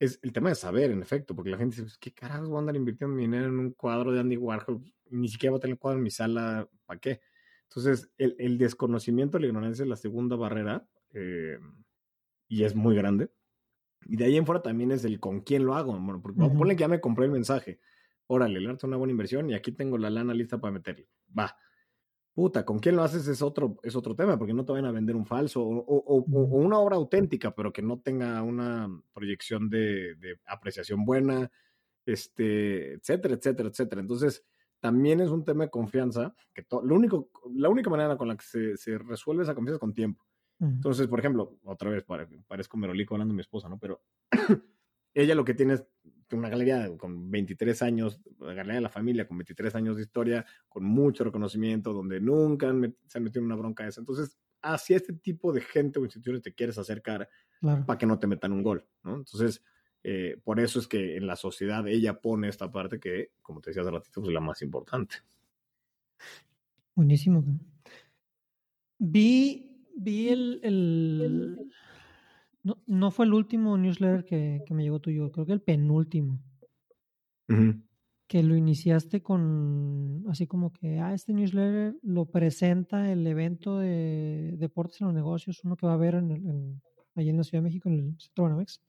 es 0.00 0.18
el 0.22 0.32
tema 0.32 0.48
de 0.48 0.54
saber, 0.54 0.90
en 0.90 1.02
efecto, 1.02 1.36
porque 1.36 1.50
la 1.50 1.58
gente 1.58 1.76
dice, 1.76 1.82
pues, 1.82 1.98
¿qué 1.98 2.12
carajos 2.12 2.48
voy 2.48 2.56
a 2.56 2.60
andar 2.60 2.74
invirtiendo 2.74 3.14
mi 3.14 3.22
dinero 3.22 3.46
en 3.46 3.58
un 3.58 3.72
cuadro 3.72 4.10
de 4.10 4.20
Andy 4.20 4.36
Warhol? 4.36 4.82
Ni 5.10 5.28
siquiera 5.28 5.52
voy 5.52 5.58
a 5.58 5.60
tener 5.60 5.74
el 5.74 5.78
cuadro 5.78 5.98
en 5.98 6.04
mi 6.04 6.10
sala, 6.10 6.68
¿para 6.86 6.98
qué? 6.98 7.20
Entonces, 7.64 8.10
el, 8.16 8.34
el 8.38 8.56
desconocimiento, 8.56 9.38
la 9.38 9.46
ignorancia 9.46 9.82
es 9.82 9.88
la 9.88 9.96
segunda 9.96 10.36
barrera 10.36 10.88
eh, 11.12 11.58
y 12.48 12.64
es 12.64 12.74
muy 12.74 12.96
grande. 12.96 13.30
Y 14.06 14.16
de 14.16 14.24
ahí 14.24 14.36
en 14.38 14.46
fuera 14.46 14.62
también 14.62 14.90
es 14.90 15.04
el 15.04 15.20
con 15.20 15.42
quién 15.42 15.66
lo 15.66 15.74
hago. 15.74 15.92
Bueno, 15.92 16.22
porque 16.22 16.40
ponle 16.40 16.74
que 16.74 16.80
ya 16.80 16.88
me 16.88 17.00
compré 17.00 17.26
el 17.26 17.30
mensaje. 17.30 17.78
Órale, 18.26 18.58
el 18.58 18.66
arte 18.66 18.78
es 18.78 18.84
una 18.84 18.96
buena 18.96 19.10
inversión 19.10 19.50
y 19.50 19.54
aquí 19.54 19.70
tengo 19.72 19.98
la 19.98 20.08
lana 20.08 20.32
lista 20.32 20.58
para 20.58 20.72
meterle. 20.72 21.08
Va 21.38 21.54
puta, 22.34 22.64
¿con 22.64 22.78
quién 22.78 22.96
lo 22.96 23.02
haces? 23.02 23.26
Es 23.28 23.42
otro, 23.42 23.78
es 23.82 23.96
otro 23.96 24.14
tema, 24.14 24.38
porque 24.38 24.54
no 24.54 24.64
te 24.64 24.72
van 24.72 24.84
a 24.84 24.92
vender 24.92 25.16
un 25.16 25.26
falso 25.26 25.62
o, 25.62 26.24
una 26.24 26.78
obra 26.78 26.96
auténtica, 26.96 27.54
pero 27.54 27.72
que 27.72 27.82
no 27.82 28.00
tenga 28.00 28.42
una 28.42 28.88
proyección 29.12 29.68
de, 29.68 30.16
apreciación 30.46 31.04
buena, 31.04 31.50
este, 32.06 32.94
etcétera, 32.94 33.34
etcétera, 33.34 33.68
etcétera. 33.68 34.00
Entonces, 34.00 34.44
también 34.80 35.20
es 35.20 35.30
un 35.30 35.44
tema 35.44 35.64
de 35.64 35.70
confianza, 35.70 36.34
que 36.54 36.64
lo 36.70 36.94
único, 36.94 37.30
la 37.54 37.68
única 37.68 37.90
manera 37.90 38.16
con 38.16 38.28
la 38.28 38.36
que 38.36 38.76
se, 38.76 38.98
resuelve 38.98 39.42
esa 39.42 39.54
confianza 39.54 39.76
es 39.76 39.80
con 39.80 39.94
tiempo. 39.94 40.24
Entonces, 40.58 41.06
por 41.08 41.18
ejemplo, 41.18 41.58
otra 41.64 41.88
vez, 41.88 42.04
parezco 42.46 42.76
merolico 42.76 43.14
hablando 43.14 43.32
de 43.32 43.36
mi 43.36 43.40
esposa, 43.40 43.66
¿no? 43.70 43.78
Pero 43.78 44.02
ella 45.14 45.34
lo 45.34 45.42
que 45.42 45.54
tiene 45.54 45.74
es 45.74 45.86
una 46.32 46.48
galería 46.48 46.88
con 46.96 47.30
23 47.30 47.82
años, 47.82 48.20
la 48.38 48.54
galería 48.54 48.74
de 48.74 48.80
la 48.82 48.88
familia 48.88 49.26
con 49.26 49.38
23 49.38 49.74
años 49.74 49.96
de 49.96 50.02
historia, 50.02 50.46
con 50.80 50.88
mucho 50.88 51.24
reconocimiento, 51.24 51.92
donde 51.92 52.20
nunca 52.20 52.72
se 53.06 53.18
han 53.18 53.24
metido 53.24 53.40
en 53.40 53.46
una 53.46 53.56
bronca 53.56 53.86
esa. 53.86 54.00
Entonces, 54.00 54.38
hacia 54.62 54.96
este 54.96 55.12
tipo 55.12 55.52
de 55.52 55.60
gente 55.60 55.98
o 55.98 56.04
instituciones 56.04 56.42
te 56.42 56.54
quieres 56.54 56.78
acercar 56.78 57.28
para 57.60 57.98
que 57.98 58.06
no 58.06 58.18
te 58.18 58.26
metan 58.26 58.52
un 58.52 58.62
gol, 58.62 58.86
¿no? 59.02 59.16
Entonces, 59.16 59.62
eh, 60.02 60.40
por 60.42 60.58
eso 60.58 60.78
es 60.78 60.88
que 60.88 61.16
en 61.18 61.26
la 61.26 61.36
sociedad 61.36 61.86
ella 61.86 62.18
pone 62.20 62.48
esta 62.48 62.72
parte 62.72 62.98
que, 62.98 63.32
como 63.42 63.60
te 63.60 63.70
decía 63.70 63.82
hace 63.82 63.90
ratito, 63.90 64.20
pues, 64.22 64.28
es 64.28 64.34
la 64.34 64.40
más 64.40 64.62
importante. 64.62 65.16
Buenísimo. 66.94 67.44
Vi, 68.98 69.86
vi 69.94 70.28
el 70.30 71.70
no, 72.62 72.82
no 72.86 73.10
fue 73.10 73.26
el 73.26 73.32
último 73.32 73.76
newsletter 73.76 74.24
que, 74.24 74.62
que 74.66 74.74
me 74.74 74.82
llegó 74.82 75.00
tuyo, 75.00 75.30
creo 75.32 75.46
que 75.46 75.52
el 75.52 75.62
penúltimo. 75.62 76.38
Que 78.30 78.44
lo 78.44 78.54
iniciaste 78.54 79.22
con, 79.22 80.24
así 80.28 80.46
como 80.46 80.72
que, 80.72 81.00
ah, 81.00 81.12
este 81.12 81.32
newsletter 81.32 81.96
lo 82.02 82.26
presenta 82.26 83.10
el 83.10 83.26
evento 83.26 83.80
de 83.80 84.54
deportes 84.56 85.00
en 85.00 85.08
los 85.08 85.14
negocios, 85.14 85.64
uno 85.64 85.76
que 85.76 85.86
va 85.86 85.92
a 85.92 85.96
haber 85.96 86.14
en, 86.14 86.30
en, 86.30 86.82
allí 87.16 87.30
en 87.30 87.38
la 87.38 87.42
Ciudad 87.42 87.60
de 87.60 87.68
México, 87.68 87.88
en 87.88 87.94
el 87.96 88.20
Centro 88.20 88.44
Banamex. 88.44 88.80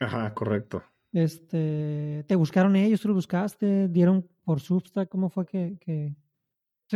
Ajá, 0.00 0.34
correcto. 0.34 0.82
Este, 1.12 2.24
¿Te 2.26 2.34
buscaron 2.34 2.74
ellos? 2.74 3.00
¿Tú 3.00 3.06
lo 3.06 3.14
buscaste? 3.14 3.86
¿Dieron 3.86 4.28
por 4.42 4.60
Substack? 4.60 5.08
¿Cómo 5.08 5.30
fue 5.30 5.46
que, 5.46 5.78
que, 5.80 6.16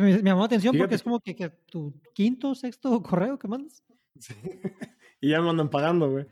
me, 0.00 0.20
llamó 0.20 0.40
la 0.40 0.46
atención 0.46 0.76
porque 0.76 0.96
es 0.96 1.04
como 1.04 1.20
que, 1.20 1.36
que, 1.36 1.50
tu 1.70 1.94
quinto, 2.14 2.56
sexto 2.56 3.00
correo 3.02 3.38
que 3.38 3.46
mandas. 3.46 3.84
Sí. 4.18 4.34
y 5.20 5.30
ya 5.30 5.40
me 5.40 5.50
andan 5.50 5.70
pagando, 5.70 6.10
güey. 6.10 6.26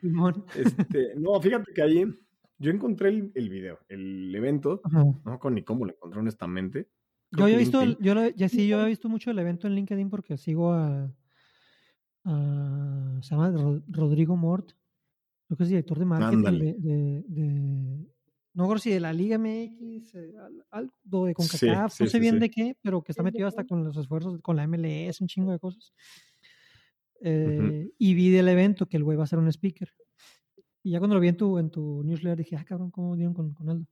Este, 0.56 1.14
no, 1.14 1.40
fíjate 1.40 1.72
que 1.72 1.82
ahí 1.82 2.04
yo 2.58 2.70
encontré 2.70 3.10
el, 3.10 3.32
el 3.34 3.48
video, 3.48 3.78
el 3.88 4.34
evento, 4.34 4.80
no 5.24 5.38
con 5.38 5.54
ni 5.54 5.62
cómo 5.62 5.84
lo 5.84 5.92
encontré 5.92 6.20
honestamente. 6.20 6.88
yo 7.30 7.48
he 7.48 7.56
visto, 7.56 7.82
yo 8.00 8.28
ya 8.30 8.48
sí, 8.48 8.66
yo 8.68 8.84
he 8.84 8.88
visto 8.88 9.08
mucho 9.08 9.30
el 9.30 9.38
evento 9.38 9.66
en 9.66 9.74
LinkedIn 9.74 10.10
porque 10.10 10.36
sigo 10.36 10.72
a, 10.72 11.12
se 12.24 13.30
llama 13.30 13.82
Rodrigo 13.88 14.36
Mort, 14.36 14.72
creo 15.46 15.56
que 15.56 15.62
es 15.62 15.68
director 15.68 15.98
de 15.98 16.04
marketing 16.04 16.42
de, 16.42 17.24
de, 17.28 18.06
no 18.56 18.62
recuerdo 18.62 18.82
si 18.82 18.90
de 18.90 19.00
la 19.00 19.12
Liga 19.12 19.36
MX, 19.36 20.14
eh, 20.14 20.32
algo 20.70 21.26
de 21.26 21.34
CONCACAF, 21.34 22.00
no 22.00 22.06
sé 22.06 22.18
bien 22.18 22.38
de 22.40 22.50
qué, 22.50 22.74
pero 22.80 23.02
que 23.02 23.12
está 23.12 23.22
metido 23.22 23.46
hasta 23.46 23.66
con 23.66 23.84
los 23.84 23.94
esfuerzos, 23.98 24.40
con 24.40 24.56
la 24.56 24.66
MLS, 24.66 25.20
un 25.20 25.26
chingo 25.26 25.52
de 25.52 25.58
cosas. 25.58 25.92
Eh, 27.20 27.90
y 27.98 28.14
vi 28.14 28.30
del 28.30 28.48
evento 28.48 28.86
que 28.86 28.96
el 28.96 29.04
güey 29.04 29.18
va 29.18 29.24
a 29.24 29.26
ser 29.26 29.38
un 29.38 29.48
speaker. 29.48 29.92
Y 30.86 30.92
ya 30.92 31.00
cuando 31.00 31.16
lo 31.16 31.20
vi 31.20 31.26
en 31.26 31.36
tu, 31.36 31.58
en 31.58 31.68
tu 31.68 32.04
newsletter 32.04 32.38
dije, 32.38 32.54
ah, 32.54 32.64
cabrón, 32.64 32.92
¿cómo 32.92 33.16
dieron 33.16 33.34
con, 33.34 33.52
con 33.52 33.68
Aldo? 33.68 33.86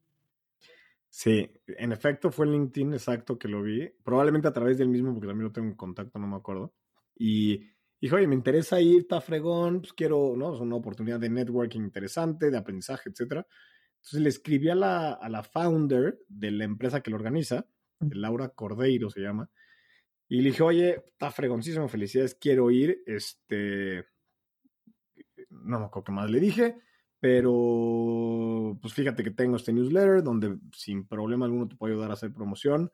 Sí, 1.09 1.51
en 1.67 1.91
efecto 1.91 2.31
fue 2.31 2.47
en 2.47 2.53
LinkedIn 2.53 2.93
exacto 2.93 3.37
que 3.37 3.49
lo 3.49 3.65
vi. 3.65 3.91
Probablemente 4.05 4.47
a 4.47 4.53
través 4.53 4.79
del 4.79 4.91
mismo, 4.91 5.13
porque 5.13 5.27
también 5.27 5.49
lo 5.49 5.53
tengo 5.53 5.67
en 5.67 5.75
contacto, 5.75 6.21
no 6.21 6.29
me 6.29 6.37
acuerdo. 6.37 6.73
Y 7.17 7.69
dijo, 8.01 8.15
oye, 8.15 8.29
me 8.29 8.37
interesa 8.37 8.81
ir, 8.81 9.01
está 9.01 9.21
fregón, 9.21 9.81
pues 9.81 9.93
quiero, 9.93 10.35
¿no? 10.37 10.55
Es 10.55 10.61
una 10.61 10.77
oportunidad 10.77 11.19
de 11.19 11.31
networking 11.31 11.81
interesante, 11.81 12.49
de 12.49 12.59
aprendizaje, 12.59 13.11
etcétera. 13.11 13.45
Entonces 13.97 14.21
le 14.21 14.29
escribí 14.29 14.69
a 14.69 14.77
la, 14.77 15.15
a 15.15 15.29
la 15.29 15.43
founder 15.43 16.21
de 16.29 16.53
la 16.53 16.63
empresa 16.63 17.01
que 17.01 17.11
lo 17.11 17.17
organiza, 17.17 17.67
Laura 17.99 18.51
Cordeiro 18.51 19.11
se 19.11 19.19
llama, 19.19 19.51
y 20.29 20.43
le 20.43 20.51
dije, 20.51 20.63
oye, 20.63 20.91
está 21.09 21.33
fregoncísimo, 21.33 21.89
felicidades, 21.89 22.37
quiero 22.37 22.71
ir, 22.71 23.03
este, 23.05 24.05
no 25.63 25.79
me 25.79 25.87
acuerdo 25.87 26.05
qué 26.05 26.13
más 26.13 26.31
le 26.31 26.41
dije, 26.41 26.77
pero 27.21 28.79
pues 28.81 28.93
fíjate 28.93 29.23
que 29.23 29.31
tengo 29.31 29.57
este 29.57 29.73
newsletter 29.73 30.23
donde 30.23 30.59
sin 30.73 31.07
problema 31.07 31.47
alguno 31.47 31.69
te 31.69 31.77
puedo 31.77 31.95
ayudar 31.95 32.11
a 32.11 32.15
hacer 32.15 32.33
promoción 32.33 32.91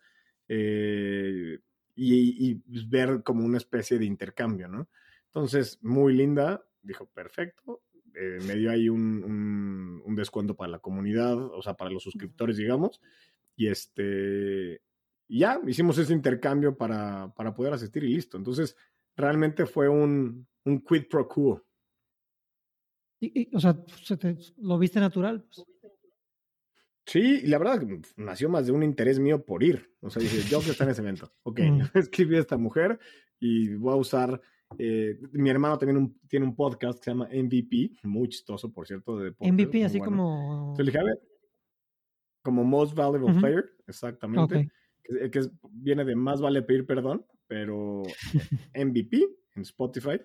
eh, 0.49 1.59
y, 1.97 2.63
ver 2.89 3.23
como 3.23 3.45
una 3.45 3.59
especie 3.59 3.99
de 3.99 4.05
intercambio, 4.05 4.69
¿no? 4.69 4.89
Entonces, 5.27 5.79
muy 5.83 6.15
linda, 6.15 6.65
dijo, 6.83 7.07
perfecto, 7.07 7.83
eh, 8.15 8.39
me 8.47 8.55
dio 8.55 8.71
ahí 8.71 8.89
un, 8.89 10.03
un, 10.05 10.15
descuento 10.17 10.57
para 10.57 10.73
la 10.73 10.79
comunidad, 10.79 11.37
o 11.37 11.63
sea, 11.63 11.75
para 11.75 11.91
los 11.91 12.03
suscriptores, 12.03 12.57
digamos, 12.57 13.01
y 13.55 13.69
este, 13.69 14.83
ya 15.29 15.61
hicimos 15.67 15.99
ese 15.99 16.13
intercambio 16.13 16.77
para, 16.77 17.33
para 17.35 17.55
poder 17.55 17.73
asistir 17.73 18.03
y 18.05 18.15
listo. 18.15 18.37
Entonces, 18.37 18.77
realmente 19.17 19.67
fue 19.67 19.89
un, 19.89 20.47
un 20.65 20.81
quid 20.81 21.05
pro 21.09 21.29
quo. 21.29 21.65
Y, 23.21 23.55
o 23.55 23.61
sea, 23.61 23.77
¿lo 24.59 24.79
viste 24.79 24.99
natural? 24.99 25.45
Pues. 25.45 25.67
Sí, 27.07 27.41
y 27.43 27.47
la 27.49 27.59
verdad 27.59 27.83
nació 28.17 28.49
más 28.49 28.67
de 28.67 28.73
un 28.73 28.83
interés 28.83 29.19
mío 29.19 29.45
por 29.45 29.63
ir. 29.63 29.95
O 30.01 30.11
sea, 30.11 30.23
dije, 30.23 30.49
yo 30.49 30.61
que 30.61 30.71
está 30.71 30.85
en 30.85 30.91
ese 30.91 31.03
evento. 31.03 31.33
Ok, 31.43 31.61
mm. 31.71 31.81
escribí 31.99 32.37
a 32.37 32.41
esta 32.41 32.57
mujer 32.57 32.99
y 33.39 33.75
voy 33.75 33.93
a 33.93 33.97
usar. 33.97 34.41
Eh, 34.79 35.19
mi 35.33 35.51
hermano 35.51 35.77
también 35.77 36.17
tiene 36.29 36.47
un 36.47 36.55
podcast 36.55 37.01
que 37.01 37.05
se 37.07 37.11
llama 37.11 37.29
MVP, 37.33 37.91
muy 38.05 38.29
chistoso, 38.29 38.73
por 38.73 38.87
cierto. 38.87 39.19
De 39.19 39.35
MVP, 39.41 39.85
así 39.85 39.99
como. 39.99 40.75
Le 40.79 40.85
dije, 40.85 41.01
como 42.43 42.65
Most 42.65 42.95
Valuable 42.95 43.39
Player, 43.41 43.65
exactamente. 43.87 44.71
Que, 45.03 45.31
que, 45.31 45.41
viene 45.73 46.05
de 46.05 46.15
más 46.15 46.41
vale 46.41 46.63
pedir 46.63 46.87
perdón, 46.87 47.27
pero 47.47 48.03
MVP 48.75 49.19
en 49.57 49.63
Spotify 49.63 50.21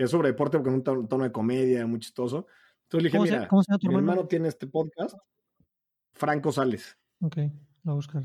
que 0.00 0.04
es 0.04 0.10
sobre 0.10 0.28
deporte 0.28 0.56
porque 0.56 0.70
es 0.70 0.76
un 0.76 0.82
tono, 0.82 1.24
de 1.24 1.30
comedia 1.30 1.86
muy 1.86 2.00
chistoso. 2.00 2.46
Entonces 2.84 3.02
le 3.02 3.08
dije, 3.10 3.20
mira, 3.20 3.48
mi 3.82 3.94
hermano 3.94 4.26
tiene 4.26 4.48
este 4.48 4.66
podcast, 4.66 5.14
Franco 6.14 6.50
Sales. 6.52 6.96
Ok, 7.20 7.36
lo 7.82 7.92
a 7.92 7.94
buscar. 7.96 8.22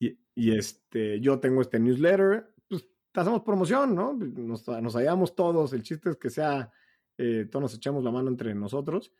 Y, 0.00 0.18
y, 0.34 0.58
este, 0.58 1.20
yo 1.20 1.38
tengo 1.38 1.62
este 1.62 1.78
newsletter, 1.78 2.52
pues 2.68 2.88
te 3.12 3.20
hacemos 3.20 3.42
promoción, 3.42 3.94
¿no? 3.94 4.14
Nos, 4.14 4.66
nos 4.66 4.94
hallamos 4.96 5.36
todos, 5.36 5.72
el 5.72 5.84
chiste 5.84 6.10
es 6.10 6.16
que 6.16 6.30
sea, 6.30 6.72
eh, 7.16 7.46
todos 7.48 7.62
nos 7.62 7.74
echamos 7.74 8.02
la 8.02 8.10
mano 8.10 8.28
entre 8.28 8.52
nosotros. 8.56 9.12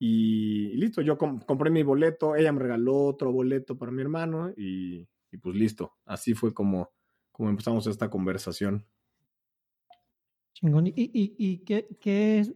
Y, 0.00 0.74
listo, 0.74 1.00
yo 1.00 1.16
compré 1.16 1.70
mi 1.70 1.84
boleto, 1.84 2.34
ella 2.34 2.50
me 2.50 2.58
regaló 2.58 3.04
otro 3.04 3.30
boleto 3.30 3.78
para 3.78 3.92
mi 3.92 4.02
hermano 4.02 4.50
y, 4.56 5.08
y 5.30 5.36
pues 5.36 5.54
listo. 5.54 5.94
Así 6.06 6.34
fue 6.34 6.52
como, 6.52 6.90
como 7.30 7.50
empezamos 7.50 7.86
esta 7.86 8.10
conversación. 8.10 8.84
Chingón. 10.56 10.86
¿Y, 10.86 10.92
y, 10.96 11.34
y 11.36 11.58
qué, 11.58 11.86
qué, 12.00 12.50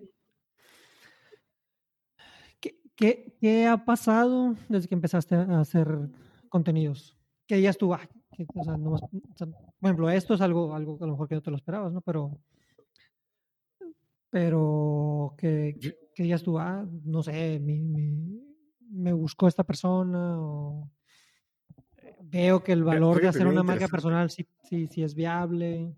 qué, 2.97 3.37
qué, 3.39 3.67
ha 3.67 3.85
pasado 3.85 4.57
desde 4.71 4.89
que 4.89 4.95
empezaste 4.95 5.35
a 5.35 5.61
hacer 5.61 6.09
contenidos? 6.49 7.19
Que 7.47 7.57
digas 7.57 7.77
tú, 7.77 7.93
ah, 7.93 8.09
o 8.55 8.65
sea, 8.65 8.77
no 8.79 8.97
por 8.97 9.51
ejemplo, 9.83 10.09
esto 10.09 10.33
es 10.33 10.41
algo, 10.41 10.75
algo 10.75 10.97
a 10.99 11.07
lo 11.07 11.13
mejor 11.13 11.29
que 11.29 11.35
no 11.35 11.43
te 11.43 11.51
lo 11.51 11.57
esperabas, 11.59 11.93
¿no? 11.93 12.01
Pero, 12.01 12.41
pero 14.31 15.35
que, 15.37 15.77
que 16.15 16.23
digas 16.23 16.43
tú, 16.43 16.59
ah, 16.59 16.89
no 17.05 17.23
sé, 17.23 17.61
mi, 17.61 17.81
mi, 17.81 18.43
me 18.93 19.13
buscó 19.13 19.47
esta 19.47 19.65
persona 19.65 20.41
o 20.41 20.91
veo 22.23 22.65
que 22.65 22.73
el 22.73 22.83
valor 22.83 23.21
de 23.21 23.29
hacer 23.29 23.47
una 23.47 23.63
marca 23.63 23.89
personal 23.89 24.31
sí, 24.31 24.47
sí, 24.63 24.87
sí 24.87 25.03
es 25.03 25.15
viable. 25.15 25.95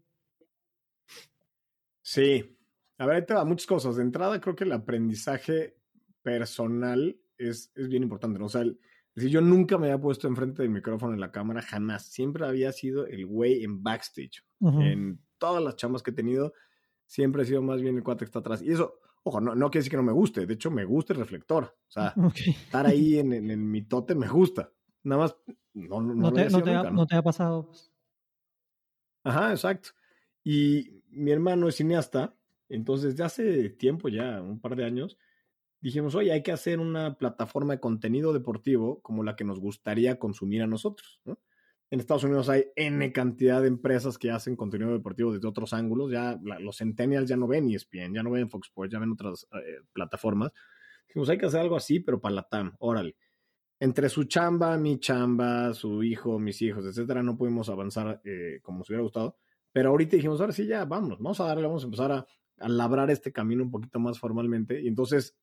Sí, 2.03 2.59
a 2.99 3.07
ver, 3.07 3.17
ahí 3.17 3.27
te 3.27 3.35
va 3.35 3.45
muchas 3.45 3.67
cosas. 3.67 3.97
De 3.97 4.03
entrada, 4.03 4.41
creo 4.41 4.55
que 4.55 4.65
el 4.65 4.73
aprendizaje 4.73 5.77
personal 6.23 7.17
es, 7.39 7.73
es 7.75 7.89
bien 7.89 8.03
importante. 8.03 8.39
¿no? 8.39 8.47
O 8.47 8.49
sea, 8.49 8.65
decir, 9.15 9.31
yo 9.31 9.41
nunca 9.41 9.79
me 9.79 9.87
había 9.87 10.01
puesto 10.01 10.29
enfrente 10.29 10.63
del 10.63 10.71
micrófono 10.71 11.15
en 11.15 11.21
la 11.21 11.33
cámara, 11.33 11.63
jamás. 11.63 12.07
Siempre 12.07 12.47
había 12.47 12.73
sido 12.73 13.07
el 13.07 13.27
güey 13.27 13.65
en 13.65 13.83
backstage. 13.83 14.45
En 14.61 15.21
todas 15.39 15.63
las 15.63 15.77
chamas 15.77 16.03
que 16.03 16.13
he 16.13 16.15
tenido, 16.15 16.53
siempre 17.07 17.43
he 17.43 17.47
sido 17.47 17.63
más 17.63 17.83
bien 17.83 17.97
el 17.97 18.03
cuate 18.03 18.21
que 18.21 18.27
está 18.27 18.39
atrás. 18.39 18.63
Y 18.63 18.71
eso, 18.71 19.01
ojo, 19.25 19.41
no, 19.41 19.55
no 19.55 19.71
quiere 19.71 19.81
decir 19.81 19.91
que 19.91 19.97
no 19.97 20.03
me 20.03 20.13
guste. 20.13 20.47
De 20.47 20.55
hecho, 20.55 20.71
me 20.71 20.85
gusta 20.85 21.13
el 21.13 21.19
reflector. 21.19 21.65
O 21.65 21.91
sea, 21.91 22.15
estar 22.35 22.87
ahí 22.87 23.19
en, 23.19 23.33
en, 23.33 23.51
en, 23.51 23.71
mi 23.71 23.83
tote 23.83 24.15
me 24.15 24.29
gusta. 24.29 24.71
Nada 25.03 25.23
más, 25.23 25.37
no, 25.75 26.01
no, 26.01 26.15
no, 26.15 26.33
te, 26.33 26.49
no, 26.49 26.63
te, 26.63 26.71
ha, 26.73 26.91
no, 26.91 27.07
te, 27.07 27.17
ha, 27.17 27.23
pasado. 27.23 27.67
Pues. 27.67 27.93
Ajá, 29.25 29.51
exacto. 29.51 29.91
Y 30.45 31.02
mi 31.13 31.31
hermano 31.31 31.69
es 31.69 31.77
cineasta, 31.77 32.35
entonces 32.69 33.17
de 33.17 33.25
hace 33.25 33.71
tiempo 33.71 34.09
ya, 34.09 34.43
un 34.43 34.61
par 34.61 34.77
de 34.77 34.85
años, 34.85 35.19
dijimos, 35.81 36.15
oye, 36.15 36.33
hay 36.33 36.43
que 36.43 36.53
hacer 36.53 36.81
una 36.81 37.19
plataforma 37.19 37.75
de 37.75 37.81
contenido 37.81 38.33
deportivo 38.33 39.01
como 39.03 39.23
la 39.23 39.37
que 39.37 39.45
nos 39.45 39.61
gustaría 39.61 40.19
consumir 40.19 40.63
a 40.63 40.67
nosotros. 40.67 41.21
En 41.91 42.01
Estados 42.01 42.25
Unidos 42.25 42.49
hay 42.49 42.67
N 42.75 43.13
cantidad 43.13 43.61
de 43.61 43.69
empresas 43.69 44.17
que 44.17 44.31
hacen 44.31 44.57
contenido 44.57 44.93
deportivo 44.93 45.33
desde 45.33 45.47
otros 45.47 45.75
ángulos. 45.75 46.11
Ya 46.11 46.41
los 46.61 46.79
centennials 46.79 47.29
ya 47.29 47.37
no 47.37 47.47
ven 47.47 47.69
ESPN, 47.69 48.15
ya 48.15 48.23
no 48.23 48.31
ven 48.31 48.49
Fox 48.49 48.69
Sports, 48.69 48.93
ya 48.93 48.99
ven 48.99 49.13
otras 49.13 49.47
eh, 49.53 49.83
plataformas. 49.93 50.53
Dijimos, 51.07 51.29
hay 51.29 51.37
que 51.37 51.47
hacer 51.47 51.61
algo 51.61 51.77
así, 51.77 52.01
pero 52.01 52.19
para 52.19 52.37
la 52.37 52.49
TAM, 52.49 52.75
órale. 52.79 53.17
Entre 53.79 54.09
su 54.09 54.25
chamba, 54.25 54.79
mi 54.79 55.01
chamba, 55.01 55.75
su 55.75 56.03
hijo, 56.03 56.39
mis 56.39 56.63
hijos, 56.63 56.87
etcétera, 56.87 57.23
no 57.23 57.37
pudimos 57.37 57.69
avanzar 57.69 58.23
eh, 58.25 58.61
como 58.63 58.79
nos 58.79 58.89
hubiera 58.89 59.03
gustado. 59.03 59.37
Pero 59.73 59.91
ahorita 59.91 60.17
dijimos, 60.17 60.41
ahora 60.41 60.53
sí, 60.53 60.67
ya, 60.67 60.85
vamos, 60.85 61.19
vamos 61.19 61.41
a 61.41 61.47
darle, 61.47 61.67
vamos 61.67 61.83
a 61.83 61.87
empezar 61.87 62.13
a, 62.13 62.27
labrar 62.59 63.11
este 63.11 63.33
camino 63.33 63.65
un 63.65 63.73
poquito 63.73 63.99
más 63.99 64.21
formalmente. 64.21 64.81
Y 64.81 64.87
entonces, 64.87 65.37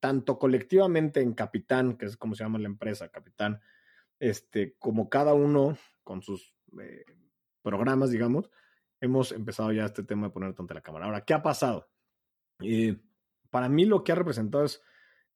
tanto 0.00 0.38
colectivamente 0.40 1.20
en 1.20 1.32
Capitán, 1.34 1.96
que 1.96 2.06
es 2.06 2.16
como 2.16 2.34
se 2.34 2.42
llama 2.42 2.58
la 2.58 2.66
empresa, 2.66 3.10
Capitán, 3.10 3.60
este, 4.18 4.74
como 4.78 5.08
cada 5.08 5.34
uno 5.34 5.76
con 6.02 6.22
sus 6.22 6.56
eh, 6.80 7.04
programas, 7.62 8.10
digamos, 8.10 8.50
hemos 9.00 9.30
empezado 9.30 9.70
ya 9.72 9.84
este 9.84 10.02
tema 10.02 10.26
de 10.26 10.32
poner 10.32 10.54
ante 10.58 10.74
la 10.74 10.80
cámara. 10.80 11.06
Ahora, 11.06 11.24
¿qué 11.24 11.34
ha 11.34 11.42
pasado? 11.42 11.88
Eh, 12.60 13.00
para 13.50 13.68
mí 13.68 13.84
lo 13.84 14.02
que 14.02 14.12
ha 14.12 14.16
representado 14.16 14.64
es 14.64 14.82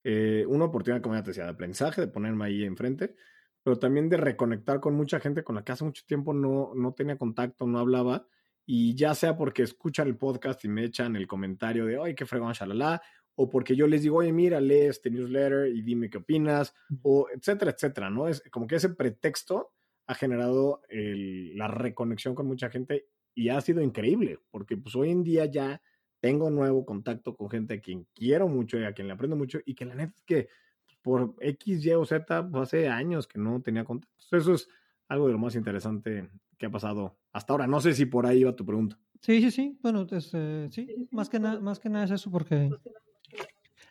eh, 0.02 0.44
una 0.48 0.64
oportunidad, 0.64 1.02
como 1.02 1.14
ya 1.14 1.22
te 1.22 1.30
decía, 1.30 1.44
de 1.44 1.50
aprendizaje, 1.50 2.00
de 2.00 2.08
ponerme 2.08 2.46
ahí 2.46 2.64
enfrente, 2.64 3.14
pero 3.62 3.78
también 3.78 4.08
de 4.08 4.16
reconectar 4.16 4.80
con 4.80 4.94
mucha 4.94 5.20
gente 5.20 5.44
con 5.44 5.54
la 5.54 5.62
que 5.62 5.72
hace 5.72 5.84
mucho 5.84 6.02
tiempo 6.06 6.32
no, 6.32 6.72
no 6.74 6.94
tenía 6.94 7.16
contacto, 7.16 7.66
no 7.66 7.78
hablaba 7.78 8.26
y 8.70 8.94
ya 8.94 9.14
sea 9.14 9.34
porque 9.34 9.62
escuchan 9.62 10.08
el 10.08 10.18
podcast 10.18 10.62
y 10.62 10.68
me 10.68 10.84
echan 10.84 11.16
el 11.16 11.26
comentario 11.26 11.86
de, 11.86 11.98
ay, 11.98 12.14
qué 12.14 12.26
fregón, 12.26 12.52
shalala, 12.52 13.00
o 13.34 13.48
porque 13.48 13.74
yo 13.74 13.86
les 13.86 14.02
digo, 14.02 14.18
oye, 14.18 14.30
mira, 14.30 14.60
lee 14.60 14.88
este 14.88 15.10
newsletter 15.10 15.68
y 15.68 15.80
dime 15.80 16.10
qué 16.10 16.18
opinas, 16.18 16.74
o 17.00 17.28
etcétera, 17.34 17.70
etcétera, 17.70 18.10
¿no? 18.10 18.28
Es 18.28 18.42
como 18.50 18.66
que 18.66 18.76
ese 18.76 18.90
pretexto 18.90 19.72
ha 20.06 20.14
generado 20.14 20.82
la 20.90 21.66
reconexión 21.66 22.34
con 22.34 22.46
mucha 22.46 22.68
gente 22.68 23.06
y 23.34 23.48
ha 23.48 23.58
sido 23.62 23.80
increíble, 23.80 24.38
porque 24.50 24.76
pues 24.76 24.94
hoy 24.96 25.12
en 25.12 25.24
día 25.24 25.46
ya 25.46 25.80
tengo 26.20 26.50
nuevo 26.50 26.84
contacto 26.84 27.34
con 27.34 27.48
gente 27.48 27.74
a 27.74 27.80
quien 27.80 28.06
quiero 28.14 28.48
mucho 28.48 28.78
y 28.78 28.84
a 28.84 28.92
quien 28.92 29.06
le 29.06 29.14
aprendo 29.14 29.34
mucho 29.34 29.60
y 29.64 29.74
que 29.74 29.86
la 29.86 29.94
neta 29.94 30.12
es 30.14 30.22
que 30.24 30.48
por 31.00 31.36
X, 31.40 31.86
Y 31.86 31.92
o 31.92 32.04
Z, 32.04 32.50
pues 32.50 32.64
hace 32.64 32.86
años 32.88 33.26
que 33.26 33.38
no 33.38 33.62
tenía 33.62 33.84
contacto. 33.84 34.36
Eso 34.36 34.52
es 34.52 34.68
algo 35.08 35.26
de 35.26 35.32
lo 35.32 35.38
más 35.38 35.54
interesante 35.54 36.28
qué 36.58 36.66
ha 36.66 36.70
pasado 36.70 37.18
hasta 37.32 37.52
ahora. 37.52 37.66
No 37.66 37.80
sé 37.80 37.94
si 37.94 38.06
por 38.06 38.26
ahí 38.26 38.40
iba 38.40 38.54
tu 38.54 38.66
pregunta. 38.66 38.98
Sí, 39.20 39.40
sí, 39.40 39.50
sí. 39.50 39.78
Bueno, 39.82 40.06
este, 40.10 40.70
sí, 40.70 41.08
más 41.10 41.28
que, 41.28 41.40
nada, 41.40 41.60
más 41.60 41.78
que 41.78 41.88
nada 41.88 42.04
es 42.04 42.10
eso 42.10 42.30
porque 42.30 42.70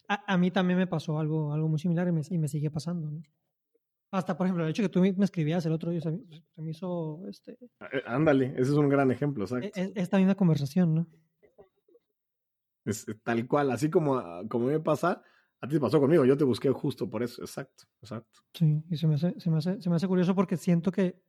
a, 0.07 0.37
mí 0.37 0.51
también 0.51 0.77
me 0.77 0.87
pasó 0.87 1.19
algo, 1.19 1.53
algo 1.53 1.67
muy 1.67 1.79
similar 1.79 2.07
y 2.07 2.11
me, 2.11 2.21
y 2.29 2.37
me 2.37 2.47
sigue 2.47 2.71
pasando, 2.71 3.09
¿no? 3.11 3.21
Hasta, 4.09 4.37
por 4.37 4.47
ejemplo, 4.47 4.63
el 4.63 4.69
hecho 4.69 4.83
que 4.83 4.89
tú 4.89 5.01
me 5.01 5.25
escribías 5.25 5.65
el 5.65 5.73
otro 5.73 5.91
día, 5.91 5.99
se 5.99 6.11
me, 6.11 6.69
hizo... 6.69 7.27
Este, 7.27 7.57
eh, 7.91 8.03
Ándale, 8.05 8.53
ese 8.53 8.71
es 8.71 8.77
un 8.77 8.87
gran 8.87 9.11
ejemplo, 9.11 9.43
exacto. 9.43 9.67
E, 9.75 9.83
e, 9.83 9.93
esta 9.95 10.17
misma 10.17 10.35
conversación, 10.35 10.95
¿no? 10.95 11.07
Es 12.85 13.05
tal 13.21 13.45
cual, 13.47 13.69
así 13.71 13.89
como, 13.89 14.47
como 14.47 14.67
me 14.67 14.79
pasa, 14.79 15.21
a 15.59 15.67
ti 15.67 15.73
te 15.73 15.81
pasó 15.81 15.99
conmigo, 15.99 16.23
yo 16.23 16.37
te 16.37 16.45
busqué 16.45 16.69
justo 16.69 17.09
por 17.09 17.21
eso, 17.21 17.41
exacto, 17.41 17.83
exacto. 18.01 18.39
Sí, 18.53 18.81
y 18.89 18.95
se 18.95 19.07
me 19.07 19.15
hace, 19.15 19.37
se 19.37 19.49
me 19.49 19.57
hace, 19.57 19.81
se 19.81 19.89
me 19.89 19.97
hace 19.97 20.07
curioso 20.07 20.33
porque 20.33 20.55
siento 20.55 20.89
que 20.89 21.21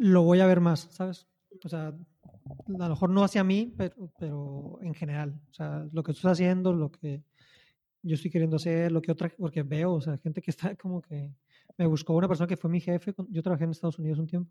lo 0.00 0.22
voy 0.22 0.40
a 0.40 0.46
ver 0.46 0.60
más, 0.60 0.88
¿sabes? 0.90 1.28
O 1.62 1.68
sea, 1.68 1.88
a 1.88 1.94
lo 2.68 2.88
mejor 2.88 3.10
no 3.10 3.22
hacia 3.22 3.44
mí, 3.44 3.74
pero, 3.76 4.10
pero 4.18 4.78
en 4.80 4.94
general. 4.94 5.38
O 5.50 5.54
sea, 5.54 5.86
lo 5.92 6.02
que 6.02 6.12
tú 6.12 6.16
estás 6.16 6.32
haciendo, 6.32 6.72
lo 6.72 6.90
que 6.90 7.22
yo 8.02 8.14
estoy 8.14 8.30
queriendo 8.30 8.56
hacer, 8.56 8.90
lo 8.92 9.02
que 9.02 9.12
otra, 9.12 9.30
porque 9.36 9.62
veo, 9.62 9.92
o 9.92 10.00
sea, 10.00 10.16
gente 10.16 10.40
que 10.40 10.50
está 10.50 10.74
como 10.76 11.02
que 11.02 11.34
me 11.76 11.86
buscó 11.86 12.14
una 12.14 12.28
persona 12.28 12.46
que 12.46 12.56
fue 12.56 12.70
mi 12.70 12.80
jefe, 12.80 13.14
yo 13.28 13.42
trabajé 13.42 13.64
en 13.64 13.70
Estados 13.72 13.98
Unidos 13.98 14.18
un 14.18 14.26
tiempo, 14.26 14.50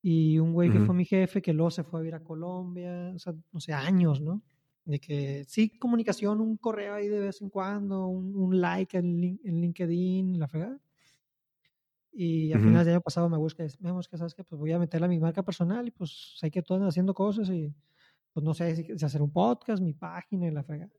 y 0.00 0.38
un 0.38 0.54
güey 0.54 0.70
que 0.70 0.80
fue 0.80 0.94
mi 0.94 1.04
jefe 1.04 1.42
que 1.42 1.52
luego 1.52 1.70
se 1.70 1.84
fue 1.84 2.00
a 2.00 2.02
vivir 2.02 2.14
a 2.14 2.24
Colombia, 2.24 3.12
o 3.14 3.18
sea, 3.18 3.34
no 3.52 3.60
sé, 3.60 3.74
años, 3.74 4.22
¿no? 4.22 4.40
De 4.86 5.00
que 5.00 5.44
sí, 5.48 5.78
comunicación, 5.78 6.40
un 6.40 6.56
correo 6.56 6.94
ahí 6.94 7.08
de 7.08 7.20
vez 7.20 7.42
en 7.42 7.50
cuando, 7.50 8.06
un, 8.06 8.60
like 8.60 8.96
en, 8.96 9.38
en, 9.42 9.60
LinkedIn, 9.60 10.38
la 10.38 10.48
fregada. 10.48 10.78
Y 12.18 12.50
al 12.54 12.60
final 12.60 12.82
del 12.82 12.94
año 12.94 13.02
pasado 13.02 13.28
me 13.28 13.36
busca, 13.36 13.62
vemos 13.78 14.08
que 14.08 14.16
sabes 14.16 14.34
que 14.34 14.42
pues 14.42 14.58
voy 14.58 14.72
a 14.72 14.78
meterla 14.78 15.04
a 15.04 15.10
mi 15.10 15.18
marca 15.18 15.42
personal 15.42 15.86
y 15.86 15.90
pues 15.90 16.38
hay 16.40 16.50
que 16.50 16.62
todos 16.62 16.80
haciendo 16.88 17.12
cosas 17.12 17.50
y 17.50 17.74
pues 18.32 18.42
no 18.42 18.54
sé 18.54 18.74
si, 18.74 19.04
hacer 19.04 19.20
un 19.20 19.30
podcast, 19.30 19.82
mi 19.82 19.92
página 19.92 20.46
y 20.46 20.50
la 20.50 20.62
fregada. 20.62 20.90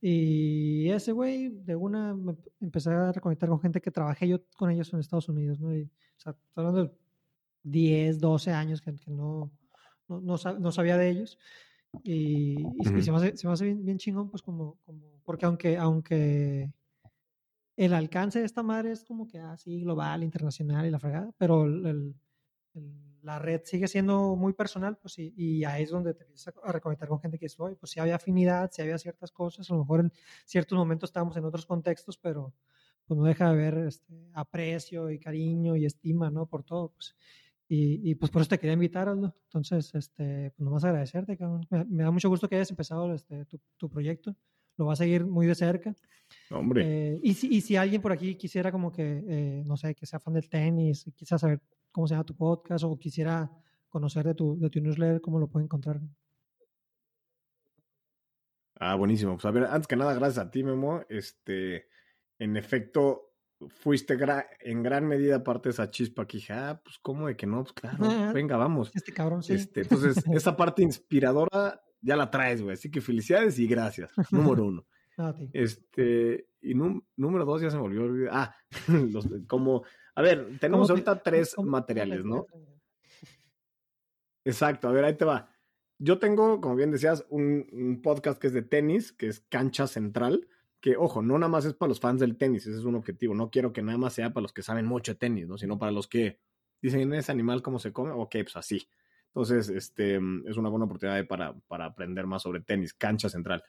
Y 0.00 0.88
ese 0.88 1.12
güey, 1.12 1.50
de 1.50 1.76
una, 1.76 2.14
me 2.14 2.34
empecé 2.62 2.88
a 2.88 3.12
reconectar 3.12 3.50
con 3.50 3.60
gente 3.60 3.82
que 3.82 3.90
trabajé 3.90 4.26
yo 4.26 4.38
con 4.56 4.70
ellos 4.70 4.90
en 4.94 5.00
Estados 5.00 5.28
Unidos, 5.28 5.60
¿no? 5.60 5.76
Y, 5.76 5.82
o 5.82 6.20
sea, 6.20 6.34
hablando 6.54 6.84
de 6.84 6.92
10, 7.64 8.18
12 8.18 8.52
años 8.52 8.80
que, 8.80 8.94
que 8.94 9.10
no, 9.10 9.52
no, 10.08 10.36
no, 10.36 10.72
sabía 10.72 10.96
de 10.96 11.10
ellos. 11.10 11.38
Y, 12.04 12.56
se 12.84 13.12
me 13.12 13.18
hace, 13.18 13.36
se 13.36 13.46
me 13.46 13.52
hace 13.52 13.66
bien, 13.66 13.84
bien, 13.84 13.98
chingón, 13.98 14.30
pues 14.30 14.40
como, 14.40 14.78
como, 14.86 15.20
porque 15.24 15.44
aunque, 15.44 15.76
aunque 15.76 16.72
el 17.76 17.94
alcance 17.94 18.38
de 18.38 18.46
esta 18.46 18.62
madre 18.62 18.92
es 18.92 19.04
como 19.04 19.26
que 19.26 19.38
así 19.38 19.78
ah, 19.78 19.84
global, 19.84 20.22
internacional 20.22 20.86
y 20.86 20.90
la 20.90 20.98
fregada, 20.98 21.32
pero 21.38 21.64
el, 21.64 22.14
la 23.22 23.38
red 23.38 23.62
sigue 23.64 23.88
siendo 23.88 24.36
muy 24.36 24.52
personal, 24.52 24.98
pues 24.98 25.18
y, 25.18 25.32
y 25.36 25.64
ahí 25.64 25.84
es 25.84 25.90
donde 25.90 26.14
te 26.14 26.24
empiezas 26.24 26.54
a 26.62 26.72
reconectar 26.72 27.08
con 27.08 27.20
gente 27.20 27.38
que 27.38 27.46
estoy, 27.46 27.74
pues 27.76 27.92
si 27.92 28.00
había 28.00 28.16
afinidad, 28.16 28.70
si 28.72 28.82
había 28.82 28.98
ciertas 28.98 29.30
cosas, 29.30 29.70
a 29.70 29.74
lo 29.74 29.80
mejor 29.80 30.00
en 30.00 30.12
ciertos 30.44 30.76
momentos 30.76 31.08
estábamos 31.08 31.36
en 31.36 31.44
otros 31.44 31.66
contextos, 31.66 32.18
pero 32.18 32.52
pues 33.06 33.18
no 33.18 33.24
deja 33.24 33.46
de 33.46 33.50
haber 33.50 33.78
este, 33.86 34.30
aprecio 34.34 35.10
y 35.10 35.18
cariño 35.18 35.76
y 35.76 35.86
estima, 35.86 36.30
¿no? 36.30 36.46
Por 36.46 36.64
todo, 36.64 36.90
pues. 36.92 37.16
Y, 37.68 38.10
y 38.10 38.14
pues 38.16 38.30
por 38.30 38.42
eso 38.42 38.50
te 38.50 38.58
quería 38.58 38.74
invitar, 38.74 39.08
Aldo. 39.08 39.34
Entonces, 39.44 39.94
este, 39.94 40.50
pues 40.50 40.64
nomás 40.64 40.84
agradecerte, 40.84 41.38
Me, 41.70 41.84
me, 41.86 42.02
da 42.04 42.10
mucho 42.10 42.28
gusto 42.28 42.48
que 42.48 42.56
hayas 42.56 42.70
empezado 42.70 43.12
este, 43.14 43.44
tu, 43.46 43.58
tu 43.78 43.88
proyecto. 43.88 44.36
Lo 44.82 44.86
va 44.86 44.94
a 44.94 44.96
seguir 44.96 45.24
muy 45.24 45.46
de 45.46 45.54
cerca. 45.54 45.94
Hombre. 46.50 46.82
Eh, 46.84 47.20
y, 47.22 47.34
si, 47.34 47.46
y 47.54 47.60
si 47.60 47.76
alguien 47.76 48.02
por 48.02 48.10
aquí 48.10 48.34
quisiera 48.34 48.72
como 48.72 48.90
que, 48.90 49.22
eh, 49.28 49.62
no 49.64 49.76
sé, 49.76 49.94
que 49.94 50.06
sea 50.06 50.18
fan 50.18 50.34
del 50.34 50.48
tenis, 50.48 51.08
quisiera 51.14 51.38
saber 51.38 51.60
cómo 51.92 52.08
se 52.08 52.14
llama 52.14 52.24
tu 52.24 52.34
podcast 52.34 52.82
o 52.82 52.98
quisiera 52.98 53.48
conocer 53.88 54.26
de 54.26 54.34
tu, 54.34 54.58
de 54.58 54.68
tu 54.70 54.80
newsletter, 54.80 55.20
¿cómo 55.20 55.38
lo 55.38 55.46
puede 55.46 55.66
encontrar? 55.66 56.00
Ah, 58.80 58.96
buenísimo. 58.96 59.34
Pues 59.34 59.44
a 59.44 59.52
ver, 59.52 59.66
antes 59.66 59.86
que 59.86 59.94
nada, 59.94 60.14
gracias 60.14 60.44
a 60.44 60.50
ti, 60.50 60.64
Memo. 60.64 61.04
Este, 61.08 61.86
en 62.40 62.56
efecto, 62.56 63.36
fuiste 63.68 64.18
en 64.62 64.82
gran 64.82 65.06
medida 65.06 65.44
parte 65.44 65.68
de 65.68 65.74
esa 65.74 65.92
chispa 65.92 66.26
que 66.26 66.38
dije, 66.38 66.54
ah, 66.54 66.80
pues 66.82 66.98
cómo 66.98 67.28
de 67.28 67.36
que 67.36 67.46
no, 67.46 67.62
pues 67.62 67.72
claro, 67.72 67.98
venga, 68.34 68.56
vamos. 68.56 68.90
Este 68.96 69.12
cabrón, 69.12 69.44
sí. 69.44 69.52
Este, 69.52 69.82
entonces, 69.82 70.16
esa 70.34 70.56
parte 70.56 70.82
inspiradora 70.82 71.80
ya 72.02 72.16
la 72.16 72.30
traes, 72.30 72.60
güey. 72.60 72.74
Así 72.74 72.90
que 72.90 73.00
felicidades 73.00 73.58
y 73.58 73.66
gracias. 73.66 74.12
Número 74.30 74.66
uno. 74.66 74.86
este, 75.52 76.48
y 76.60 76.74
número 76.74 77.44
dos 77.44 77.62
ya 77.62 77.70
se 77.70 77.76
me 77.76 77.82
olvidar. 77.82 78.30
Ah, 78.32 78.56
los, 79.10 79.26
como 79.46 79.84
a 80.14 80.22
ver, 80.22 80.58
tenemos 80.60 80.90
ahorita 80.90 81.22
tres 81.22 81.56
materiales, 81.58 82.24
¿no? 82.24 82.46
Exacto, 84.44 84.88
a 84.88 84.92
ver, 84.92 85.04
ahí 85.04 85.16
te 85.16 85.24
va. 85.24 85.48
Yo 85.98 86.18
tengo, 86.18 86.60
como 86.60 86.74
bien 86.74 86.90
decías, 86.90 87.24
un, 87.30 88.00
podcast 88.02 88.40
que 88.40 88.48
es 88.48 88.52
de 88.52 88.62
tenis, 88.62 89.12
que 89.12 89.28
es 89.28 89.40
Cancha 89.40 89.86
Central, 89.86 90.48
que, 90.80 90.96
ojo, 90.96 91.22
no 91.22 91.38
nada 91.38 91.48
más 91.48 91.64
es 91.64 91.74
para 91.74 91.88
los 91.88 92.00
fans 92.00 92.20
del 92.20 92.36
tenis, 92.36 92.66
ese 92.66 92.78
es 92.78 92.84
un 92.84 92.96
objetivo. 92.96 93.34
No 93.34 93.50
quiero 93.50 93.72
que 93.72 93.82
nada 93.82 93.98
más 93.98 94.14
sea 94.14 94.32
para 94.32 94.42
los 94.42 94.52
que 94.52 94.62
saben 94.62 94.84
mucho 94.84 95.12
de 95.12 95.18
tenis, 95.18 95.48
¿no? 95.48 95.56
Sino 95.56 95.78
para 95.78 95.92
los 95.92 96.08
que 96.08 96.40
dicen, 96.82 97.12
¿ese 97.12 97.32
animal 97.32 97.62
cómo 97.62 97.78
se 97.78 97.92
come? 97.92 98.10
Ok, 98.10 98.32
pues 98.42 98.56
así. 98.56 98.86
Entonces, 99.34 99.70
este, 99.70 100.16
es 100.16 100.56
una 100.58 100.68
buena 100.68 100.84
oportunidad 100.84 101.26
para, 101.26 101.54
para 101.66 101.86
aprender 101.86 102.26
más 102.26 102.42
sobre 102.42 102.60
tenis, 102.60 102.92
Cancha 102.92 103.30
Central. 103.30 103.62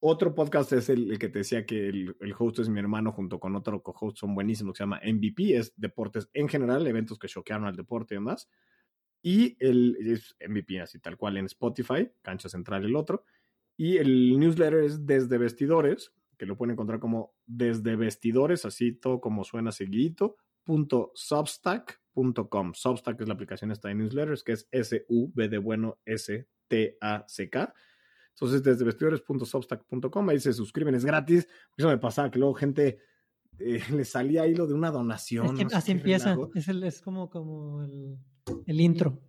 Otro 0.00 0.32
podcast 0.32 0.72
es 0.72 0.88
el, 0.88 1.18
que 1.18 1.28
te 1.28 1.40
decía 1.40 1.66
que 1.66 1.88
el, 1.88 2.14
host 2.38 2.60
es 2.60 2.68
mi 2.68 2.78
hermano 2.78 3.10
junto 3.10 3.40
con 3.40 3.56
otro 3.56 3.82
co-host, 3.82 4.18
son 4.18 4.34
buenísimos, 4.34 4.72
que 4.72 4.78
se 4.78 4.82
llama 4.84 5.00
MVP, 5.04 5.56
es 5.56 5.74
deportes 5.76 6.30
en 6.32 6.48
general, 6.48 6.86
eventos 6.86 7.18
que 7.18 7.26
choquearon 7.26 7.66
al 7.66 7.76
deporte 7.76 8.14
y 8.14 8.18
demás. 8.18 8.48
Y 9.20 9.56
el 9.58 9.96
es 10.00 10.36
MVP, 10.40 10.80
así 10.80 11.00
tal 11.00 11.16
cual 11.16 11.36
en 11.36 11.46
Spotify, 11.46 12.08
Cancha 12.22 12.48
Central 12.48 12.84
el 12.84 12.94
otro. 12.94 13.24
Y 13.76 13.96
el 13.96 14.38
newsletter 14.38 14.84
es 14.84 15.04
Desde 15.04 15.36
Vestidores, 15.36 16.12
que 16.38 16.46
lo 16.46 16.56
pueden 16.56 16.72
encontrar 16.72 17.00
como 17.00 17.34
Desde 17.44 17.96
Vestidores, 17.96 18.64
así 18.64 18.92
todo 18.92 19.20
como 19.20 19.42
suena 19.42 19.72
seguidito, 19.72 20.36
punto 20.62 21.10
substack.com. 22.18 22.74
Substack 22.74 23.20
es 23.20 23.28
la 23.28 23.34
aplicación 23.34 23.70
esta 23.70 23.88
de 23.88 23.94
newsletters, 23.94 24.42
que 24.42 24.52
es 24.52 24.68
S-U-B 24.70 25.48
de 25.48 25.58
bueno 25.58 25.98
S-T-A-C-K. 26.04 27.74
Entonces, 28.30 28.62
desde 28.62 28.84
vestidores.substack.com, 28.84 30.28
ahí 30.28 30.38
se 30.38 30.52
suscriben, 30.52 30.94
es 30.94 31.04
gratis. 31.04 31.48
Eso 31.76 31.88
me 31.88 31.98
pasaba 31.98 32.30
que 32.30 32.38
luego 32.38 32.54
gente 32.54 32.98
eh, 33.58 33.80
le 33.92 34.04
salía 34.04 34.42
ahí 34.42 34.54
lo 34.54 34.66
de 34.66 34.74
una 34.74 34.90
donación. 34.90 35.56
así 35.72 35.92
empieza, 35.92 36.36
es, 36.54 36.68
el, 36.68 36.84
es, 36.84 37.00
como, 37.00 37.28
como 37.28 37.82
el, 37.82 38.18
el, 38.66 38.80
intro. 38.80 39.20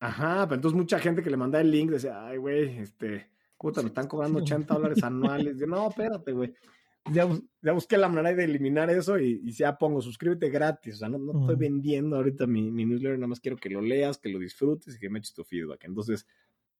Ajá, 0.00 0.44
pero 0.46 0.56
entonces 0.56 0.76
mucha 0.76 0.98
gente 0.98 1.22
que 1.22 1.30
le 1.30 1.36
manda 1.36 1.60
el 1.60 1.70
link 1.70 1.90
decía, 1.90 2.26
ay, 2.26 2.38
güey, 2.38 2.78
este, 2.78 3.30
puta, 3.56 3.82
me 3.82 3.88
están 3.88 4.08
cobrando 4.08 4.40
80 4.40 4.74
dólares 4.74 5.02
anuales. 5.02 5.56
Yo, 5.58 5.66
no, 5.66 5.88
espérate, 5.88 6.32
güey. 6.32 6.52
Ya, 7.12 7.28
ya, 7.62 7.72
busqué 7.72 7.96
la 7.96 8.08
manera 8.08 8.34
de 8.34 8.44
eliminar 8.44 8.90
eso 8.90 9.18
y, 9.18 9.40
y 9.44 9.52
ya 9.52 9.78
pongo, 9.78 10.00
suscríbete 10.00 10.50
gratis. 10.50 10.94
O 10.94 10.98
sea, 10.98 11.08
no, 11.08 11.18
no 11.18 11.40
estoy 11.40 11.56
vendiendo 11.56 12.16
ahorita 12.16 12.46
mi, 12.46 12.70
mi, 12.70 12.84
newsletter, 12.84 13.18
nada 13.18 13.28
más 13.28 13.40
quiero 13.40 13.56
que 13.56 13.70
lo 13.70 13.80
leas, 13.80 14.18
que 14.18 14.28
lo 14.28 14.38
disfrutes 14.38 14.96
y 14.96 14.98
que 14.98 15.08
me 15.08 15.20
eches 15.20 15.34
tu 15.34 15.44
feedback. 15.44 15.84
Entonces, 15.84 16.26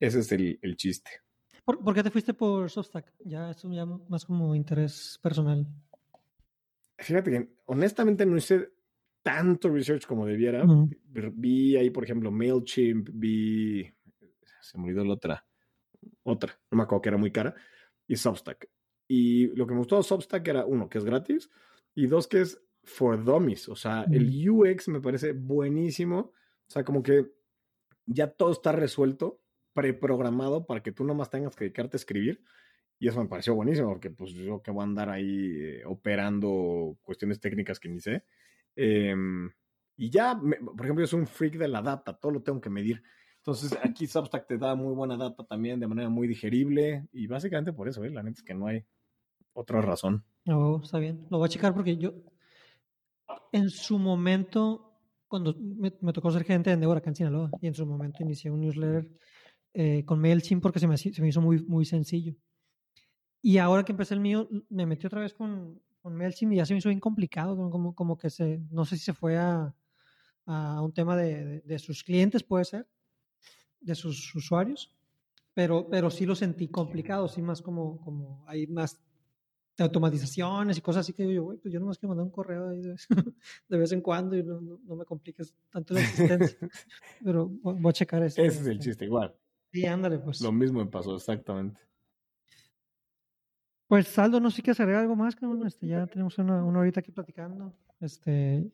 ese 0.00 0.20
es 0.20 0.32
el, 0.32 0.58
el 0.62 0.76
chiste. 0.76 1.10
¿Por, 1.66 1.94
qué 1.94 2.02
te 2.04 2.12
fuiste 2.12 2.32
por 2.32 2.70
Substack? 2.70 3.12
Ya 3.24 3.50
es 3.50 3.62
ya 3.62 3.84
más 3.84 4.24
como 4.24 4.54
interés 4.54 5.18
personal. 5.20 5.66
Fíjate 6.98 7.30
que 7.30 7.48
honestamente 7.66 8.24
no 8.24 8.36
hice 8.36 8.72
tanto 9.20 9.68
research 9.68 10.06
como 10.06 10.26
debiera. 10.26 10.64
Vi 11.34 11.76
ahí, 11.76 11.90
por 11.90 12.04
ejemplo, 12.04 12.30
MailChimp, 12.30 13.08
vi. 13.12 13.92
Se 14.60 14.78
me 14.78 14.84
olvidó 14.84 15.04
la 15.04 15.14
otra. 15.14 15.46
Otra, 16.22 16.56
no 16.70 16.78
me 16.78 16.84
acuerdo 16.84 17.02
que 17.02 17.08
era 17.08 17.18
muy 17.18 17.32
cara. 17.32 17.52
Y 18.06 18.14
Substack. 18.14 18.68
Y 19.08 19.48
lo 19.56 19.66
que 19.66 19.72
me 19.72 19.78
gustó 19.78 19.96
de 19.96 20.02
Substack 20.02 20.46
era, 20.48 20.66
uno, 20.66 20.88
que 20.88 20.98
es 20.98 21.04
gratis. 21.04 21.50
Y 21.94 22.06
dos, 22.06 22.26
que 22.26 22.40
es 22.40 22.60
for 22.82 23.22
dummies. 23.22 23.68
O 23.68 23.76
sea, 23.76 24.06
el 24.10 24.48
UX 24.48 24.88
me 24.88 25.00
parece 25.00 25.32
buenísimo. 25.32 26.18
O 26.18 26.70
sea, 26.70 26.84
como 26.84 27.02
que 27.02 27.32
ya 28.06 28.28
todo 28.28 28.52
está 28.52 28.72
resuelto 28.72 29.40
preprogramado 29.72 30.66
para 30.66 30.82
que 30.82 30.92
tú 30.92 31.04
nomás 31.04 31.30
tengas 31.30 31.54
que 31.54 31.64
dedicarte 31.64 31.96
a 31.96 31.98
escribir. 31.98 32.42
Y 32.98 33.08
eso 33.08 33.20
me 33.20 33.28
pareció 33.28 33.54
buenísimo, 33.54 33.90
porque 33.90 34.10
pues 34.10 34.32
yo 34.32 34.62
que 34.62 34.70
voy 34.70 34.80
a 34.80 34.84
andar 34.84 35.10
ahí 35.10 35.52
eh, 35.60 35.82
operando 35.84 36.96
cuestiones 37.02 37.40
técnicas 37.40 37.78
que 37.78 37.90
ni 37.90 38.00
sé. 38.00 38.24
Em, 38.74 39.50
y 39.96 40.10
ya, 40.10 40.38
por 40.38 40.84
ejemplo, 40.84 41.02
yo 41.02 41.06
soy 41.06 41.20
un 41.20 41.26
freak 41.26 41.56
de 41.56 41.68
la 41.68 41.82
data, 41.82 42.18
todo 42.18 42.32
lo 42.32 42.42
tengo 42.42 42.60
que 42.60 42.70
medir. 42.70 43.02
Entonces 43.38 43.78
aquí 43.82 44.06
Substack 44.08 44.46
te 44.46 44.58
da 44.58 44.74
muy 44.74 44.94
buena 44.94 45.16
data 45.16 45.44
también 45.44 45.78
de 45.78 45.86
manera 45.86 46.08
muy 46.08 46.26
digerible 46.26 47.06
y 47.12 47.26
básicamente 47.26 47.72
por 47.72 47.88
eso, 47.88 48.02
¿eh? 48.04 48.10
la 48.10 48.22
neta 48.22 48.40
es 48.40 48.42
que 48.42 48.54
no 48.54 48.66
hay 48.66 48.84
otra 49.56 49.80
razón. 49.80 50.24
No, 50.44 50.82
está 50.82 50.98
bien. 50.98 51.26
Lo 51.30 51.38
voy 51.38 51.46
a 51.46 51.48
checar 51.48 51.74
porque 51.74 51.96
yo 51.96 52.12
en 53.52 53.70
su 53.70 53.98
momento, 53.98 55.00
cuando 55.26 55.56
me, 55.58 55.90
tocó 56.12 56.30
ser 56.30 56.44
gerente 56.44 56.76
de 56.76 57.02
en 57.04 57.14
Sinaloa 57.14 57.50
y 57.60 57.66
en 57.66 57.74
su 57.74 57.86
momento 57.86 58.22
inicié 58.22 58.50
un 58.50 58.60
newsletter 58.60 59.10
eh, 59.72 60.04
con 60.04 60.20
MailChimp 60.20 60.62
porque 60.62 60.78
se 60.78 60.86
me, 60.86 60.96
se 60.96 61.20
me 61.20 61.28
hizo 61.28 61.40
muy, 61.40 61.64
muy 61.64 61.84
sencillo. 61.84 62.34
Y 63.42 63.58
ahora 63.58 63.84
que 63.84 63.92
empecé 63.92 64.14
el 64.14 64.20
mío, 64.20 64.48
me 64.68 64.86
metí 64.86 65.06
otra 65.06 65.20
vez 65.20 65.32
con, 65.32 65.80
con 66.02 66.14
MailChimp 66.14 66.52
y 66.52 66.56
ya 66.56 66.66
se 66.66 66.74
me 66.74 66.78
hizo 66.78 66.90
bien 66.90 67.00
complicado, 67.00 67.56
como, 67.70 67.94
como 67.94 68.18
que 68.18 68.28
se, 68.28 68.60
no 68.70 68.84
sé 68.84 68.96
si 68.96 69.04
se 69.04 69.14
fue 69.14 69.38
a, 69.38 69.74
a 70.44 70.82
un 70.82 70.92
tema 70.92 71.16
de, 71.16 71.60
de, 71.60 71.78
sus 71.78 72.04
clientes, 72.04 72.42
puede 72.42 72.64
ser, 72.64 72.88
de 73.80 73.94
sus 73.94 74.34
usuarios, 74.34 74.94
pero, 75.54 75.88
pero 75.88 76.10
sí 76.10 76.26
lo 76.26 76.34
sentí 76.34 76.68
complicado, 76.68 77.28
sí 77.28 77.40
más 77.40 77.62
como, 77.62 77.98
como 78.02 78.44
hay 78.46 78.66
más 78.66 78.98
de 78.98 79.05
automatizaciones 79.78 80.78
y 80.78 80.80
cosas 80.80 81.00
así 81.00 81.12
que 81.12 81.32
yo, 81.32 81.44
güey, 81.44 81.58
pues 81.58 81.72
yo 81.72 81.80
nomás 81.80 81.98
quiero 81.98 82.10
mandar 82.10 82.24
un 82.24 82.30
correo 82.30 82.68
ahí 82.68 82.80
de, 82.80 83.78
vez 83.78 83.92
en 83.92 84.00
cuando 84.00 84.36
y 84.36 84.42
no, 84.42 84.60
no, 84.60 84.96
me 84.96 85.04
compliques 85.04 85.54
tanto 85.70 85.94
la 85.94 86.00
existencia. 86.00 86.58
Pero 87.24 87.48
voy 87.48 87.90
a 87.90 87.92
checar 87.92 88.22
eso. 88.22 88.40
Ese 88.42 88.60
es 88.60 88.66
el 88.66 88.78
chiste, 88.78 89.04
igual. 89.04 89.34
Sí, 89.72 89.84
ándale, 89.84 90.18
pues. 90.18 90.40
Lo 90.40 90.52
mismo 90.52 90.78
me 90.78 90.90
pasó, 90.90 91.14
exactamente. 91.14 91.80
Pues 93.86 94.08
Saldo, 94.08 94.40
no 94.40 94.50
sé 94.50 94.56
si 94.56 94.62
quieres 94.62 94.80
agregar 94.80 95.02
algo 95.02 95.14
más, 95.14 95.36
que 95.36 95.46
este, 95.66 95.86
ya 95.86 96.06
tenemos 96.06 96.36
una, 96.38 96.64
una 96.64 96.80
horita 96.80 97.00
aquí 97.00 97.12
platicando. 97.12 97.72
Este. 98.00 98.68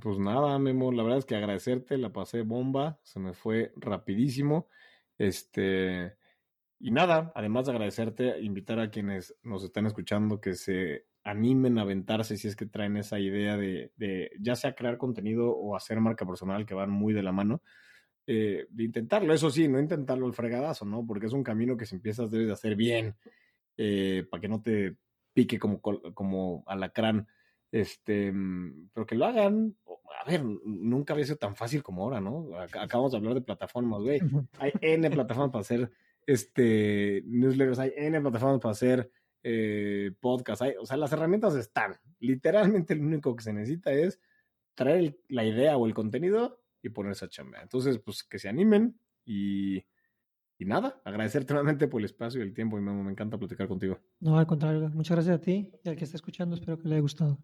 Pues 0.00 0.18
nada, 0.18 0.58
Memo, 0.58 0.90
la 0.90 1.02
verdad 1.02 1.18
es 1.18 1.24
que 1.24 1.36
agradecerte, 1.36 1.98
la 1.98 2.12
pasé 2.12 2.42
bomba, 2.42 2.98
se 3.02 3.20
me 3.20 3.34
fue 3.34 3.72
rapidísimo. 3.76 4.68
Este, 5.18 6.16
y 6.84 6.90
nada, 6.90 7.32
además 7.34 7.64
de 7.64 7.72
agradecerte, 7.72 8.42
invitar 8.42 8.78
a 8.78 8.90
quienes 8.90 9.34
nos 9.42 9.64
están 9.64 9.86
escuchando 9.86 10.38
que 10.38 10.52
se 10.52 11.06
animen 11.22 11.78
a 11.78 11.80
aventarse 11.80 12.36
si 12.36 12.46
es 12.46 12.56
que 12.56 12.66
traen 12.66 12.98
esa 12.98 13.18
idea 13.18 13.56
de, 13.56 13.92
de 13.96 14.30
ya 14.38 14.54
sea 14.54 14.74
crear 14.74 14.98
contenido 14.98 15.50
o 15.50 15.76
hacer 15.76 15.98
marca 16.00 16.26
personal 16.26 16.66
que 16.66 16.74
van 16.74 16.90
muy 16.90 17.14
de 17.14 17.22
la 17.22 17.32
mano. 17.32 17.62
Eh, 18.26 18.66
de 18.68 18.84
intentarlo, 18.84 19.32
eso 19.32 19.48
sí, 19.48 19.66
no 19.66 19.80
intentarlo 19.80 20.26
el 20.26 20.34
fregadazo, 20.34 20.84
¿no? 20.84 21.06
Porque 21.06 21.24
es 21.24 21.32
un 21.32 21.42
camino 21.42 21.74
que 21.74 21.86
si 21.86 21.94
empiezas 21.94 22.30
debes 22.30 22.48
de 22.48 22.52
hacer 22.52 22.76
bien, 22.76 23.16
eh, 23.78 24.26
para 24.30 24.42
que 24.42 24.48
no 24.48 24.60
te 24.60 24.98
pique 25.32 25.58
como, 25.58 25.80
como 25.80 26.64
alacrán, 26.66 27.26
este, 27.72 28.30
mm, 28.30 28.90
pero 28.92 29.06
que 29.06 29.14
lo 29.14 29.24
hagan, 29.24 29.74
a 30.22 30.30
ver, 30.30 30.44
nunca 30.44 31.14
había 31.14 31.24
sido 31.24 31.38
tan 31.38 31.56
fácil 31.56 31.82
como 31.82 32.02
ahora, 32.02 32.20
¿no? 32.20 32.50
Acabamos 32.58 33.12
de 33.12 33.16
hablar 33.16 33.32
de 33.32 33.40
plataformas, 33.40 34.02
güey, 34.02 34.20
hay 34.58 34.72
N 34.82 35.10
plataformas 35.10 35.50
para 35.50 35.62
hacer 35.62 35.90
este, 36.26 37.22
newsletters, 37.26 37.78
hay 37.78 37.92
N 37.96 38.20
plataformas 38.20 38.60
para 38.60 38.72
hacer 38.72 39.10
eh, 39.42 40.12
podcasts, 40.20 40.62
hay, 40.62 40.74
o 40.80 40.86
sea, 40.86 40.96
las 40.96 41.12
herramientas 41.12 41.54
están, 41.56 41.96
literalmente 42.18 42.94
lo 42.94 43.02
único 43.02 43.36
que 43.36 43.44
se 43.44 43.52
necesita 43.52 43.92
es 43.92 44.20
traer 44.74 45.18
la 45.28 45.44
idea 45.44 45.76
o 45.76 45.86
el 45.86 45.94
contenido 45.94 46.62
y 46.82 46.88
ponerse 46.88 47.24
a 47.24 47.28
chambear. 47.28 47.62
Entonces, 47.62 47.98
pues 47.98 48.24
que 48.24 48.38
se 48.38 48.48
animen 48.48 48.98
y, 49.24 49.84
y 50.58 50.64
nada, 50.64 51.00
agradecerte 51.04 51.52
nuevamente 51.52 51.88
por 51.88 52.00
el 52.00 52.06
espacio 52.06 52.40
y 52.40 52.44
el 52.44 52.54
tiempo 52.54 52.78
y 52.78 52.82
me, 52.82 52.92
me 52.92 53.10
encanta 53.10 53.38
platicar 53.38 53.68
contigo. 53.68 54.00
No, 54.20 54.38
al 54.38 54.46
contrario, 54.46 54.90
muchas 54.90 55.16
gracias 55.16 55.36
a 55.36 55.40
ti 55.40 55.70
y 55.82 55.88
al 55.88 55.96
que 55.96 56.04
está 56.04 56.16
escuchando, 56.16 56.54
espero 56.54 56.78
que 56.78 56.88
le 56.88 56.96
haya 56.96 57.02
gustado. 57.02 57.38